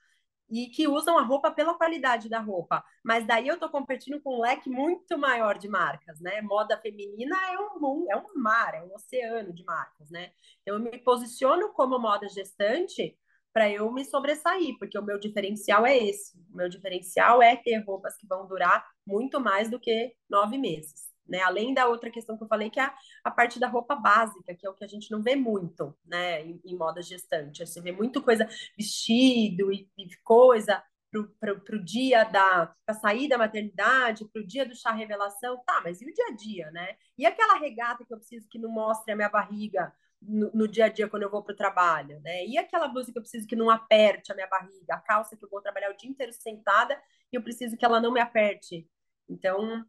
E 0.54 0.68
que 0.68 0.88
usam 0.88 1.18
a 1.18 1.24
roupa 1.24 1.50
pela 1.50 1.74
qualidade 1.74 2.30
da 2.30 2.40
roupa. 2.40 2.84
Mas 3.04 3.26
daí 3.26 3.48
eu 3.48 3.56
estou 3.56 3.70
competindo 3.70 4.22
com 4.22 4.38
um 4.38 4.42
leque 4.42 4.70
muito 4.70 5.18
maior 5.18 5.58
de 5.58 5.68
marcas, 5.68 6.22
né? 6.22 6.42
Moda 6.42 6.78
feminina 6.78 7.36
é 7.52 7.60
um, 7.60 8.06
é 8.12 8.16
um 8.16 8.40
mar, 8.40 8.76
é 8.76 8.84
um 8.84 8.94
oceano 8.94 9.52
de 9.52 9.64
marcas, 9.64 10.12
né? 10.12 10.32
Eu 10.66 10.80
me 10.80 10.98
posiciono 11.00 11.74
como 11.74 11.98
moda 11.98 12.30
gestante 12.30 13.18
para 13.52 13.70
eu 13.70 13.92
me 13.92 14.06
sobressair, 14.06 14.76
porque 14.80 14.98
o 14.98 15.04
meu 15.04 15.20
diferencial 15.20 15.86
é 15.86 15.98
esse. 15.98 16.38
O 16.52 16.58
meu 16.58 16.70
diferencial 16.70 17.42
é 17.42 17.56
ter 17.56 17.78
roupas 17.86 18.16
que 18.18 18.28
vão 18.28 18.48
durar 18.48 18.86
muito 19.06 19.40
mais 19.40 19.70
do 19.70 19.80
que 19.80 20.16
nove 20.30 20.58
meses 20.58 21.13
né? 21.28 21.40
Além 21.42 21.74
da 21.74 21.88
outra 21.88 22.10
questão 22.10 22.38
que 22.38 22.44
eu 22.44 22.48
falei, 22.48 22.70
que 22.70 22.80
é 22.80 22.84
a, 22.84 22.96
a 23.24 23.32
parte 23.32 23.60
da 23.60 23.68
roupa 23.68 23.96
básica, 23.96 24.56
que 24.56 24.66
é 24.66 24.70
o 24.70 24.74
que 24.74 24.84
a 24.84 24.88
gente 24.88 25.12
não 25.12 25.22
vê 25.22 25.36
muito, 25.36 25.96
né, 26.06 26.42
em, 26.46 26.62
em 26.66 26.78
moda 26.78 27.02
gestante. 27.02 27.66
Você 27.66 27.82
vê 27.82 27.92
muito 27.92 28.22
coisa, 28.22 28.48
vestido 28.78 29.72
e, 29.72 29.90
e 29.98 30.08
coisa 30.24 30.84
para 31.40 31.76
o 31.76 31.84
dia 31.84 32.24
da 32.24 32.74
pra 32.86 32.96
sair 32.96 33.28
da 33.28 33.38
maternidade, 33.38 34.26
para 34.26 34.42
o 34.42 34.48
dia 34.48 34.66
do 34.66 34.76
chá 34.76 34.92
revelação, 34.92 35.62
tá, 35.66 35.82
mas 35.84 36.02
e 36.02 36.06
o 36.06 36.14
dia 36.14 36.26
a 36.30 36.36
dia, 36.36 36.72
né? 36.72 36.96
E 37.18 37.26
aquela 37.26 37.60
regata 37.60 38.04
que 38.04 38.14
eu 38.14 38.18
preciso 38.18 38.48
que 38.50 38.58
não 38.58 38.72
mostre 38.72 39.14
a 39.14 39.16
minha 39.16 39.30
barriga 39.30 39.94
no, 40.22 40.50
no 40.54 40.68
dia 40.68 40.86
a 40.86 40.90
dia 40.90 41.08
quando 41.08 41.24
eu 41.24 41.30
vou 41.30 41.44
para 41.44 41.54
o 41.54 41.58
trabalho, 41.58 42.20
né? 42.22 42.46
E 42.46 42.58
aquela 42.58 42.88
blusa 42.88 43.12
que 43.12 43.18
eu 43.18 43.22
preciso 43.22 43.48
que 43.48 43.56
não 43.56 43.70
aperte 43.70 44.32
a 44.32 44.36
minha 44.36 44.48
barriga, 44.48 44.96
a 44.96 45.00
calça 45.00 45.38
que 45.38 45.46
eu 45.46 45.50
vou 45.50 45.62
trabalhar 45.62 45.92
o 45.92 45.98
dia 45.98 46.10
inteiro 46.10 46.34
sentada 46.34 47.00
e 47.32 47.36
eu 47.36 47.44
preciso 47.44 47.78
que 47.78 47.86
ela 47.86 48.02
não 48.02 48.12
me 48.12 48.20
aperte. 48.20 48.88
Então, 49.30 49.86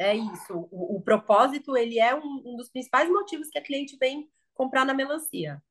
é 0.00 0.16
isso. 0.16 0.68
O, 0.70 0.96
o 0.96 1.02
propósito, 1.02 1.76
ele 1.76 1.98
é 2.00 2.14
um, 2.14 2.42
um, 2.44 2.56
dos 2.56 2.70
principais 2.70 3.08
motivos 3.10 3.50
que 3.50 3.58
a 3.58 3.62
cliente 3.62 3.96
vem 3.98 4.28
comprar 4.54 4.84
na 4.86 4.94
melancia. 4.94 5.62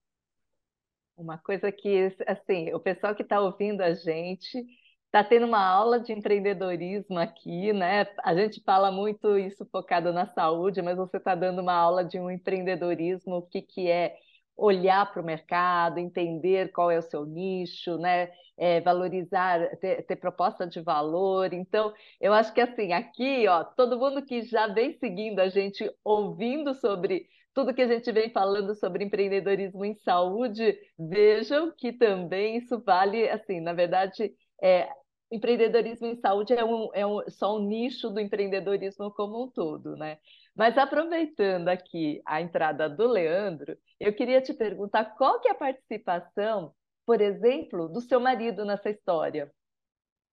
Uma 1.18 1.38
coisa 1.38 1.72
que, 1.72 2.16
assim, 2.28 2.72
o 2.74 2.80
pessoal 2.80 3.16
que 3.16 3.24
está 3.24 3.42
ouvindo 3.42 3.82
a 3.82 3.94
gente 3.94 4.64
está 5.06 5.24
tendo 5.24 5.48
uma 5.48 5.66
aula 5.66 6.00
de 6.00 6.14
empreendedorismo 6.14 7.18
aqui, 7.18 7.74
né? 7.74 8.06
A 8.24 8.36
gente 8.36 8.62
fala 8.64 8.92
muito 8.92 9.36
isso 9.38 9.66
focado 9.72 10.14
na 10.14 10.28
saúde, 10.28 10.84
mas 10.84 10.96
você 10.96 11.18
está 11.18 11.34
dando 11.34 11.62
uma 11.64 11.74
aula 11.74 12.06
de 12.06 12.20
um 12.20 12.30
empreendedorismo, 12.30 13.38
o 13.38 13.42
que, 13.42 13.64
que 13.64 13.90
é 13.90 14.16
olhar 14.60 15.12
para 15.12 15.22
o 15.22 15.26
mercado, 15.26 16.00
entender 16.00 16.72
qual 16.72 16.92
é 16.92 16.98
o 16.98 17.02
seu 17.02 17.26
nicho, 17.26 17.98
né? 17.98 18.32
É, 18.58 18.82
valorizar, 18.82 19.78
ter, 19.78 20.04
ter, 20.04 20.16
proposta 20.18 20.68
de 20.68 20.82
valor. 20.82 21.54
Então, 21.54 21.94
eu 22.20 22.34
acho 22.34 22.54
que 22.54 22.60
assim, 22.62 22.92
aqui, 22.92 23.48
ó, 23.48 23.64
todo 23.64 23.98
mundo 23.98 24.24
que 24.26 24.42
já 24.42 24.68
vem 24.68 24.98
seguindo 25.00 25.40
a 25.40 25.48
gente, 25.48 25.90
ouvindo 26.04 26.74
sobre 26.76 27.28
tudo 27.54 27.74
que 27.74 27.82
a 27.82 27.88
gente 27.88 28.12
vem 28.12 28.30
falando 28.30 28.76
sobre 28.76 29.04
empreendedorismo 29.04 29.86
em 29.86 29.96
saúde, 29.96 30.78
vejam 30.98 31.74
que 31.78 31.94
também 31.94 32.58
isso 32.58 32.82
vale, 32.86 33.30
assim, 33.30 33.60
na 33.60 33.74
verdade, 33.74 34.34
é, 34.62 34.90
empreendedorismo 35.32 36.08
em 36.08 36.16
saúde 36.16 36.54
é, 36.54 36.64
um, 36.64 36.90
é 36.94 37.06
um, 37.06 37.22
só 37.30 37.58
um 37.58 37.68
nicho 37.68 38.10
do 38.10 38.20
empreendedorismo 38.20 39.12
como 39.12 39.44
um 39.44 39.50
todo, 39.50 39.96
né? 39.96 40.18
Mas 40.60 40.78
aproveitando 40.78 41.70
aqui 41.70 42.22
a 42.26 42.42
entrada 42.42 42.90
do 42.90 43.08
Leandro, 43.08 43.78
eu 43.98 44.14
queria 44.14 44.42
te 44.42 44.54
perguntar 44.54 45.06
qual 45.16 45.40
que 45.40 45.48
é 45.48 45.52
a 45.52 45.56
participação, 45.56 46.74
por 47.06 47.22
exemplo, 47.22 47.88
do 47.88 48.02
seu 48.02 48.20
marido 48.20 48.66
nessa 48.66 48.90
história, 48.90 49.50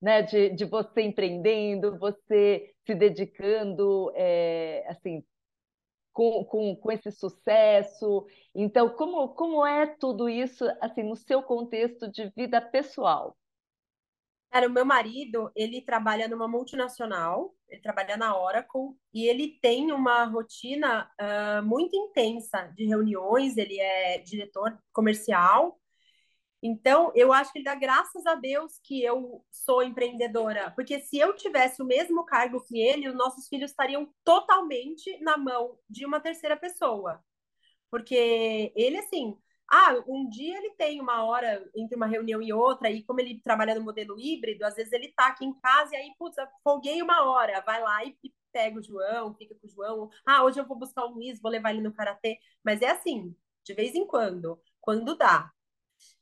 né? 0.02 0.22
De, 0.22 0.50
de 0.50 0.64
você 0.64 1.02
empreendendo, 1.02 1.96
você 1.96 2.74
se 2.84 2.92
dedicando, 2.92 4.10
é, 4.16 4.84
assim, 4.88 5.24
com, 6.12 6.44
com, 6.44 6.74
com 6.74 6.90
esse 6.90 7.12
sucesso. 7.12 8.26
Então, 8.52 8.88
como, 8.96 9.28
como 9.28 9.64
é 9.64 9.86
tudo 9.86 10.28
isso, 10.28 10.64
assim, 10.80 11.04
no 11.04 11.14
seu 11.14 11.40
contexto 11.40 12.10
de 12.10 12.32
vida 12.36 12.60
pessoal? 12.60 13.36
Cara, 14.56 14.68
o 14.68 14.72
meu 14.72 14.86
marido, 14.86 15.52
ele 15.54 15.82
trabalha 15.82 16.26
numa 16.26 16.48
multinacional, 16.48 17.54
ele 17.68 17.82
trabalha 17.82 18.16
na 18.16 18.34
Oracle, 18.34 18.96
e 19.12 19.28
ele 19.28 19.58
tem 19.60 19.92
uma 19.92 20.24
rotina 20.24 21.10
uh, 21.20 21.62
muito 21.62 21.94
intensa 21.94 22.62
de 22.74 22.86
reuniões, 22.86 23.58
ele 23.58 23.78
é 23.78 24.16
diretor 24.16 24.78
comercial, 24.94 25.78
então, 26.62 27.12
eu 27.14 27.34
acho 27.34 27.52
que 27.52 27.58
ele 27.58 27.66
dá 27.66 27.74
graças 27.74 28.24
a 28.24 28.34
Deus 28.34 28.80
que 28.82 29.02
eu 29.02 29.44
sou 29.52 29.82
empreendedora, 29.82 30.70
porque 30.70 31.00
se 31.00 31.18
eu 31.18 31.36
tivesse 31.36 31.82
o 31.82 31.86
mesmo 31.86 32.24
cargo 32.24 32.62
que 32.62 32.80
ele, 32.80 33.10
os 33.10 33.14
nossos 33.14 33.46
filhos 33.48 33.72
estariam 33.72 34.08
totalmente 34.24 35.18
na 35.20 35.36
mão 35.36 35.78
de 35.86 36.06
uma 36.06 36.18
terceira 36.18 36.56
pessoa. 36.56 37.22
Porque 37.90 38.72
ele, 38.74 38.96
assim, 38.96 39.36
ah, 39.70 40.02
um 40.06 40.28
dia 40.28 40.56
ele 40.58 40.70
tem 40.70 41.00
uma 41.00 41.24
hora 41.24 41.68
entre 41.74 41.96
uma 41.96 42.06
reunião 42.06 42.40
e 42.40 42.52
outra, 42.52 42.90
e 42.90 43.02
como 43.02 43.20
ele 43.20 43.40
trabalha 43.40 43.74
no 43.74 43.82
modelo 43.82 44.18
híbrido, 44.18 44.64
às 44.64 44.76
vezes 44.76 44.92
ele 44.92 45.12
tá 45.12 45.28
aqui 45.28 45.44
em 45.44 45.54
casa 45.54 45.94
e 45.94 45.96
aí, 45.96 46.12
putz, 46.18 46.36
folguei 46.62 47.02
uma 47.02 47.24
hora, 47.28 47.60
vai 47.62 47.80
lá 47.82 48.04
e 48.04 48.16
pega 48.52 48.78
o 48.78 48.82
João, 48.82 49.34
fica 49.34 49.54
com 49.54 49.66
o 49.66 49.70
João. 49.70 50.10
Ah, 50.24 50.44
hoje 50.44 50.58
eu 50.58 50.66
vou 50.66 50.78
buscar 50.78 51.04
o 51.04 51.10
Luiz, 51.10 51.40
vou 51.40 51.50
levar 51.50 51.70
ele 51.72 51.82
no 51.82 51.92
karatê. 51.92 52.38
Mas 52.64 52.80
é 52.80 52.90
assim, 52.90 53.34
de 53.64 53.74
vez 53.74 53.94
em 53.94 54.06
quando, 54.06 54.58
quando 54.80 55.16
dá. 55.16 55.50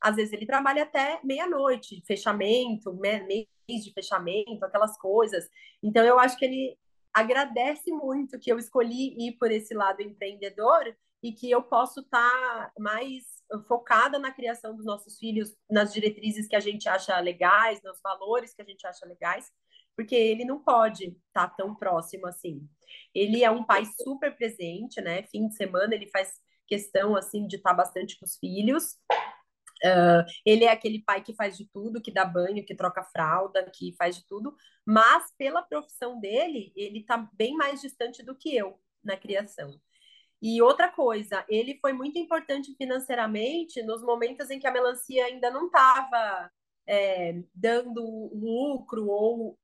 Às 0.01 0.15
vezes 0.15 0.33
ele 0.33 0.45
trabalha 0.45 0.83
até 0.83 1.19
meia-noite, 1.23 2.03
fechamento, 2.05 2.93
mês 2.93 3.47
de 3.67 3.93
fechamento, 3.93 4.65
aquelas 4.65 4.97
coisas. 4.97 5.47
Então 5.81 6.03
eu 6.03 6.19
acho 6.19 6.37
que 6.37 6.45
ele 6.45 6.77
agradece 7.13 7.91
muito 7.91 8.39
que 8.39 8.51
eu 8.51 8.59
escolhi 8.59 9.15
ir 9.17 9.37
por 9.37 9.49
esse 9.51 9.73
lado 9.73 10.01
empreendedor 10.01 10.95
e 11.23 11.31
que 11.31 11.49
eu 11.49 11.63
posso 11.63 12.01
estar 12.01 12.29
tá 12.29 12.71
mais 12.79 13.23
focada 13.67 14.19
na 14.19 14.31
criação 14.31 14.75
dos 14.75 14.85
nossos 14.85 15.17
filhos, 15.17 15.55
nas 15.69 15.93
diretrizes 15.93 16.47
que 16.47 16.55
a 16.55 16.59
gente 16.59 16.87
acha 16.89 17.19
legais, 17.19 17.81
nos 17.83 17.99
valores 18.01 18.53
que 18.53 18.61
a 18.61 18.65
gente 18.65 18.85
acha 18.85 19.05
legais, 19.05 19.51
porque 19.95 20.15
ele 20.15 20.45
não 20.45 20.59
pode 20.59 21.05
estar 21.27 21.47
tá 21.47 21.55
tão 21.55 21.75
próximo 21.75 22.27
assim. 22.27 22.67
Ele 23.13 23.43
é 23.43 23.51
um 23.51 23.63
pai 23.63 23.85
super 23.85 24.35
presente, 24.35 25.01
né? 25.01 25.23
Fim 25.23 25.47
de 25.47 25.55
semana 25.55 25.95
ele 25.95 26.07
faz 26.07 26.39
questão 26.67 27.15
assim 27.15 27.47
de 27.47 27.57
estar 27.57 27.71
tá 27.71 27.75
bastante 27.75 28.17
com 28.19 28.25
os 28.25 28.37
filhos. 28.37 28.97
Uh, 29.83 30.23
ele 30.45 30.63
é 30.63 30.71
aquele 30.71 31.03
pai 31.03 31.21
que 31.21 31.35
faz 31.35 31.57
de 31.57 31.69
tudo, 31.69 32.01
que 32.01 32.11
dá 32.11 32.25
banho, 32.25 32.65
que 32.65 32.75
troca 32.75 33.03
fralda, 33.03 33.69
que 33.71 33.93
faz 33.97 34.15
de 34.15 34.25
tudo, 34.25 34.55
mas 34.85 35.31
pela 35.37 35.61
profissão 35.61 36.19
dele, 36.19 36.71
ele 36.75 36.99
está 36.99 37.17
bem 37.33 37.55
mais 37.55 37.81
distante 37.81 38.23
do 38.23 38.35
que 38.35 38.55
eu 38.55 38.79
na 39.03 39.17
criação. 39.17 39.79
E 40.47 40.61
outra 40.61 40.87
coisa, 40.87 41.43
ele 41.49 41.79
foi 41.81 41.91
muito 41.91 42.19
importante 42.19 42.75
financeiramente 42.75 43.81
nos 43.81 44.03
momentos 44.03 44.51
em 44.51 44.59
que 44.59 44.67
a 44.67 44.71
melancia 44.71 45.25
ainda 45.25 45.49
não 45.49 45.65
estava 45.65 46.51
é, 46.85 47.41
dando 47.51 48.29
lucro 48.31 49.07
ou 49.07 49.57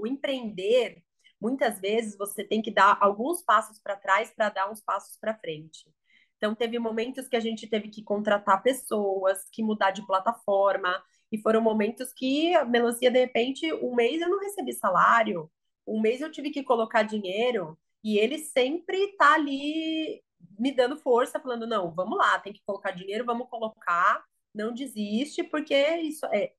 o 0.00 0.04
empreender. 0.04 1.04
Muitas 1.40 1.80
vezes 1.80 2.18
você 2.18 2.42
tem 2.42 2.60
que 2.60 2.72
dar 2.72 2.98
alguns 3.00 3.44
passos 3.44 3.78
para 3.78 3.94
trás 3.94 4.32
para 4.34 4.48
dar 4.48 4.68
uns 4.68 4.80
passos 4.80 5.16
para 5.20 5.38
frente. 5.38 5.88
Então, 6.36 6.52
teve 6.52 6.80
momentos 6.80 7.28
que 7.28 7.36
a 7.36 7.40
gente 7.40 7.68
teve 7.68 7.88
que 7.88 8.02
contratar 8.02 8.60
pessoas, 8.60 9.48
que 9.52 9.62
mudar 9.62 9.92
de 9.92 10.04
plataforma, 10.04 11.00
e 11.30 11.38
foram 11.38 11.60
momentos 11.60 12.12
que 12.12 12.52
a 12.56 12.64
melancia, 12.64 13.08
de 13.08 13.20
repente, 13.20 13.72
um 13.74 13.94
mês 13.94 14.20
eu 14.20 14.28
não 14.28 14.40
recebi 14.40 14.72
salário, 14.72 15.48
um 15.86 16.00
mês 16.00 16.20
eu 16.20 16.28
tive 16.32 16.50
que 16.50 16.64
colocar 16.64 17.04
dinheiro, 17.04 17.78
e 18.02 18.18
ele 18.18 18.38
sempre 18.38 18.96
está 19.10 19.34
ali 19.34 20.22
me 20.58 20.72
dando 20.72 20.96
força, 20.96 21.40
falando: 21.40 21.66
não, 21.66 21.90
vamos 21.92 22.18
lá, 22.18 22.38
tem 22.38 22.52
que 22.52 22.62
colocar 22.66 22.90
dinheiro, 22.92 23.24
vamos 23.24 23.48
colocar, 23.48 24.24
não 24.54 24.72
desiste, 24.72 25.42
porque 25.44 25.74
isso 25.98 26.26
é 26.26 26.52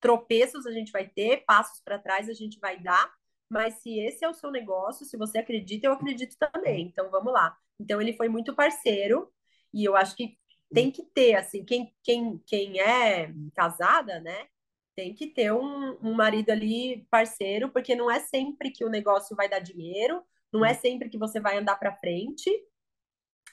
tropeços 0.00 0.66
a 0.66 0.70
gente 0.72 0.92
vai 0.92 1.08
ter, 1.08 1.44
passos 1.44 1.80
para 1.84 1.98
trás 1.98 2.28
a 2.28 2.32
gente 2.32 2.58
vai 2.60 2.78
dar, 2.78 3.12
mas 3.50 3.74
se 3.74 3.98
esse 3.98 4.24
é 4.24 4.28
o 4.28 4.34
seu 4.34 4.50
negócio, 4.50 5.06
se 5.06 5.16
você 5.16 5.38
acredita, 5.38 5.86
eu 5.86 5.92
acredito 5.92 6.36
também. 6.38 6.86
Então 6.86 7.10
vamos 7.10 7.32
lá. 7.32 7.56
Então 7.80 8.00
ele 8.00 8.12
foi 8.12 8.28
muito 8.28 8.54
parceiro 8.54 9.32
e 9.72 9.84
eu 9.84 9.96
acho 9.96 10.14
que 10.16 10.38
tem 10.72 10.90
que 10.90 11.02
ter 11.02 11.34
assim, 11.34 11.64
quem 11.64 11.94
quem 12.02 12.38
quem 12.46 12.80
é 12.80 13.32
casada, 13.54 14.20
né? 14.20 14.46
Tem 14.94 15.14
que 15.14 15.28
ter 15.28 15.52
um, 15.52 15.98
um 16.02 16.14
marido 16.14 16.50
ali 16.50 17.06
parceiro, 17.10 17.70
porque 17.70 17.94
não 17.94 18.10
é 18.10 18.20
sempre 18.20 18.70
que 18.70 18.84
o 18.84 18.90
negócio 18.90 19.36
vai 19.36 19.48
dar 19.48 19.60
dinheiro, 19.60 20.22
não 20.52 20.64
é 20.64 20.74
sempre 20.74 21.08
que 21.08 21.18
você 21.18 21.40
vai 21.40 21.58
andar 21.58 21.76
para 21.76 21.96
frente. 21.96 22.50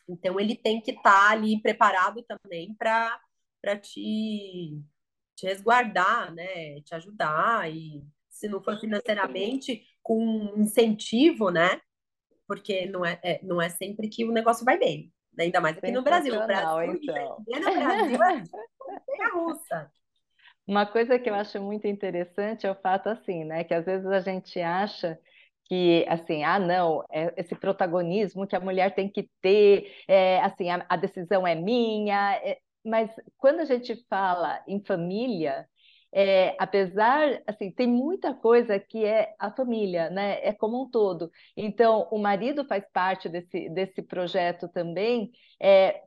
Então 0.08 0.40
ele 0.40 0.56
tem 0.56 0.82
que 0.82 0.92
estar 0.92 1.12
tá 1.12 1.30
ali 1.32 1.62
preparado 1.62 2.24
também 2.24 2.74
para 2.76 3.20
para 3.62 3.80
te, 3.80 4.80
te 5.36 5.48
resguardar, 5.48 6.32
né? 6.32 6.82
Te 6.82 6.94
ajudar 6.94 7.68
e 7.74 8.04
se 8.30 8.48
não 8.48 8.62
for 8.62 8.80
financeiramente 8.80 9.84
com 10.04 10.54
incentivo, 10.56 11.50
né? 11.50 11.82
Porque 12.48 12.86
não 12.86 13.04
é, 13.04 13.20
é 13.24 13.40
não 13.42 13.60
é 13.60 13.70
sempre 13.70 14.08
que 14.08 14.24
o 14.24 14.32
negócio 14.32 14.64
vai 14.64 14.78
bem. 14.78 15.12
Ainda 15.38 15.60
mais 15.60 15.78
aqui 15.78 15.92
no 15.92 16.04
Brasil. 16.04 16.40
No 16.40 16.46
Brasil, 16.46 16.94
então. 16.94 17.44
no 17.48 17.62
Brasil 17.62 18.24
é 18.24 19.24
a 19.24 19.30
russa. 19.34 19.92
Uma 20.68 20.86
coisa 20.86 21.20
que 21.20 21.30
eu 21.30 21.36
acho 21.36 21.60
muito 21.62 21.88
interessante 21.88 22.66
é 22.66 22.72
o 22.72 22.82
fato 22.82 23.08
assim, 23.08 23.44
né? 23.44 23.64
Que 23.64 23.74
às 23.74 23.86
vezes 23.86 24.06
a 24.08 24.20
gente 24.20 24.60
acha 24.60 25.20
que 25.66 26.06
assim, 26.08 26.44
ah, 26.44 26.60
não, 26.60 27.04
é 27.12 27.34
esse 27.38 27.56
protagonismo 27.56 28.48
que 28.48 28.56
a 28.56 28.60
mulher 28.60 28.94
tem 28.96 29.10
que 29.10 29.30
ter, 29.42 29.92
é, 30.08 30.40
assim, 30.42 30.70
a, 30.70 30.86
a 30.90 30.96
decisão 30.96 31.46
é 31.48 31.56
minha, 31.56 32.36
é, 32.44 32.60
mas 32.86 33.10
quando 33.38 33.60
a 33.62 33.66
gente 33.66 33.96
fala 34.10 34.64
em 34.68 34.84
família, 34.84 35.68
é, 36.14 36.56
apesar, 36.60 37.42
assim, 37.46 37.72
tem 37.72 37.88
muita 37.88 38.34
coisa 38.34 38.80
que 38.80 39.04
é 39.04 39.36
a 39.38 39.52
família, 39.52 40.10
né? 40.10 40.40
É 40.46 40.54
como 40.54 40.84
um 40.84 40.90
todo. 40.90 41.30
Então, 41.58 42.08
o 42.10 42.18
marido 42.18 42.64
faz 42.66 42.86
parte 42.94 43.28
desse, 43.28 43.70
desse 43.70 44.02
projeto 44.02 44.70
também, 44.70 45.32
é, 45.62 46.02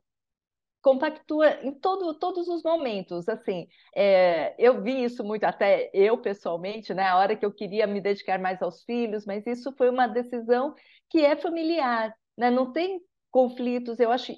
compactua 0.81 1.59
em 1.63 1.73
todo, 1.73 2.13
todos 2.13 2.47
os 2.47 2.63
momentos. 2.63 3.27
Assim, 3.27 3.67
é, 3.95 4.55
eu 4.57 4.81
vi 4.81 5.03
isso 5.03 5.23
muito, 5.23 5.43
até 5.43 5.89
eu 5.93 6.17
pessoalmente, 6.17 6.93
né? 6.93 7.03
A 7.03 7.17
hora 7.17 7.35
que 7.35 7.45
eu 7.45 7.51
queria 7.51 7.85
me 7.87 8.01
dedicar 8.01 8.39
mais 8.39 8.61
aos 8.61 8.83
filhos, 8.83 9.25
mas 9.25 9.45
isso 9.45 9.71
foi 9.77 9.89
uma 9.89 10.07
decisão 10.07 10.73
que 11.09 11.19
é 11.25 11.35
familiar, 11.35 12.13
né? 12.37 12.49
Não 12.49 12.71
tem 12.71 13.01
conflitos. 13.31 13.99
Eu 13.99 14.11
acho 14.11 14.33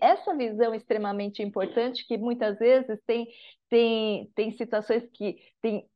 essa 0.00 0.34
visão 0.36 0.74
extremamente 0.74 1.42
importante 1.42 2.06
que 2.06 2.16
muitas 2.18 2.58
vezes 2.58 3.00
tem 3.06 3.26
tem 3.68 4.30
tem 4.34 4.50
situações 4.52 5.08
que 5.12 5.38
tem 5.60 5.88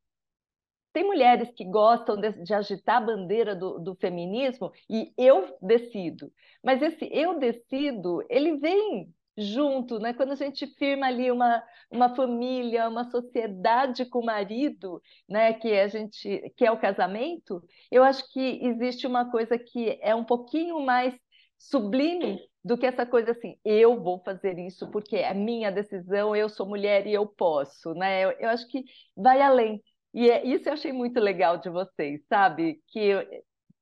tem 0.92 1.04
mulheres 1.04 1.50
que 1.56 1.64
gostam 1.64 2.16
de, 2.16 2.30
de 2.44 2.54
agitar 2.54 2.98
a 2.98 3.00
bandeira 3.00 3.54
do, 3.56 3.80
do, 3.80 3.96
feminismo 3.96 4.72
e 4.88 5.12
eu 5.18 5.56
decido. 5.60 6.32
Mas 6.62 6.80
esse 6.80 7.08
eu 7.12 7.38
decido, 7.38 8.24
ele 8.30 8.56
vem 8.58 9.12
junto, 9.36 9.98
né? 9.98 10.12
Quando 10.12 10.32
a 10.32 10.36
gente 10.36 10.66
firma 10.78 11.06
ali 11.06 11.30
uma, 11.30 11.62
uma 11.90 12.14
família, 12.14 12.88
uma 12.88 13.04
sociedade 13.10 14.04
com 14.06 14.20
o 14.20 14.24
marido, 14.26 15.00
né? 15.28 15.52
Que 15.54 15.72
a 15.72 15.88
gente 15.88 16.52
que 16.56 16.64
é 16.64 16.70
o 16.70 16.78
casamento, 16.80 17.62
eu 17.90 18.02
acho 18.02 18.30
que 18.32 18.60
existe 18.62 19.06
uma 19.06 19.30
coisa 19.30 19.58
que 19.58 19.98
é 20.00 20.14
um 20.14 20.24
pouquinho 20.24 20.80
mais 20.80 21.14
sublime 21.58 22.38
do 22.64 22.78
que 22.78 22.86
essa 22.86 23.04
coisa 23.04 23.32
assim, 23.32 23.58
eu 23.64 24.02
vou 24.02 24.22
fazer 24.24 24.58
isso 24.58 24.90
porque 24.90 25.16
é 25.16 25.34
minha 25.34 25.70
decisão, 25.70 26.34
eu 26.34 26.48
sou 26.48 26.66
mulher 26.66 27.06
e 27.06 27.12
eu 27.12 27.26
posso, 27.26 27.92
né? 27.94 28.24
Eu, 28.24 28.30
eu 28.32 28.48
acho 28.48 28.66
que 28.68 28.84
vai 29.16 29.40
além. 29.42 29.82
E 30.14 30.30
é, 30.30 30.46
isso 30.46 30.68
eu 30.68 30.72
achei 30.72 30.92
muito 30.92 31.20
legal 31.20 31.58
de 31.58 31.68
vocês, 31.68 32.22
sabe? 32.28 32.80
Que 32.88 33.12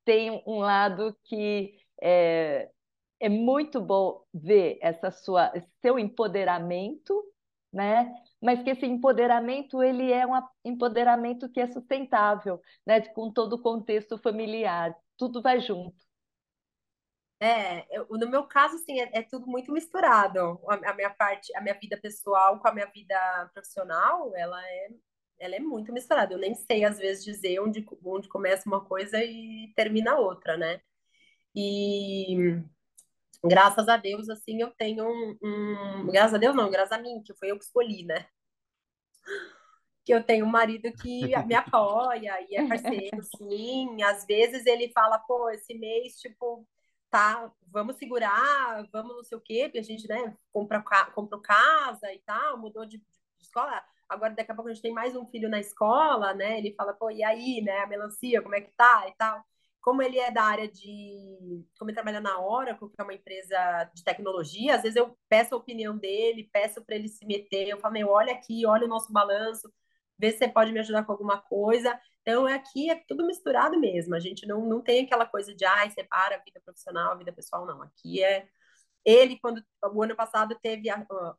tem 0.03 0.41
um 0.47 0.59
lado 0.59 1.15
que 1.25 1.73
é, 2.01 2.69
é 3.23 3.29
muito 3.29 3.79
bom 3.79 4.21
ver 4.33 4.77
essa 4.81 5.09
sua 5.09 5.53
seu 5.81 5.97
empoderamento, 5.97 7.23
né? 7.71 8.13
Mas 8.41 8.61
que 8.61 8.71
esse 8.71 8.85
empoderamento 8.85 9.81
ele 9.81 10.11
é 10.11 10.27
um 10.27 10.33
empoderamento 10.65 11.49
que 11.49 11.61
é 11.61 11.67
sustentável, 11.67 12.61
né? 12.85 12.99
Com 12.99 13.31
todo 13.31 13.53
o 13.53 13.61
contexto 13.61 14.17
familiar, 14.17 14.93
tudo 15.17 15.41
vai 15.41 15.61
junto. 15.61 15.95
É, 17.39 17.85
eu, 17.97 18.07
no 18.09 18.29
meu 18.29 18.43
caso, 18.45 18.75
assim, 18.75 18.99
é, 18.99 19.09
é, 19.19 19.21
tudo 19.21 19.47
muito 19.47 19.71
misturado. 19.71 20.59
A, 20.67 20.91
a, 20.91 20.93
minha 20.93 21.09
parte, 21.09 21.55
a 21.55 21.61
minha 21.61 21.79
vida 21.79 21.97
pessoal 21.97 22.59
com 22.59 22.67
a 22.67 22.73
minha 22.73 22.87
vida 22.87 23.15
profissional, 23.53 24.35
ela 24.35 24.61
é, 24.67 24.89
ela 25.39 25.55
é 25.55 25.59
muito 25.59 25.93
misturada. 25.93 26.33
Eu 26.33 26.39
nem 26.39 26.55
sei, 26.55 26.83
às 26.83 26.97
vezes, 26.97 27.23
dizer 27.23 27.59
onde, 27.61 27.85
onde 28.03 28.27
começa 28.27 28.67
uma 28.67 28.83
coisa 28.83 29.23
e 29.23 29.71
termina 29.77 30.17
outra, 30.17 30.57
né? 30.57 30.81
E 31.55 32.61
graças 33.43 33.87
a 33.87 33.97
Deus, 33.97 34.29
assim, 34.29 34.61
eu 34.61 34.71
tenho 34.71 35.05
um, 35.05 35.37
um... 35.43 36.07
Graças 36.07 36.35
a 36.35 36.37
Deus, 36.37 36.55
não, 36.55 36.69
graças 36.69 36.91
a 36.91 37.01
mim, 37.01 37.21
que 37.23 37.33
foi 37.35 37.51
eu 37.51 37.57
que 37.57 37.65
escolhi, 37.65 38.03
né? 38.05 38.25
que 40.03 40.13
eu 40.13 40.23
tenho 40.23 40.45
um 40.45 40.49
marido 40.49 40.91
que 40.93 41.21
me 41.45 41.55
apoia 41.55 42.35
e 42.49 42.55
é 42.55 42.67
parceiro, 42.67 43.21
sim. 43.37 44.01
Às 44.03 44.25
vezes 44.25 44.65
ele 44.65 44.91
fala, 44.91 45.17
pô, 45.19 45.49
esse 45.49 45.73
mês, 45.73 46.19
tipo, 46.19 46.67
tá, 47.09 47.51
vamos 47.71 47.95
segurar, 47.97 48.87
vamos 48.91 49.15
não 49.15 49.23
sei 49.23 49.37
o 49.37 49.41
quê, 49.41 49.63
porque 49.65 49.79
a 49.79 49.83
gente, 49.83 50.07
né, 50.07 50.35
compra, 50.51 50.83
comprou 51.13 51.41
casa 51.41 52.11
e 52.13 52.19
tal, 52.19 52.57
mudou 52.57 52.85
de, 52.85 52.97
de, 52.97 53.05
escola. 53.41 53.83
Agora, 54.09 54.33
daqui 54.33 54.51
a 54.51 54.55
pouco 54.55 54.69
a 54.69 54.73
gente 54.73 54.83
tem 54.83 54.93
mais 54.93 55.15
um 55.15 55.25
filho 55.27 55.49
na 55.49 55.59
escola, 55.59 56.33
né? 56.33 56.57
Ele 56.57 56.73
fala, 56.75 56.93
pô, 56.93 57.09
e 57.09 57.23
aí, 57.23 57.61
né, 57.61 57.79
a 57.79 57.87
melancia, 57.87 58.41
como 58.41 58.55
é 58.55 58.61
que 58.61 58.71
tá 58.75 59.07
e 59.07 59.13
tal. 59.15 59.43
Como 59.83 60.01
ele 60.01 60.17
é 60.17 60.31
da 60.31 60.43
área 60.43 60.67
de. 60.67 61.65
Como 61.77 61.91
ele 61.91 61.95
trabalha 61.95 62.21
na 62.21 62.39
Oracle, 62.39 62.89
que 62.89 63.01
é 63.01 63.03
uma 63.03 63.13
empresa 63.13 63.91
de 63.93 64.01
tecnologia, 64.01 64.75
às 64.75 64.81
vezes 64.81 64.95
eu 64.95 65.17
peço 65.27 65.53
a 65.53 65.57
opinião 65.57 65.97
dele, 65.97 66.49
peço 66.53 66.83
para 66.85 66.95
ele 66.95 67.09
se 67.09 67.25
meter. 67.25 67.67
Eu 67.67 67.77
falo, 67.79 67.93
meu, 67.93 68.07
olha 68.07 68.31
aqui, 68.33 68.65
olha 68.65 68.85
o 68.85 68.89
nosso 68.89 69.11
balanço, 69.11 69.69
vê 70.17 70.31
se 70.31 70.37
você 70.37 70.47
pode 70.47 70.71
me 70.71 70.79
ajudar 70.79 71.03
com 71.03 71.11
alguma 71.11 71.37
coisa. 71.41 71.99
Então, 72.21 72.45
aqui 72.47 72.89
é 72.89 72.95
tudo 73.05 73.25
misturado 73.27 73.77
mesmo. 73.77 74.15
A 74.15 74.19
gente 74.21 74.47
não, 74.47 74.65
não 74.65 74.81
tem 74.81 75.03
aquela 75.03 75.25
coisa 75.25 75.53
de, 75.53 75.65
ai, 75.65 75.89
separa 75.89 76.37
a 76.37 76.39
vida 76.39 76.61
profissional, 76.63 77.11
a 77.11 77.15
vida 77.15 77.33
pessoal, 77.33 77.65
não. 77.65 77.81
Aqui 77.81 78.23
é. 78.23 78.47
Ele, 79.05 79.37
quando 79.39 79.61
o 79.93 80.01
ano 80.01 80.15
passado 80.15 80.57
teve 80.61 80.89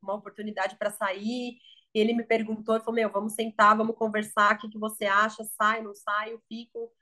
uma 0.02 0.14
oportunidade 0.14 0.76
para 0.76 0.90
sair, 0.90 1.56
ele 1.94 2.12
me 2.12 2.24
perguntou, 2.24 2.74
ele 2.74 2.84
falou, 2.84 2.96
meu, 2.96 3.10
vamos 3.10 3.34
sentar, 3.34 3.76
vamos 3.76 3.96
conversar, 3.96 4.54
o 4.56 4.58
que, 4.58 4.68
que 4.68 4.78
você 4.78 5.06
acha, 5.06 5.44
sai, 5.44 5.82
não 5.82 5.94
sai, 5.94 6.32
eu 6.34 6.42
fico, 6.46 6.92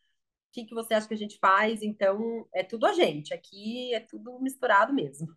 que, 0.53 0.65
que 0.65 0.75
você 0.75 0.95
acha 0.95 1.09
que 1.09 1.15
a 1.15 1.19
gente 1.19 1.39
faz? 1.39 1.83
Então, 1.83 2.47
é 2.55 2.63
tudo 2.63 2.87
a 2.87 2.93
gente, 2.93 3.35
aqui 3.35 3.95
é 3.95 4.01
tudo 4.01 4.39
misturado 4.41 4.93
mesmo. 4.93 5.29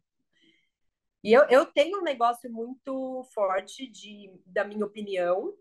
E 1.24 1.34
eu, 1.34 1.43
eu 1.49 1.66
tenho 1.66 1.99
um 1.99 2.03
negócio 2.03 2.51
muito 2.51 3.24
forte 3.34 3.88
de, 3.88 4.32
da 4.45 4.63
minha 4.63 4.86
opinião, 4.86 5.53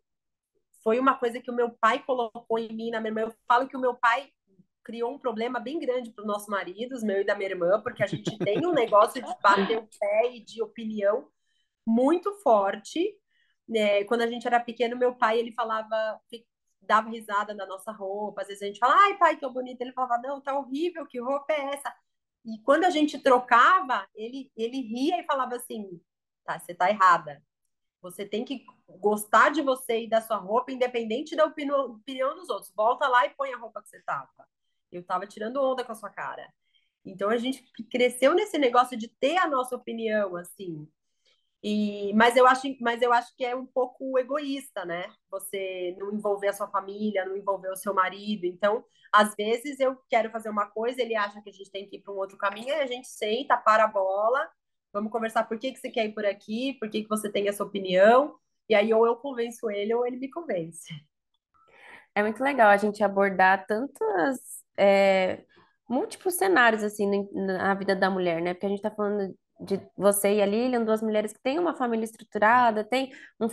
foi 0.85 1.01
uma 1.01 1.15
coisa 1.15 1.41
que 1.41 1.51
o 1.51 1.55
meu 1.55 1.71
pai 1.71 2.05
colocou 2.05 2.59
em 2.59 2.71
mim, 2.71 2.91
na 2.91 3.01
minha 3.01 3.11
irmã. 3.11 3.23
Eu 3.23 3.35
falo 3.49 3.67
que 3.67 3.77
o 3.77 3.81
meu 3.81 3.95
pai 3.95 4.31
criou 4.85 5.15
um 5.15 5.19
problema 5.19 5.59
bem 5.59 5.79
grande 5.79 6.11
para 6.11 6.21
os 6.21 6.27
nossos 6.27 6.47
maridos, 6.47 7.03
meu 7.03 7.23
e 7.23 7.25
da 7.25 7.35
minha 7.35 7.49
irmã, 7.49 7.81
porque 7.83 8.03
a 8.03 8.07
gente 8.07 8.37
tem 8.39 8.65
um 8.67 8.73
negócio 8.73 9.23
de 9.25 9.35
bater 9.41 9.79
o 9.79 9.89
pé 9.99 10.35
e 10.35 10.41
de 10.45 10.63
opinião 10.63 11.27
muito 11.87 12.31
forte. 12.43 13.19
É, 13.75 14.05
quando 14.05 14.21
a 14.21 14.27
gente 14.27 14.47
era 14.47 14.61
pequeno, 14.61 14.95
meu 14.95 15.15
pai 15.15 15.39
ele 15.39 15.53
falava, 15.53 16.21
dava 16.87 17.11
risada 17.11 17.55
na 17.55 17.66
nossa 17.66 17.93
roupa. 17.93 18.43
Às 18.43 18.49
vezes 18.49 18.62
a 18.62 18.66
gente 18.66 18.78
fala, 18.78 18.95
ai 18.97 19.18
pai, 19.18 19.37
que 19.37 19.49
bonito. 19.49 19.80
Ele 19.80 19.93
falava, 19.93 20.18
não, 20.22 20.41
tá 20.41 20.57
horrível, 20.59 21.07
que 21.07 21.20
roupa 21.20 21.53
é 21.53 21.74
essa? 21.74 21.95
E 22.45 22.59
quando 22.62 22.85
a 22.85 22.91
gente 22.91 23.18
trocava, 23.18 24.07
ele 24.14 24.53
ele 24.57 24.80
ria 24.80 25.20
e 25.20 25.26
falava 25.26 25.57
assim, 25.57 26.01
tá, 26.45 26.59
você 26.59 26.74
tá 26.74 26.91
errada. 26.91 27.43
Você 28.03 28.26
tem 28.26 28.45
que 28.45 28.66
gostar 29.01 29.51
de 29.51 29.62
você 29.62 30.05
e 30.05 30.09
da 30.09 30.20
sua 30.20 30.37
roupa, 30.37 30.70
independente 30.70 31.35
da 31.35 31.47
opinião, 31.47 31.93
opinião 31.93 32.35
dos 32.37 32.51
outros. 32.51 32.70
Volta 32.76 33.09
lá 33.09 33.26
e 33.26 33.30
põe 33.30 33.53
a 33.53 33.57
roupa 33.57 33.82
que 33.82 33.89
você 33.89 34.03
tava. 34.03 34.28
Eu 34.93 35.03
tava 35.03 35.26
tirando 35.26 35.62
onda 35.62 35.82
com 35.85 35.93
a 35.93 35.95
sua 35.95 36.11
cara. 36.11 36.53
Então 37.05 37.30
a 37.30 37.37
gente 37.37 37.64
cresceu 37.91 38.35
nesse 38.35 38.59
negócio 38.59 38.97
de 38.97 39.09
ter 39.09 39.39
a 39.39 39.49
nossa 39.49 39.74
opinião, 39.76 40.37
assim. 40.37 40.87
E, 41.67 42.12
mas 42.12 42.37
eu 42.37 42.47
acho, 42.47 42.77
mas 42.79 43.01
eu 43.01 43.11
acho 43.11 43.35
que 43.35 43.43
é 43.43 43.57
um 43.57 43.65
pouco 43.65 44.19
egoísta, 44.19 44.85
né? 44.85 45.11
Você 45.31 45.97
não 45.99 46.12
envolver 46.12 46.49
a 46.49 46.53
sua 46.53 46.69
família, 46.69 47.25
não 47.25 47.35
envolver 47.35 47.71
o 47.71 47.77
seu 47.77 47.95
marido. 47.95 48.45
Então, 48.45 48.85
às 49.11 49.35
vezes 49.35 49.81
eu 49.81 49.97
quero 50.11 50.31
fazer 50.31 50.51
uma 50.51 50.67
coisa, 50.67 51.01
ele 51.01 51.17
acha 51.17 51.41
que 51.41 51.49
a 51.49 51.53
gente 51.53 51.71
tem 51.71 51.89
que 51.89 51.97
ir 51.97 52.03
para 52.03 52.12
um 52.12 52.19
outro 52.19 52.37
caminho, 52.37 52.69
e 52.69 52.73
a 52.73 52.87
gente 52.87 53.09
senta, 53.09 53.57
para 53.57 53.85
a 53.85 53.89
bola, 53.89 54.47
vamos 54.93 55.11
conversar 55.11 55.45
por 55.45 55.59
que, 55.59 55.73
que 55.73 55.79
você 55.79 55.89
quer 55.89 56.05
ir 56.05 56.12
por 56.12 56.27
aqui, 56.27 56.75
por 56.75 56.91
que, 56.91 57.03
que 57.03 57.09
você 57.09 57.33
tem 57.33 57.49
essa 57.49 57.65
opinião, 57.65 58.37
e 58.69 58.75
aí 58.75 58.93
ou 58.93 59.07
eu 59.07 59.17
convenço 59.17 59.71
ele 59.71 59.95
ou 59.95 60.07
ele 60.07 60.19
me 60.19 60.31
convence. 60.31 60.93
É 62.15 62.23
muito 62.23 62.45
legal 62.45 62.69
a 62.69 62.77
gente 62.77 63.03
abordar 63.03 63.67
tantas 63.67 64.39
é, 64.77 65.45
múltiplos 65.89 66.35
cenários 66.35 66.83
assim 66.83 67.27
na 67.33 67.73
vida 67.73 67.97
da 67.97 68.11
mulher, 68.11 68.43
né? 68.43 68.53
Porque 68.53 68.67
a 68.67 68.69
gente 68.69 68.81
está 68.81 68.91
falando 68.91 69.35
de 69.61 69.81
você 69.97 70.35
e 70.35 70.43
a 70.43 70.47
Lilian, 70.47 70.85
duas 70.85 71.01
mulheres 71.01 71.33
que 71.33 71.41
têm 71.41 71.59
uma 71.59 71.75
família 71.75 72.05
estruturada, 72.05 72.85
tem 72.85 73.13
um, 73.41 73.47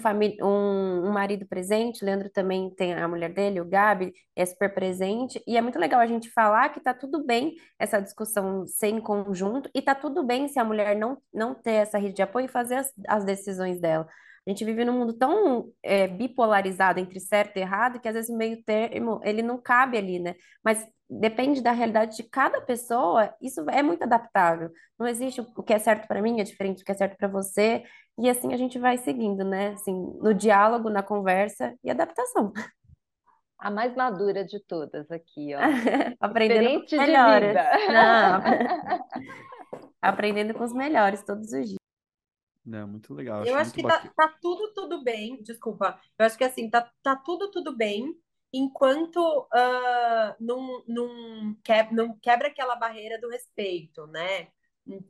um, 0.43 1.08
um 1.08 1.12
marido 1.12 1.45
presente, 1.47 2.04
Leandro 2.04 2.30
também 2.30 2.70
tem 2.72 2.93
a 2.93 3.08
mulher 3.08 3.32
dele, 3.34 3.62
o 3.62 3.66
Gabi, 3.66 4.14
é 4.36 4.45
super 4.45 4.74
presente, 4.74 5.41
e 5.47 5.58
é 5.58 5.62
muito 5.62 5.80
legal 5.80 5.99
a 5.99 6.08
gente 6.08 6.30
falar 6.32 6.70
que 6.70 6.80
tá 6.80 6.93
tudo 6.93 7.24
bem 7.26 7.56
essa 7.78 7.99
discussão 7.99 8.66
ser 8.68 8.88
em 8.88 9.02
conjunto, 9.02 9.70
e 9.74 9.82
tá 9.82 9.93
tudo 9.93 10.24
bem 10.24 10.47
se 10.47 10.60
a 10.60 10.64
mulher 10.64 10.95
não, 10.95 11.18
não 11.34 11.54
ter 11.54 11.74
essa 11.74 11.97
rede 11.97 12.16
de 12.16 12.22
apoio 12.22 12.45
e 12.45 12.49
fazer 12.49 12.76
as, 12.76 12.91
as 13.08 13.24
decisões 13.24 13.80
dela. 13.80 14.08
A 14.46 14.50
gente 14.50 14.66
vive 14.66 14.84
num 14.84 14.98
mundo 14.98 15.14
tão 15.14 15.72
é, 15.84 16.08
bipolarizado 16.08 17.00
entre 17.00 17.20
certo 17.20 17.58
e 17.58 17.60
errado 17.60 18.00
que 18.00 18.08
às 18.08 18.16
vezes 18.16 18.30
o 18.30 18.38
meio 18.38 18.64
termo 18.64 19.20
ele 19.24 19.42
não 19.44 19.62
cabe 19.62 19.98
ali, 19.98 20.20
né? 20.20 20.36
Mas 20.64 20.86
depende 21.08 21.62
da 21.62 21.72
realidade 21.72 22.16
de 22.16 22.24
cada 22.24 22.62
pessoa, 22.62 23.34
isso 23.42 23.64
é 23.70 23.84
muito 23.84 24.04
adaptável. 24.04 24.72
Não 24.98 25.08
existe 25.08 25.42
o 25.42 25.64
que 25.64 25.74
é 25.74 25.80
certo 25.80 26.08
para 26.08 26.22
mim 26.22 26.39
é 26.39 26.44
diferente 26.44 26.80
do 26.80 26.86
que 26.86 26.92
é 26.92 26.96
certo 26.96 27.18
para 27.18 27.28
você, 27.28 27.84
e 28.18 28.30
assim 28.30 28.54
a 28.54 28.58
gente 28.58 28.80
vai 28.80 28.98
seguindo, 28.98 29.44
né? 29.44 29.70
Assim, 29.74 29.94
no 29.94 30.34
diálogo, 30.34 30.89
na 30.89 31.04
conversa 31.04 31.76
e 31.84 31.92
adaptação. 31.92 32.52
A 33.60 33.70
mais 33.70 33.96
madura 33.96 34.44
de 34.44 34.60
todas 34.60 35.10
aqui, 35.12 35.54
ó. 35.54 35.60
Aprendendo 36.20 36.80
com 36.80 36.86
os 36.86 36.92
melhores. 36.92 37.54
Não. 37.89 38.42
Aprendendo 40.02 40.54
com 40.56 40.64
os 40.64 40.74
melhores 40.74 41.22
todos 41.24 41.52
os 41.54 41.68
dias. 41.68 41.80
Não, 42.72 42.88
muito 42.88 43.13
legal. 43.13 43.43
Eu 43.43 43.55
acho 43.55 43.74
que 43.74 43.84
tá, 43.84 44.09
tá, 44.15 44.34
tudo, 44.41 44.74
tudo 44.74 45.03
bem. 45.03 45.43
Desculpa. 45.43 45.99
Eu 46.17 46.26
acho 46.26 46.38
que 46.38 46.43
assim, 46.45 46.69
tá, 46.69 46.89
tá 47.03 47.17
tudo, 47.17 47.51
tudo 47.51 47.76
bem 47.76 48.15
enquanto 48.53 49.17
uh, 49.17 50.36
não, 50.39 50.84
não, 50.88 51.55
quebra, 51.63 51.93
não 51.93 52.17
quebra 52.19 52.47
aquela 52.47 52.76
barreira 52.76 53.19
do 53.19 53.30
respeito, 53.30 54.07
né? 54.07 54.47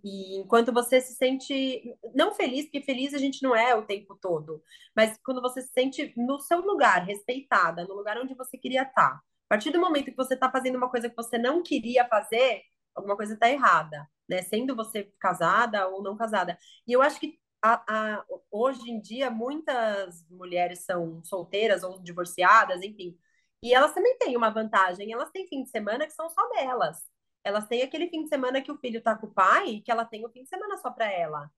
E 0.03 0.37
enquanto 0.37 0.73
você 0.73 0.99
se 0.99 1.13
sente 1.15 1.95
não 2.13 2.33
feliz, 2.33 2.65
porque 2.65 2.81
feliz 2.81 3.13
a 3.13 3.17
gente 3.17 3.41
não 3.41 3.55
é 3.55 3.73
o 3.73 3.85
tempo 3.85 4.17
todo, 4.19 4.61
mas 4.95 5.17
quando 5.23 5.41
você 5.41 5.61
se 5.61 5.71
sente 5.71 6.13
no 6.17 6.39
seu 6.39 6.61
lugar, 6.61 7.05
respeitada, 7.05 7.85
no 7.85 7.95
lugar 7.95 8.17
onde 8.17 8.35
você 8.35 8.57
queria 8.57 8.83
estar. 8.83 9.13
A 9.13 9.49
partir 9.49 9.71
do 9.71 9.79
momento 9.79 10.05
que 10.05 10.15
você 10.15 10.33
está 10.33 10.51
fazendo 10.51 10.75
uma 10.75 10.89
coisa 10.89 11.09
que 11.09 11.15
você 11.15 11.37
não 11.37 11.63
queria 11.63 12.07
fazer, 12.07 12.63
alguma 12.93 13.15
coisa 13.15 13.33
está 13.33 13.49
errada, 13.49 14.07
né? 14.29 14.41
Sendo 14.43 14.75
você 14.75 15.11
casada 15.19 15.87
ou 15.87 16.03
não 16.03 16.15
casada. 16.15 16.57
E 16.85 16.91
eu 16.91 17.01
acho 17.01 17.19
que 17.19 17.39
a, 17.61 17.83
a, 17.87 18.25
hoje 18.51 18.89
em 18.89 18.99
dia 18.99 19.29
muitas 19.29 20.25
mulheres 20.29 20.79
são 20.79 21.23
solteiras 21.23 21.83
ou 21.83 21.99
divorciadas, 21.99 22.81
enfim. 22.81 23.17
E 23.63 23.73
elas 23.73 23.93
também 23.93 24.17
têm 24.17 24.35
uma 24.35 24.49
vantagem, 24.49 25.11
elas 25.13 25.29
têm 25.31 25.47
fim 25.47 25.63
de 25.63 25.69
semana 25.69 26.05
que 26.07 26.13
são 26.13 26.29
só 26.29 26.49
delas. 26.49 27.05
Elas 27.43 27.67
têm 27.67 27.83
aquele 27.83 28.09
fim 28.09 28.23
de 28.23 28.29
semana 28.29 28.61
que 28.61 28.71
o 28.71 28.77
filho 28.77 29.01
tá 29.01 29.15
com 29.15 29.27
o 29.27 29.33
pai 29.33 29.81
que 29.85 29.91
ela 29.91 30.05
tem 30.05 30.25
o 30.25 30.29
fim 30.29 30.43
de 30.43 30.49
semana 30.49 30.77
só 30.77 30.91
para 30.91 31.11
ela. 31.11 31.51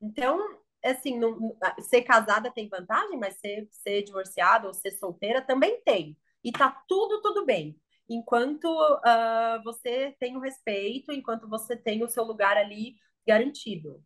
Então, 0.00 0.58
assim, 0.84 1.18
não, 1.18 1.56
ser 1.80 2.02
casada 2.02 2.50
tem 2.50 2.68
vantagem, 2.68 3.18
mas 3.18 3.36
ser, 3.36 3.68
ser 3.70 4.02
divorciada 4.02 4.66
ou 4.66 4.74
ser 4.74 4.92
solteira 4.92 5.42
também 5.42 5.80
tem. 5.82 6.16
E 6.42 6.52
tá 6.52 6.70
tudo, 6.88 7.20
tudo 7.20 7.44
bem. 7.44 7.78
Enquanto 8.08 8.64
uh, 8.66 9.62
você 9.62 10.16
tem 10.18 10.36
o 10.36 10.40
respeito, 10.40 11.12
enquanto 11.12 11.48
você 11.48 11.76
tem 11.76 12.02
o 12.02 12.08
seu 12.08 12.24
lugar 12.24 12.56
ali 12.56 12.96
garantido. 13.26 14.02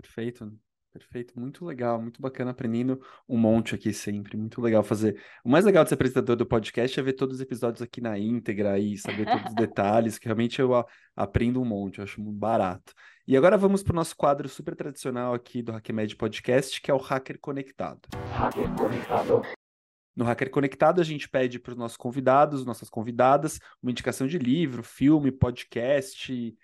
Perfeito, 0.00 0.52
perfeito. 0.92 1.38
Muito 1.38 1.64
legal, 1.64 2.00
muito 2.00 2.20
bacana 2.20 2.50
aprendendo 2.50 3.00
um 3.28 3.36
monte 3.36 3.74
aqui 3.74 3.92
sempre. 3.92 4.36
Muito 4.36 4.60
legal 4.60 4.82
fazer. 4.82 5.22
O 5.44 5.48
mais 5.48 5.64
legal 5.64 5.84
de 5.84 5.90
ser 5.90 5.94
apresentador 5.94 6.36
do 6.36 6.46
podcast 6.46 6.98
é 6.98 7.02
ver 7.02 7.12
todos 7.12 7.36
os 7.36 7.40
episódios 7.40 7.82
aqui 7.82 8.00
na 8.00 8.18
íntegra 8.18 8.78
e 8.78 8.96
saber 8.96 9.26
todos 9.26 9.50
os 9.50 9.54
detalhes, 9.54 10.18
que 10.18 10.26
realmente 10.26 10.60
eu 10.60 10.84
aprendo 11.14 11.60
um 11.60 11.64
monte, 11.64 11.98
eu 11.98 12.04
acho 12.04 12.20
muito 12.20 12.38
barato. 12.38 12.92
E 13.26 13.36
agora 13.36 13.56
vamos 13.56 13.82
para 13.82 13.92
o 13.92 13.96
nosso 13.96 14.16
quadro 14.16 14.48
super 14.48 14.74
tradicional 14.74 15.34
aqui 15.34 15.62
do 15.62 15.72
HackMed 15.72 16.16
Podcast, 16.16 16.80
que 16.80 16.90
é 16.90 16.94
o 16.94 16.98
Hacker 16.98 17.38
Conectado. 17.38 18.00
Hacker 18.32 18.74
Conectado. 18.74 19.42
No 20.16 20.24
Hacker 20.24 20.50
Conectado, 20.50 21.00
a 21.00 21.04
gente 21.04 21.28
pede 21.28 21.58
para 21.58 21.70
os 21.70 21.78
nossos 21.78 21.96
convidados, 21.96 22.64
nossas 22.64 22.90
convidadas, 22.90 23.60
uma 23.82 23.92
indicação 23.92 24.26
de 24.26 24.38
livro, 24.38 24.82
filme, 24.82 25.30
podcast, 25.30 26.54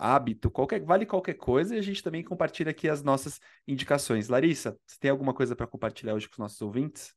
hábito, 0.00 0.50
qualquer, 0.50 0.82
vale 0.82 1.04
qualquer 1.04 1.34
coisa, 1.34 1.76
e 1.76 1.78
a 1.78 1.82
gente 1.82 2.02
também 2.02 2.24
compartilha 2.24 2.70
aqui 2.70 2.88
as 2.88 3.02
nossas 3.02 3.38
indicações. 3.68 4.28
Larissa, 4.28 4.78
você 4.86 4.98
tem 4.98 5.10
alguma 5.10 5.34
coisa 5.34 5.54
para 5.54 5.66
compartilhar 5.66 6.14
hoje 6.14 6.26
com 6.26 6.32
os 6.32 6.38
nossos 6.38 6.62
ouvintes? 6.62 7.14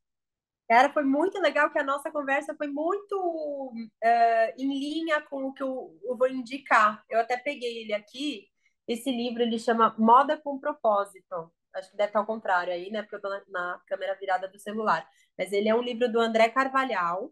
Cara, 0.67 0.91
foi 0.91 1.03
muito 1.03 1.39
legal 1.39 1.69
que 1.71 1.79
a 1.79 1.83
nossa 1.83 2.11
conversa 2.11 2.53
foi 2.55 2.67
muito 2.67 3.71
uh, 3.73 4.53
em 4.57 4.67
linha 4.67 5.21
com 5.21 5.45
o 5.45 5.53
que 5.53 5.63
eu, 5.63 5.97
eu, 6.03 6.17
vou 6.17 6.27
indicar. 6.27 7.03
Eu 7.09 7.21
até 7.21 7.37
peguei 7.37 7.83
ele 7.83 7.93
aqui. 7.93 8.47
Esse 8.87 9.11
livro 9.11 9.43
ele 9.43 9.59
chama 9.59 9.95
Moda 9.97 10.37
com 10.37 10.59
Propósito. 10.59 11.51
Acho 11.73 11.89
que 11.91 11.97
deve 11.97 12.09
estar 12.09 12.19
ao 12.19 12.25
contrário 12.25 12.73
aí, 12.73 12.89
né? 12.91 13.01
Porque 13.01 13.15
eu 13.15 13.17
estou 13.17 13.31
na, 13.31 13.41
na 13.47 13.81
câmera 13.87 14.17
virada 14.19 14.47
do 14.47 14.59
celular. 14.59 15.07
Mas 15.37 15.51
ele 15.51 15.69
é 15.69 15.75
um 15.75 15.81
livro 15.81 16.11
do 16.11 16.19
André 16.19 16.49
Carvalhal 16.49 17.31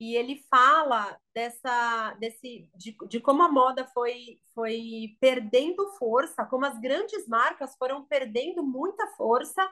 e 0.00 0.16
ele 0.16 0.44
fala 0.50 1.16
dessa 1.34 2.14
desse 2.14 2.68
de, 2.74 2.96
de 3.08 3.20
como 3.20 3.42
a 3.42 3.48
moda 3.48 3.86
foi 3.94 4.40
foi 4.54 5.16
perdendo 5.20 5.88
força, 5.98 6.44
como 6.44 6.66
as 6.66 6.78
grandes 6.80 7.26
marcas 7.28 7.76
foram 7.76 8.04
perdendo 8.04 8.62
muita 8.62 9.06
força 9.16 9.70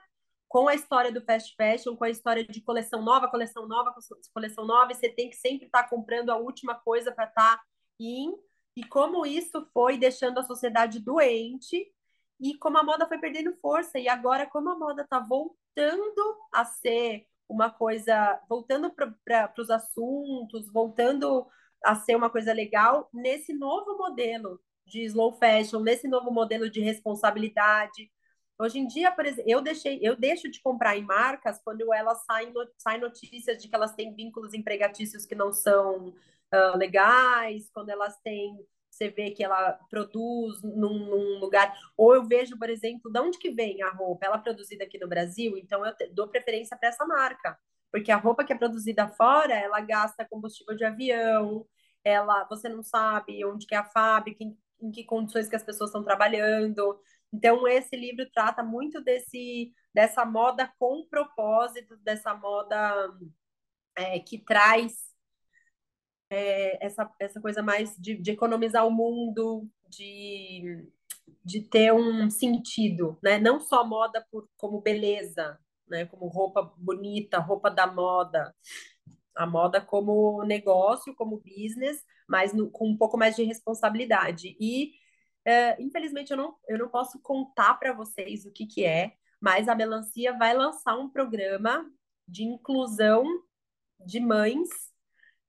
com 0.51 0.67
a 0.67 0.75
história 0.75 1.13
do 1.13 1.21
fast 1.21 1.55
fashion, 1.55 1.95
com 1.95 2.03
a 2.03 2.11
história 2.11 2.45
de 2.45 2.61
coleção 2.61 3.03
nova, 3.03 3.31
coleção 3.31 3.69
nova, 3.69 3.95
coleção 4.35 4.67
nova, 4.67 4.91
e 4.91 4.97
você 4.97 5.09
tem 5.09 5.31
que 5.31 5.37
sempre 5.37 5.67
estar 5.67 5.85
tá 5.85 5.89
comprando 5.89 6.31
a 6.31 6.37
última 6.37 6.75
coisa 6.75 7.13
para 7.13 7.27
estar 7.27 7.57
tá 7.57 7.63
in, 8.01 8.35
e 8.77 8.83
como 8.83 9.25
isso 9.25 9.65
foi 9.73 9.97
deixando 9.97 10.39
a 10.39 10.43
sociedade 10.43 10.99
doente, 10.99 11.87
e 12.41 12.59
como 12.59 12.79
a 12.79 12.83
moda 12.83 13.07
foi 13.07 13.19
perdendo 13.19 13.57
força, 13.63 13.97
e 14.01 14.09
agora 14.09 14.45
como 14.45 14.71
a 14.71 14.77
moda 14.77 15.03
está 15.03 15.21
voltando 15.21 16.37
a 16.53 16.65
ser 16.65 17.25
uma 17.51 17.69
coisa, 17.69 18.41
voltando 18.49 18.91
para 18.93 19.53
os 19.59 19.71
assuntos, 19.71 20.71
voltando 20.73 21.47
a 21.85 21.97
ser 21.97 22.15
uma 22.15 22.31
coisa 22.31 22.53
legal 22.53 23.09
nesse 23.13 23.53
novo 23.53 23.99
modelo 23.99 24.61
de 24.87 25.03
slow 25.05 25.33
fashion, 25.33 25.81
nesse 25.81 26.07
novo 26.07 26.31
modelo 26.31 26.71
de 26.71 26.81
responsabilidade. 26.81 28.11
Hoje 28.59 28.79
em 28.79 28.87
dia, 28.87 29.11
por 29.11 29.27
exemplo, 29.27 29.51
eu 29.51 29.61
deixei, 29.61 29.99
eu 30.03 30.15
deixo 30.15 30.51
de 30.51 30.61
comprar 30.61 30.97
em 30.97 31.05
marcas 31.05 31.61
quando 31.63 31.93
elas 31.93 32.25
saem, 32.25 32.53
saem 32.79 33.01
notícias 33.01 33.61
de 33.61 33.69
que 33.69 33.75
elas 33.75 33.95
têm 33.95 34.15
vínculos 34.15 34.55
empregatícios 34.55 35.27
que 35.27 35.35
não 35.35 35.53
são 35.53 36.09
uh, 36.09 36.77
legais, 36.77 37.69
quando 37.73 37.89
elas 37.89 38.17
têm 38.21 38.57
você 38.91 39.09
vê 39.09 39.31
que 39.31 39.43
ela 39.45 39.73
produz 39.89 40.63
num, 40.63 41.07
num, 41.07 41.39
lugar. 41.39 41.75
Ou 41.97 42.15
eu 42.15 42.25
vejo, 42.27 42.59
por 42.59 42.69
exemplo, 42.69 43.11
de 43.11 43.21
onde 43.21 43.39
que 43.39 43.51
vem 43.51 43.83
a 43.83 43.91
roupa? 43.91 44.27
Ela 44.27 44.37
é 44.37 44.41
produzida 44.41 44.85
aqui 44.85 44.99
no 44.99 45.09
Brasil, 45.09 45.57
então 45.57 45.85
eu 45.87 45.95
dou 46.13 46.29
preferência 46.29 46.77
para 46.77 46.89
essa 46.89 47.07
marca. 47.07 47.59
Porque 47.93 48.13
a 48.13 48.17
roupa 48.17 48.45
que 48.45 48.53
é 48.53 48.59
produzida 48.59 49.09
fora, 49.09 49.55
ela 49.55 49.81
gasta 49.81 50.25
combustível 50.25 50.77
de 50.77 50.85
avião, 50.85 51.67
ela, 52.05 52.45
você 52.45 52.69
não 52.69 52.83
sabe 52.83 53.45
onde 53.45 53.67
que 53.67 53.75
é 53.75 53.79
a 53.79 53.85
fábrica, 53.85 54.45
em, 54.45 54.57
em 54.81 54.91
que 54.91 55.05
condições 55.05 55.49
que 55.49 55.57
as 55.57 55.65
pessoas 55.65 55.91
estão 55.91 56.05
trabalhando. 56.05 57.01
Então, 57.33 57.67
esse 57.69 57.97
livro 57.97 58.29
trata 58.33 58.63
muito 58.63 59.01
desse, 59.03 59.73
dessa 59.95 60.25
moda 60.25 60.73
com 60.79 61.07
propósito, 61.09 61.97
dessa 61.99 62.35
moda 62.35 63.11
é, 63.97 64.19
que 64.21 64.39
traz 64.39 65.10
é, 66.31 66.85
essa, 66.85 67.11
essa 67.19 67.41
coisa 67.41 67.63
mais 67.63 67.95
de, 67.99 68.17
de 68.17 68.31
economizar 68.31 68.87
o 68.87 68.91
mundo, 68.91 69.69
de, 69.89 70.87
de 71.45 71.61
ter 71.63 71.93
um 71.93 72.31
sentido, 72.31 73.19
né? 73.23 73.39
Não 73.39 73.61
só 73.61 73.85
moda 73.85 74.25
por, 74.31 74.49
como 74.57 74.81
beleza, 74.81 75.59
né? 75.89 76.07
Como 76.07 76.29
roupa 76.29 76.73
bonita, 76.79 77.39
roupa 77.39 77.71
da 77.71 77.87
moda. 77.87 78.55
A 79.35 79.47
moda 79.47 79.81
como 79.81 80.45
negócio, 80.45 81.15
como 81.15 81.41
business, 81.41 82.05
mas 82.29 82.53
no, 82.53 82.71
com 82.71 82.89
um 82.89 82.97
pouco 82.97 83.19
mais 83.19 83.37
de 83.37 83.43
responsabilidade. 83.43 84.57
E, 84.61 84.93
é, 85.45 85.81
infelizmente, 85.83 86.31
eu 86.31 86.37
não, 86.37 86.57
eu 86.69 86.79
não 86.79 86.89
posso 86.89 87.21
contar 87.21 87.75
para 87.75 87.93
vocês 87.93 88.45
o 88.45 88.53
que, 88.53 88.67
que 88.67 88.85
é, 88.85 89.15
mas 89.41 89.69
a 89.69 89.75
Melancia 89.75 90.37
vai 90.37 90.55
lançar 90.55 90.97
um 90.97 91.09
programa 91.09 91.91
de 92.29 92.45
inclusão 92.45 93.25
de 94.07 94.21
mães 94.21 94.90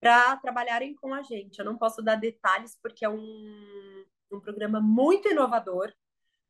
para 0.02 0.36
trabalharem 0.38 0.96
com 0.96 1.14
a 1.14 1.22
gente. 1.22 1.60
Eu 1.60 1.66
não 1.66 1.78
posso 1.78 2.02
dar 2.02 2.16
detalhes 2.16 2.76
porque 2.82 3.06
é 3.06 3.10
um, 3.10 4.06
um 4.32 4.40
programa 4.40 4.82
muito 4.82 5.30
inovador, 5.30 5.94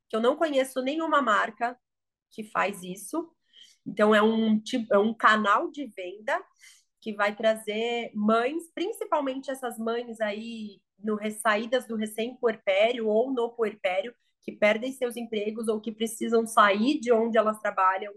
que 0.09 0.15
eu 0.15 0.21
não 0.21 0.37
conheço 0.37 0.81
nenhuma 0.81 1.21
marca 1.21 1.77
que 2.31 2.45
faz 2.45 2.81
isso. 2.81 3.29
Então 3.85 4.15
é 4.15 4.21
um 4.21 4.57
tipo, 4.59 4.93
é 4.93 4.97
um 4.97 5.13
canal 5.13 5.69
de 5.69 5.85
venda 5.87 6.41
que 7.01 7.13
vai 7.13 7.35
trazer 7.35 8.11
mães, 8.15 8.71
principalmente 8.73 9.51
essas 9.51 9.77
mães 9.77 10.21
aí 10.21 10.79
no 11.03 11.19
saídas 11.41 11.85
do 11.87 11.95
recém-puerpério 11.95 13.07
ou 13.07 13.33
no 13.33 13.49
puerpério, 13.49 14.15
que 14.43 14.51
perdem 14.51 14.93
seus 14.93 15.17
empregos 15.17 15.67
ou 15.67 15.81
que 15.81 15.91
precisam 15.91 16.45
sair 16.47 16.99
de 16.99 17.11
onde 17.11 17.37
elas 17.37 17.59
trabalham 17.59 18.13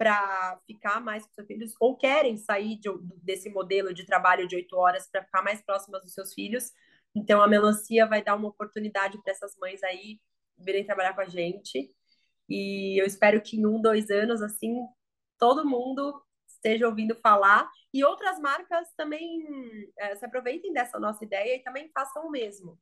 para 0.00 0.58
ficar 0.66 0.98
mais 0.98 1.26
com 1.26 1.34
seus 1.34 1.46
filhos, 1.46 1.74
ou 1.78 1.94
querem 1.94 2.38
sair 2.38 2.78
de, 2.78 2.88
desse 3.22 3.50
modelo 3.50 3.92
de 3.92 4.06
trabalho 4.06 4.48
de 4.48 4.56
oito 4.56 4.74
horas 4.74 5.06
para 5.06 5.22
ficar 5.22 5.42
mais 5.42 5.60
próximas 5.60 6.00
dos 6.02 6.14
seus 6.14 6.32
filhos. 6.32 6.72
Então, 7.14 7.42
a 7.42 7.46
melancia 7.46 8.06
vai 8.06 8.24
dar 8.24 8.34
uma 8.34 8.48
oportunidade 8.48 9.20
para 9.22 9.30
essas 9.30 9.54
mães 9.58 9.82
aí 9.82 10.18
virem 10.56 10.86
trabalhar 10.86 11.12
com 11.12 11.20
a 11.20 11.28
gente. 11.28 11.94
E 12.48 12.98
eu 12.98 13.04
espero 13.04 13.42
que 13.42 13.58
em 13.58 13.66
um, 13.66 13.78
dois 13.78 14.08
anos, 14.08 14.40
assim, 14.40 14.74
todo 15.38 15.68
mundo 15.68 16.24
esteja 16.48 16.88
ouvindo 16.88 17.14
falar 17.16 17.70
e 17.92 18.02
outras 18.02 18.38
marcas 18.40 18.90
também 18.96 19.46
é, 19.98 20.16
se 20.16 20.24
aproveitem 20.24 20.72
dessa 20.72 20.98
nossa 20.98 21.22
ideia 21.26 21.56
e 21.56 21.62
também 21.62 21.90
façam 21.92 22.26
o 22.26 22.30
mesmo. 22.30 22.78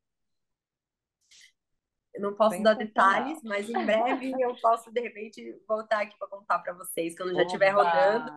Eu 2.15 2.23
não 2.23 2.35
posso 2.35 2.63
dar 2.63 2.75
detalhes, 2.75 3.43
mas 3.43 3.69
em 3.69 3.85
breve 3.85 4.33
eu 4.43 4.55
posso, 4.61 4.91
de 4.93 5.01
repente, 5.01 5.57
voltar 5.67 6.03
aqui 6.03 6.17
para 6.19 6.29
contar 6.29 6.59
para 6.61 6.73
vocês, 6.73 7.17
quando 7.17 7.35
já 7.35 7.43
estiver 7.43 7.71
rodando, 7.71 8.33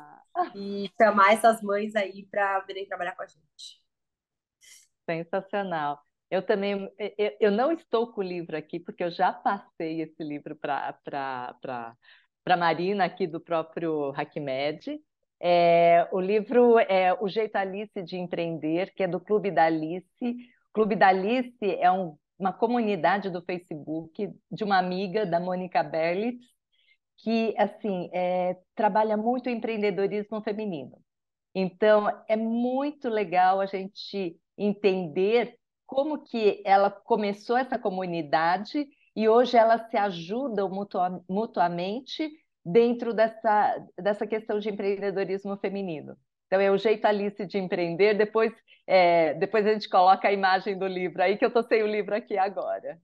e 0.55 0.89
chamar 1.01 1.33
essas 1.33 1.61
mães 1.61 1.95
aí 1.95 2.27
para 2.29 2.59
virem 2.61 2.85
trabalhar 2.85 3.15
com 3.15 3.23
a 3.23 3.27
gente. 3.27 3.81
Sensacional. 5.09 5.99
Eu 6.29 6.41
também, 6.41 6.89
eu, 7.17 7.37
eu 7.41 7.51
não 7.51 7.73
estou 7.73 8.13
com 8.13 8.21
o 8.21 8.23
livro 8.23 8.55
aqui, 8.55 8.79
porque 8.79 9.03
eu 9.03 9.11
já 9.11 9.33
passei 9.33 10.01
esse 10.01 10.23
livro 10.23 10.55
para 10.55 10.97
a 12.45 12.57
Marina 12.57 13.03
aqui 13.03 13.27
do 13.27 13.41
próprio 13.41 14.11
HackMed. 14.11 15.01
É, 15.43 16.07
o 16.11 16.21
livro 16.21 16.77
é 16.79 17.13
O 17.19 17.27
Jeito 17.27 17.55
Alice 17.55 18.01
de 18.03 18.15
Empreender, 18.15 18.93
que 18.93 19.03
é 19.03 19.07
do 19.07 19.19
Clube 19.19 19.51
da 19.51 19.65
Alice. 19.65 20.07
O 20.21 20.73
Clube 20.73 20.95
da 20.95 21.07
Alice 21.07 21.57
é 21.61 21.91
um 21.91 22.15
uma 22.41 22.51
comunidade 22.51 23.29
do 23.29 23.41
Facebook 23.43 24.33
de 24.51 24.63
uma 24.63 24.79
amiga 24.79 25.25
da 25.25 25.39
Mônica 25.39 25.83
Berlitz, 25.83 26.43
que 27.17 27.53
assim 27.55 28.09
é, 28.11 28.57
trabalha 28.75 29.15
muito 29.15 29.47
empreendedorismo 29.47 30.41
feminino. 30.41 30.97
Então 31.53 32.07
é 32.27 32.35
muito 32.35 33.07
legal 33.09 33.61
a 33.61 33.67
gente 33.67 34.35
entender 34.57 35.55
como 35.85 36.23
que 36.23 36.63
ela 36.65 36.89
começou 36.89 37.57
essa 37.57 37.77
comunidade 37.77 38.87
e 39.15 39.29
hoje 39.29 39.55
elas 39.55 39.89
se 39.91 39.97
ajudam 39.97 40.69
mutuamente 41.29 42.31
dentro 42.65 43.13
dessa, 43.13 43.85
dessa 43.99 44.25
questão 44.25 44.57
de 44.59 44.69
empreendedorismo 44.69 45.57
feminino. 45.57 46.17
Então, 46.51 46.59
é 46.59 46.69
o 46.69 46.77
jeito 46.77 47.05
Alice 47.05 47.45
de 47.45 47.57
empreender. 47.57 48.13
Depois, 48.13 48.51
é, 48.85 49.33
depois 49.35 49.65
a 49.65 49.71
gente 49.71 49.87
coloca 49.87 50.27
a 50.27 50.33
imagem 50.33 50.77
do 50.77 50.85
livro 50.85 51.23
aí, 51.23 51.37
que 51.37 51.45
eu 51.45 51.47
estou 51.47 51.63
sem 51.63 51.81
o 51.81 51.87
livro 51.87 52.13
aqui 52.13 52.37
agora. 52.37 52.99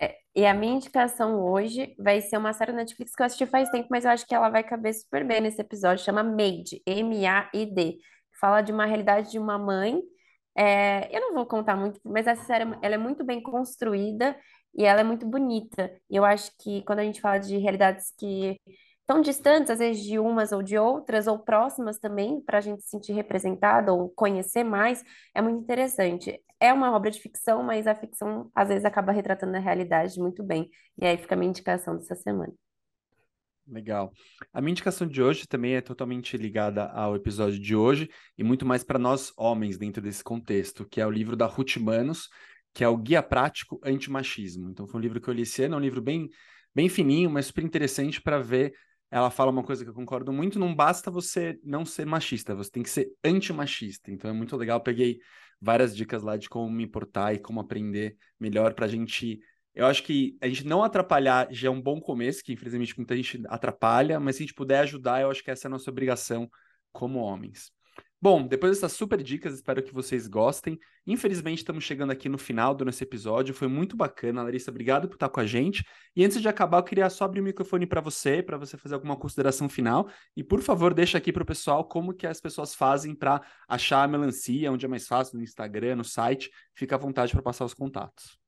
É, 0.00 0.16
e 0.32 0.46
a 0.46 0.54
minha 0.54 0.74
indicação 0.74 1.40
hoje 1.40 1.92
vai 1.98 2.20
ser 2.20 2.36
uma 2.36 2.52
série 2.52 2.70
Netflix 2.72 3.16
que 3.16 3.20
eu 3.20 3.26
assisti 3.26 3.46
faz 3.46 3.68
tempo, 3.70 3.88
mas 3.90 4.04
eu 4.04 4.12
acho 4.12 4.24
que 4.24 4.34
ela 4.34 4.48
vai 4.48 4.62
caber 4.62 4.94
super 4.94 5.26
bem 5.26 5.40
nesse 5.40 5.60
episódio. 5.60 6.04
Chama 6.04 6.22
Made, 6.22 6.80
M-A-I-D. 6.86 7.98
Fala 8.40 8.60
de 8.62 8.70
uma 8.70 8.86
realidade 8.86 9.32
de 9.32 9.40
uma 9.40 9.58
mãe. 9.58 10.00
É, 10.56 11.08
eu 11.16 11.20
não 11.20 11.34
vou 11.34 11.46
contar 11.46 11.74
muito, 11.74 11.98
mas 12.04 12.28
essa 12.28 12.44
série 12.44 12.64
ela 12.80 12.94
é 12.94 12.98
muito 12.98 13.24
bem 13.24 13.42
construída 13.42 14.36
e 14.72 14.84
ela 14.84 15.00
é 15.00 15.04
muito 15.04 15.26
bonita. 15.26 15.90
E 16.08 16.14
eu 16.14 16.24
acho 16.24 16.52
que 16.60 16.82
quando 16.84 17.00
a 17.00 17.04
gente 17.04 17.20
fala 17.20 17.38
de 17.38 17.56
realidades 17.58 18.12
que 18.16 18.56
tão 19.06 19.20
distantes, 19.20 19.70
às 19.70 19.78
vezes, 19.78 20.02
de 20.02 20.18
umas 20.18 20.52
ou 20.52 20.62
de 20.62 20.78
outras, 20.78 21.26
ou 21.26 21.38
próximas 21.38 21.98
também, 21.98 22.40
para 22.40 22.58
a 22.58 22.60
gente 22.60 22.82
se 22.82 22.90
sentir 22.90 23.12
representada 23.12 23.92
ou 23.92 24.08
conhecer 24.10 24.64
mais, 24.64 25.02
é 25.34 25.42
muito 25.42 25.60
interessante. 25.62 26.40
É 26.58 26.72
uma 26.72 26.94
obra 26.94 27.10
de 27.10 27.20
ficção, 27.20 27.62
mas 27.62 27.86
a 27.86 27.94
ficção 27.94 28.50
às 28.54 28.68
vezes 28.68 28.84
acaba 28.84 29.12
retratando 29.12 29.56
a 29.56 29.60
realidade 29.60 30.18
muito 30.18 30.42
bem. 30.42 30.70
E 31.00 31.06
aí 31.06 31.16
fica 31.18 31.34
a 31.34 31.38
minha 31.38 31.50
indicação 31.50 31.96
dessa 31.96 32.14
semana. 32.14 32.52
Legal. 33.66 34.12
A 34.52 34.60
minha 34.60 34.72
indicação 34.72 35.06
de 35.06 35.22
hoje 35.22 35.46
também 35.46 35.74
é 35.74 35.80
totalmente 35.80 36.36
ligada 36.36 36.84
ao 36.84 37.16
episódio 37.16 37.58
de 37.58 37.74
hoje 37.74 38.10
e 38.36 38.44
muito 38.44 38.66
mais 38.66 38.84
para 38.84 38.98
nós 38.98 39.32
homens 39.38 39.78
dentro 39.78 40.02
desse 40.02 40.22
contexto, 40.22 40.86
que 40.86 41.00
é 41.00 41.06
o 41.06 41.10
livro 41.10 41.34
da 41.34 41.46
Ruth 41.46 41.76
Manos, 41.78 42.28
que 42.74 42.84
é 42.84 42.88
o 42.88 42.96
Guia 42.96 43.22
Prático 43.22 43.80
Antimachismo. 43.82 44.70
Então 44.70 44.86
foi 44.86 45.00
um 45.00 45.02
livro 45.02 45.18
que 45.18 45.28
eu 45.28 45.34
li 45.34 45.42
esse 45.42 45.62
ano, 45.62 45.76
é 45.76 45.78
um 45.78 45.80
livro 45.80 46.02
bem, 46.02 46.28
bem 46.74 46.90
fininho, 46.90 47.30
mas 47.30 47.46
super 47.46 47.64
interessante 47.64 48.20
para 48.20 48.38
ver 48.38 48.74
ela 49.14 49.30
fala 49.30 49.52
uma 49.52 49.62
coisa 49.62 49.84
que 49.84 49.90
eu 49.90 49.94
concordo 49.94 50.32
muito: 50.32 50.58
não 50.58 50.74
basta 50.74 51.08
você 51.08 51.56
não 51.62 51.84
ser 51.84 52.04
machista, 52.04 52.52
você 52.52 52.68
tem 52.68 52.82
que 52.82 52.90
ser 52.90 53.12
antimachista. 53.24 54.10
Então 54.10 54.28
é 54.28 54.34
muito 54.34 54.56
legal. 54.56 54.80
peguei 54.80 55.20
várias 55.60 55.94
dicas 55.94 56.24
lá 56.24 56.36
de 56.36 56.48
como 56.48 56.68
me 56.68 56.82
importar 56.82 57.32
e 57.32 57.38
como 57.38 57.60
aprender 57.60 58.16
melhor 58.40 58.74
para 58.74 58.86
a 58.86 58.88
gente. 58.88 59.38
Eu 59.72 59.86
acho 59.86 60.02
que 60.02 60.36
a 60.40 60.48
gente 60.48 60.66
não 60.66 60.82
atrapalhar 60.82 61.46
já 61.52 61.68
é 61.68 61.70
um 61.70 61.80
bom 61.80 62.00
começo, 62.00 62.42
que 62.42 62.52
infelizmente 62.52 62.96
muita 62.96 63.14
gente 63.16 63.40
atrapalha, 63.46 64.18
mas 64.18 64.34
se 64.34 64.42
a 64.42 64.46
gente 64.46 64.54
puder 64.54 64.80
ajudar, 64.80 65.22
eu 65.22 65.30
acho 65.30 65.44
que 65.44 65.50
essa 65.50 65.66
é 65.66 65.68
a 65.68 65.70
nossa 65.70 65.90
obrigação 65.90 66.50
como 66.92 67.20
homens. 67.20 67.72
Bom, 68.24 68.46
depois 68.46 68.72
dessas 68.72 68.92
super 68.92 69.22
dicas, 69.22 69.52
espero 69.52 69.82
que 69.82 69.92
vocês 69.92 70.26
gostem. 70.26 70.80
Infelizmente, 71.06 71.58
estamos 71.58 71.84
chegando 71.84 72.10
aqui 72.10 72.26
no 72.26 72.38
final 72.38 72.74
do 72.74 72.82
nosso 72.82 73.02
episódio. 73.02 73.52
Foi 73.52 73.68
muito 73.68 73.98
bacana, 73.98 74.42
Larissa. 74.42 74.70
Obrigado 74.70 75.06
por 75.06 75.16
estar 75.16 75.28
com 75.28 75.40
a 75.40 75.46
gente. 75.46 75.84
E 76.16 76.24
antes 76.24 76.40
de 76.40 76.48
acabar, 76.48 76.78
eu 76.78 76.84
queria 76.84 77.10
só 77.10 77.26
abrir 77.26 77.42
o 77.42 77.44
microfone 77.44 77.84
para 77.84 78.00
você, 78.00 78.42
para 78.42 78.56
você 78.56 78.78
fazer 78.78 78.94
alguma 78.94 79.14
consideração 79.14 79.68
final. 79.68 80.08
E, 80.34 80.42
por 80.42 80.62
favor, 80.62 80.94
deixa 80.94 81.18
aqui 81.18 81.30
para 81.30 81.42
o 81.42 81.46
pessoal 81.46 81.86
como 81.86 82.14
que 82.14 82.26
as 82.26 82.40
pessoas 82.40 82.74
fazem 82.74 83.14
para 83.14 83.42
achar 83.68 84.02
a 84.02 84.08
melancia, 84.08 84.72
onde 84.72 84.86
é 84.86 84.88
mais 84.88 85.06
fácil, 85.06 85.36
no 85.36 85.44
Instagram, 85.44 85.96
no 85.96 86.04
site. 86.04 86.50
Fica 86.72 86.94
à 86.94 86.98
vontade 86.98 87.30
para 87.30 87.42
passar 87.42 87.66
os 87.66 87.74
contatos. 87.74 88.42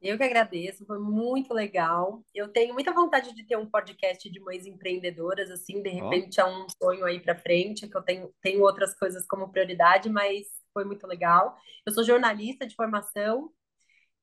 Eu 0.00 0.16
que 0.18 0.24
agradeço, 0.24 0.84
foi 0.86 0.98
muito 0.98 1.54
legal. 1.54 2.22
Eu 2.34 2.48
tenho 2.48 2.74
muita 2.74 2.92
vontade 2.92 3.34
de 3.34 3.44
ter 3.44 3.56
um 3.56 3.68
podcast 3.68 4.30
de 4.30 4.40
mães 4.40 4.66
empreendedoras, 4.66 5.50
assim, 5.50 5.82
de 5.82 5.88
repente 5.88 6.40
oh. 6.40 6.44
é 6.44 6.46
um 6.46 6.66
sonho 6.68 7.04
aí 7.04 7.18
para 7.18 7.38
frente, 7.38 7.88
que 7.88 7.96
eu 7.96 8.02
tenho, 8.02 8.32
tenho 8.42 8.62
outras 8.62 8.94
coisas 8.98 9.26
como 9.26 9.50
prioridade, 9.50 10.08
mas 10.10 10.46
foi 10.72 10.84
muito 10.84 11.06
legal. 11.06 11.56
Eu 11.84 11.92
sou 11.92 12.04
jornalista 12.04 12.66
de 12.66 12.76
formação, 12.76 13.50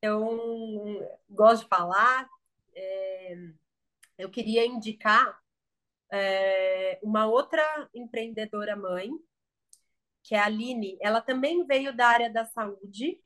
eu 0.01 1.01
gosto 1.29 1.63
de 1.63 1.69
falar. 1.69 2.29
É, 2.75 3.35
eu 4.17 4.29
queria 4.29 4.65
indicar 4.65 5.39
é, 6.11 6.99
uma 7.01 7.25
outra 7.25 7.89
empreendedora 7.93 8.75
mãe, 8.75 9.09
que 10.21 10.35
é 10.35 10.39
a 10.39 10.45
Aline. 10.45 10.97
Ela 11.01 11.21
também 11.21 11.65
veio 11.65 11.95
da 11.95 12.07
área 12.07 12.31
da 12.31 12.45
saúde, 12.45 13.19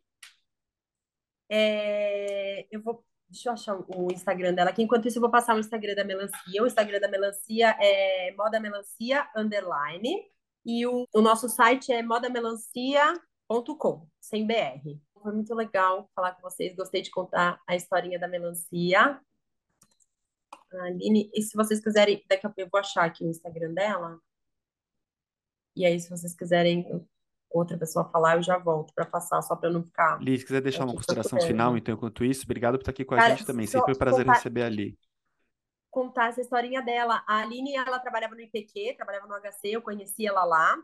é, 1.50 2.68
eu 2.72 2.82
vou. 2.82 3.04
Deixa 3.30 3.50
eu 3.50 3.54
achar 3.54 3.76
o 3.76 4.12
Instagram 4.12 4.54
dela 4.54 4.70
aqui. 4.70 4.82
Enquanto 4.82 5.08
isso, 5.08 5.18
eu 5.18 5.22
vou 5.22 5.32
passar 5.32 5.56
o 5.56 5.60
Instagram 5.60 5.96
da 5.96 6.06
Melancia. 6.06 6.64
O 6.64 6.68
Instagram 6.68 7.00
da 7.00 7.10
Melancia 7.10 7.76
é 7.80 8.34
Moda 8.38 8.60
Melancia 8.60 9.30
Underline. 9.36 10.26
E 10.66 10.86
o, 10.86 11.08
o 11.14 11.22
nosso 11.22 11.48
site 11.48 11.94
é 11.94 12.04
modamelancia.com, 12.04 14.08
sem 14.20 14.46
BR. 14.46 15.00
Foi 15.22 15.34
muito 15.34 15.54
legal 15.56 16.10
falar 16.16 16.34
com 16.34 16.42
vocês. 16.42 16.76
Gostei 16.76 17.02
de 17.02 17.10
contar 17.10 17.62
a 17.68 17.76
historinha 17.76 18.20
da 18.20 18.28
melancia. 18.28 19.20
Aline, 20.74 21.30
e 21.34 21.42
se 21.42 21.56
vocês 21.56 21.80
quiserem, 21.80 22.24
daqui 22.28 22.46
a 22.46 22.50
pouco 22.50 22.62
eu 22.62 22.70
vou 22.70 22.80
achar 22.80 23.06
aqui 23.06 23.24
o 23.24 23.30
Instagram 23.30 23.74
dela. 23.74 24.20
E 25.76 25.86
aí, 25.86 26.00
se 26.00 26.10
vocês 26.10 26.36
quiserem, 26.36 27.08
outra 27.50 27.78
pessoa 27.78 28.10
falar, 28.10 28.38
eu 28.38 28.44
já 28.44 28.58
volto 28.58 28.94
para 28.94 29.06
passar, 29.06 29.42
só 29.42 29.56
para 29.56 29.70
não 29.70 29.84
ficar. 29.84 30.22
Li, 30.22 30.38
se 30.38 30.46
quiser 30.46 30.62
deixar 30.62 30.86
uma 30.86 30.94
consideração 30.94 31.40
final, 31.42 31.78
então, 31.78 31.96
enquanto 31.96 32.24
isso, 32.24 32.44
obrigado 32.44 32.74
por 32.74 32.82
estar 32.82 32.92
aqui 32.92 33.06
com 33.06 33.16
a 33.16 33.18
Cara, 33.18 33.36
gente 33.36 33.46
também. 33.46 33.68
Sempre 33.68 33.94
um 33.94 33.98
prazer 33.98 34.26
contar, 34.26 34.38
receber 34.38 34.64
a 34.64 34.70
Li. 34.70 34.98
Contar 35.90 36.30
essa 36.30 36.42
historinha 36.42 36.82
dela. 36.82 37.24
A 37.28 37.42
Aline, 37.42 37.76
ela 37.76 38.00
trabalhava 38.00 38.36
no 38.36 38.42
IPQ, 38.42 38.96
trabalhava 38.96 39.28
no 39.28 39.36
HC, 39.36 39.70
eu 39.70 39.82
conheci 39.82 40.26
ela 40.26 40.44
lá. 40.44 40.76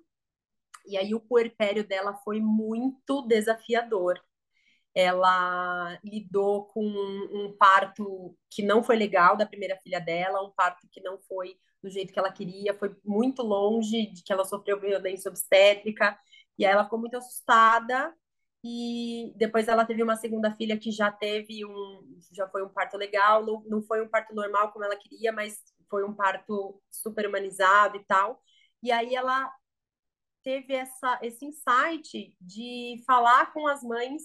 E 0.85 0.97
aí 0.97 1.13
o 1.13 1.19
puerpério 1.19 1.87
dela 1.87 2.13
foi 2.23 2.39
muito 2.41 3.21
desafiador. 3.27 4.19
Ela 4.95 5.97
lidou 6.03 6.65
com 6.67 6.85
um 6.85 7.55
parto 7.57 8.37
que 8.49 8.61
não 8.61 8.83
foi 8.83 8.95
legal 8.95 9.35
da 9.35 9.45
primeira 9.45 9.75
filha 9.77 9.99
dela, 9.99 10.43
um 10.43 10.51
parto 10.51 10.87
que 10.91 11.01
não 11.01 11.17
foi 11.27 11.55
do 11.81 11.89
jeito 11.89 12.13
que 12.13 12.19
ela 12.19 12.31
queria, 12.31 12.73
foi 12.73 12.95
muito 13.03 13.41
longe 13.41 14.07
de 14.11 14.23
que 14.23 14.31
ela 14.31 14.45
sofreu 14.45 14.79
violência 14.79 15.29
obstétrica. 15.29 16.17
E 16.57 16.65
aí 16.65 16.71
ela 16.71 16.83
ficou 16.83 16.99
muito 16.99 17.17
assustada 17.17 18.13
e 18.63 19.33
depois 19.35 19.67
ela 19.67 19.85
teve 19.85 20.01
uma 20.01 20.15
segunda 20.15 20.55
filha 20.55 20.77
que 20.77 20.89
já 20.89 21.11
teve 21.11 21.65
um, 21.65 22.17
já 22.31 22.47
foi 22.47 22.63
um 22.63 22.69
parto 22.69 22.95
legal, 22.97 23.45
não, 23.45 23.61
não 23.65 23.83
foi 23.83 24.01
um 24.01 24.07
parto 24.07 24.33
normal 24.33 24.71
como 24.71 24.85
ela 24.85 24.95
queria, 24.95 25.31
mas 25.31 25.61
foi 25.89 26.05
um 26.05 26.13
parto 26.13 26.81
super 26.89 27.27
humanizado 27.27 27.97
e 27.97 28.03
tal. 28.05 28.41
E 28.81 28.91
aí 28.91 29.15
ela 29.15 29.51
teve 30.43 30.73
essa, 30.73 31.19
esse 31.21 31.45
insight 31.45 32.35
de 32.39 33.03
falar 33.05 33.51
com 33.53 33.67
as 33.67 33.83
mães, 33.83 34.23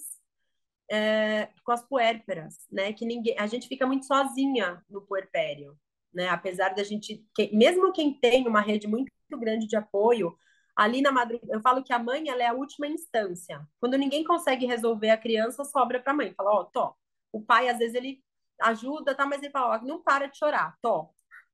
é, 0.90 1.48
com 1.64 1.72
as 1.72 1.82
puérperas, 1.86 2.56
né? 2.70 2.92
Que 2.92 3.04
ninguém, 3.04 3.36
a 3.38 3.46
gente 3.46 3.68
fica 3.68 3.86
muito 3.86 4.06
sozinha 4.06 4.82
no 4.88 5.02
puerpério, 5.02 5.78
né? 6.12 6.28
Apesar 6.28 6.74
da 6.74 6.82
gente, 6.82 7.24
que, 7.34 7.54
mesmo 7.56 7.92
quem 7.92 8.18
tem 8.18 8.46
uma 8.46 8.60
rede 8.60 8.86
muito 8.86 9.12
grande 9.32 9.66
de 9.66 9.76
apoio, 9.76 10.36
ali 10.78 11.02
na 11.02 11.10
madrugada, 11.10 11.52
eu 11.52 11.60
falo 11.60 11.82
que 11.82 11.92
a 11.92 11.98
mãe 11.98 12.28
ela 12.28 12.40
é 12.40 12.46
a 12.46 12.52
última 12.52 12.86
instância. 12.86 13.66
Quando 13.80 13.98
ninguém 13.98 14.22
consegue 14.22 14.64
resolver 14.64 15.10
a 15.10 15.18
criança, 15.18 15.64
sobra 15.64 16.00
para 16.00 16.12
a 16.12 16.16
mãe. 16.16 16.32
Fala, 16.34 16.52
ó, 16.52 16.60
oh, 16.60 16.64
tô. 16.66 16.94
O 17.32 17.42
pai 17.42 17.68
às 17.68 17.78
vezes 17.78 17.96
ele 17.96 18.22
ajuda, 18.60 19.14
tá, 19.14 19.26
mas 19.26 19.42
ele 19.42 19.50
fala, 19.50 19.76
ó, 19.76 19.82
não 19.84 20.00
para 20.00 20.26
de 20.28 20.38
chorar, 20.38 20.76
tô. 20.80 21.10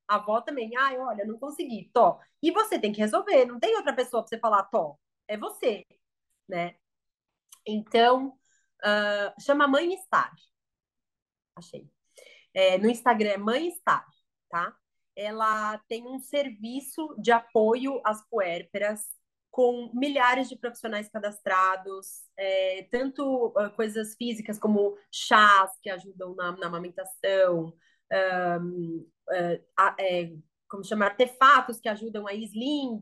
A 0.06 0.16
avó 0.16 0.42
também, 0.42 0.76
ai, 0.76 0.98
olha, 0.98 1.24
não 1.24 1.38
consegui, 1.38 1.90
tô. 1.94 2.18
E 2.42 2.50
você 2.52 2.78
tem 2.78 2.92
que 2.92 3.00
resolver, 3.00 3.46
não 3.46 3.58
tem 3.58 3.74
outra 3.76 3.94
pessoa 3.94 4.22
para 4.22 4.28
você 4.28 4.38
falar, 4.38 4.64
tô. 4.64 4.98
É 5.26 5.38
você, 5.38 5.86
né? 6.48 6.76
Então, 7.66 8.28
uh, 8.84 9.40
chama 9.40 9.66
Mãe 9.68 9.94
Estar. 9.94 10.34
Achei. 11.56 11.88
É, 12.54 12.78
no 12.78 12.90
Instagram 12.90 13.30
é 13.30 13.38
Mãe 13.38 13.68
Estar, 13.68 14.06
tá? 14.50 14.76
Ela 15.16 15.78
tem 15.88 16.06
um 16.06 16.18
serviço 16.18 17.14
de 17.18 17.30
apoio 17.32 18.00
às 18.04 18.26
puérperas 18.28 19.00
com 19.50 19.88
milhares 19.94 20.48
de 20.48 20.56
profissionais 20.56 21.08
cadastrados, 21.08 22.24
é, 22.36 22.88
tanto 22.90 23.54
uh, 23.56 23.70
coisas 23.76 24.16
físicas 24.16 24.58
como 24.58 24.98
chás 25.12 25.70
que 25.80 25.88
ajudam 25.88 26.34
na, 26.34 26.56
na 26.56 26.66
amamentação, 26.66 27.72
um, 28.60 29.06
uh, 29.30 29.94
é, 30.00 30.32
como 30.68 30.82
chama, 30.82 31.04
artefatos 31.04 31.78
que 31.78 31.88
ajudam 31.88 32.26
a 32.26 32.34
sling, 32.34 33.00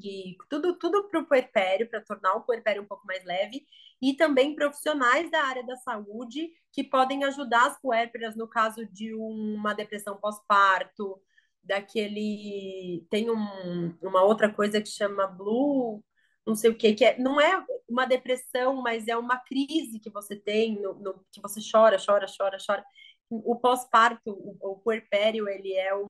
tudo, 0.50 0.76
tudo 0.78 1.08
para 1.08 1.20
o 1.20 1.26
puerpério, 1.26 1.88
para 1.88 2.02
tornar 2.02 2.34
o 2.34 2.42
puerpério 2.42 2.82
um 2.82 2.86
pouco 2.86 3.06
mais 3.06 3.24
leve, 3.24 3.64
e 4.00 4.14
também 4.14 4.54
profissionais 4.54 5.30
da 5.30 5.42
área 5.42 5.64
da 5.64 5.76
saúde 5.76 6.50
que 6.70 6.84
podem 6.84 7.24
ajudar 7.24 7.68
as 7.68 7.80
puérperas 7.80 8.36
no 8.36 8.46
caso 8.46 8.84
de 8.84 9.14
uma 9.14 9.72
depressão 9.72 10.18
pós-parto, 10.18 11.18
daquele. 11.62 13.06
Tem 13.10 13.30
um, 13.30 13.94
uma 14.02 14.22
outra 14.22 14.52
coisa 14.52 14.80
que 14.80 14.88
chama 14.88 15.26
Blue 15.26 16.02
não 16.46 16.54
sei 16.54 16.70
o 16.70 16.74
que, 16.74 16.94
que 16.94 17.04
é, 17.04 17.18
não 17.18 17.40
é 17.40 17.64
uma 17.88 18.06
depressão, 18.06 18.82
mas 18.82 19.06
é 19.08 19.16
uma 19.16 19.38
crise 19.38 20.00
que 20.00 20.10
você 20.10 20.34
tem, 20.36 20.80
no, 20.80 20.94
no 20.94 21.24
que 21.30 21.40
você 21.40 21.60
chora, 21.60 21.96
chora, 22.04 22.26
chora, 22.26 22.58
chora. 22.64 22.84
O 23.30 23.56
pós-parto, 23.56 24.30
o, 24.30 24.56
o 24.60 24.76
puerpério, 24.78 25.48
ele 25.48 25.72
é 25.74 25.94
um, 25.94 26.06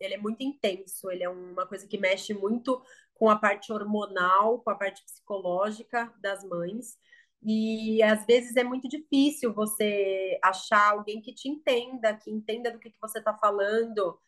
ele 0.00 0.14
é 0.14 0.18
muito 0.18 0.42
intenso, 0.42 1.10
ele 1.10 1.22
é 1.22 1.28
uma 1.28 1.66
coisa 1.66 1.86
que 1.86 1.96
mexe 1.96 2.34
muito 2.34 2.82
com 3.14 3.30
a 3.30 3.36
parte 3.36 3.72
hormonal, 3.72 4.60
com 4.60 4.70
a 4.70 4.74
parte 4.74 5.02
psicológica 5.04 6.12
das 6.20 6.44
mães. 6.44 6.98
E 7.42 8.02
às 8.02 8.26
vezes 8.26 8.56
é 8.56 8.64
muito 8.64 8.88
difícil 8.88 9.54
você 9.54 10.38
achar 10.42 10.90
alguém 10.92 11.22
que 11.22 11.32
te 11.32 11.48
entenda, 11.48 12.14
que 12.14 12.30
entenda 12.30 12.70
do 12.70 12.78
que, 12.78 12.90
que 12.90 13.00
você 13.00 13.20
está 13.20 13.32
falando, 13.34 14.18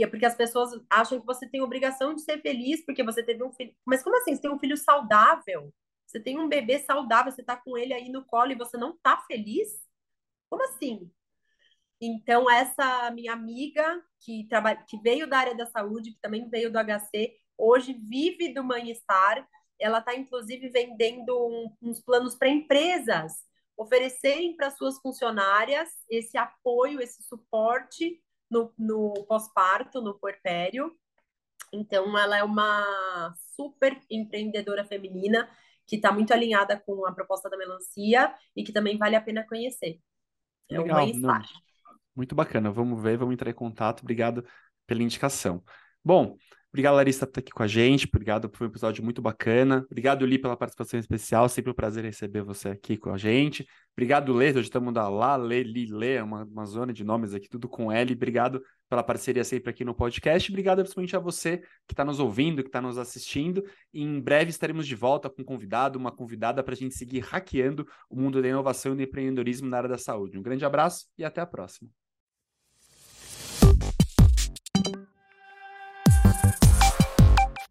é 0.00 0.06
porque 0.06 0.24
as 0.24 0.36
pessoas 0.36 0.70
acham 0.88 1.20
que 1.20 1.26
você 1.26 1.48
tem 1.48 1.60
obrigação 1.60 2.14
de 2.14 2.22
ser 2.22 2.40
feliz 2.40 2.84
porque 2.84 3.02
você 3.02 3.22
teve 3.22 3.42
um 3.42 3.52
filho. 3.52 3.74
Mas 3.84 4.02
como 4.02 4.16
assim? 4.16 4.34
Você 4.34 4.42
tem 4.42 4.50
um 4.50 4.58
filho 4.58 4.76
saudável? 4.76 5.74
Você 6.06 6.20
tem 6.20 6.38
um 6.38 6.48
bebê 6.48 6.78
saudável, 6.78 7.32
você 7.32 7.42
tá 7.42 7.56
com 7.56 7.76
ele 7.76 7.92
aí 7.92 8.08
no 8.08 8.24
colo 8.24 8.52
e 8.52 8.56
você 8.56 8.76
não 8.76 8.96
tá 9.02 9.18
feliz? 9.26 9.68
Como 10.48 10.62
assim? 10.64 11.10
Então, 12.00 12.50
essa 12.50 13.10
minha 13.10 13.32
amiga 13.32 14.02
que, 14.20 14.46
trabalha, 14.48 14.82
que 14.88 14.98
veio 15.00 15.26
da 15.26 15.38
área 15.38 15.56
da 15.56 15.66
saúde, 15.66 16.12
que 16.12 16.20
também 16.20 16.48
veio 16.48 16.70
do 16.70 16.78
HC, 16.78 17.34
hoje 17.56 17.94
vive 17.94 18.52
do 18.52 18.62
Manhestar. 18.62 19.48
Ela 19.80 19.98
está, 19.98 20.14
inclusive, 20.14 20.68
vendendo 20.68 21.32
um, 21.48 21.74
uns 21.80 22.02
planos 22.02 22.34
para 22.34 22.48
empresas 22.48 23.32
oferecerem 23.76 24.54
para 24.56 24.70
suas 24.70 24.98
funcionárias 25.00 25.88
esse 26.10 26.36
apoio, 26.36 27.00
esse 27.00 27.22
suporte 27.22 28.20
no, 28.52 28.72
no 28.78 29.24
pós-parto, 29.26 30.00
no 30.00 30.18
puerpério. 30.18 30.94
Então, 31.72 32.16
ela 32.18 32.36
é 32.36 32.44
uma 32.44 33.34
super 33.56 33.98
empreendedora 34.10 34.84
feminina 34.84 35.48
que 35.86 35.96
está 35.96 36.12
muito 36.12 36.32
alinhada 36.32 36.78
com 36.78 37.06
a 37.06 37.12
proposta 37.12 37.48
da 37.48 37.56
melancia 37.56 38.32
e 38.54 38.62
que 38.62 38.72
também 38.72 38.98
vale 38.98 39.16
a 39.16 39.20
pena 39.20 39.46
conhecer. 39.46 39.98
É 40.70 40.78
Legal, 40.78 41.06
uma 41.06 41.42
muito 42.14 42.34
bacana. 42.34 42.70
Vamos 42.70 43.02
ver, 43.02 43.16
vamos 43.16 43.32
entrar 43.32 43.50
em 43.50 43.54
contato. 43.54 44.02
Obrigado 44.02 44.44
pela 44.86 45.02
indicação. 45.02 45.64
Bom, 46.04 46.36
Obrigado, 46.72 46.94
Larissa, 46.94 47.26
por 47.26 47.32
estar 47.32 47.40
aqui 47.40 47.50
com 47.50 47.62
a 47.62 47.66
gente. 47.66 48.06
Obrigado, 48.06 48.50
foi 48.54 48.66
um 48.66 48.70
episódio 48.70 49.04
muito 49.04 49.20
bacana. 49.20 49.84
Obrigado, 49.90 50.24
Li, 50.24 50.38
pela 50.38 50.56
participação 50.56 50.98
especial. 50.98 51.46
Sempre 51.46 51.70
um 51.70 51.74
prazer 51.74 52.02
receber 52.02 52.42
você 52.42 52.70
aqui 52.70 52.96
com 52.96 53.12
a 53.12 53.18
gente. 53.18 53.66
Obrigado, 53.92 54.32
Lê. 54.32 54.48
Hoje 54.52 54.60
estamos 54.60 54.94
da 54.94 55.06
Lá, 55.06 55.36
Lê, 55.36 55.62
Li, 55.62 55.84
Lê, 55.84 56.22
uma, 56.22 56.44
uma 56.44 56.64
zona 56.64 56.90
de 56.90 57.04
nomes 57.04 57.34
aqui, 57.34 57.46
tudo 57.46 57.68
com 57.68 57.92
L. 57.92 58.14
Obrigado 58.14 58.62
pela 58.88 59.02
parceria 59.02 59.44
sempre 59.44 59.68
aqui 59.68 59.84
no 59.84 59.94
podcast. 59.94 60.50
Obrigado 60.50 60.78
principalmente 60.78 61.14
a 61.14 61.18
você 61.18 61.58
que 61.86 61.92
está 61.92 62.06
nos 62.06 62.18
ouvindo, 62.18 62.62
que 62.62 62.70
está 62.70 62.80
nos 62.80 62.96
assistindo. 62.96 63.62
em 63.92 64.18
breve 64.18 64.48
estaremos 64.48 64.86
de 64.86 64.94
volta 64.94 65.28
com 65.28 65.42
um 65.42 65.44
convidado, 65.44 65.98
uma 65.98 66.10
convidada 66.10 66.62
para 66.62 66.72
a 66.72 66.76
gente 66.76 66.94
seguir 66.94 67.20
hackeando 67.20 67.86
o 68.08 68.18
mundo 68.18 68.40
da 68.40 68.48
inovação 68.48 68.94
e 68.94 68.96
do 68.96 69.02
empreendedorismo 69.02 69.68
na 69.68 69.76
área 69.76 69.90
da 69.90 69.98
saúde. 69.98 70.38
Um 70.38 70.42
grande 70.42 70.64
abraço 70.64 71.04
e 71.18 71.24
até 71.24 71.42
a 71.42 71.46
próxima. 71.46 72.01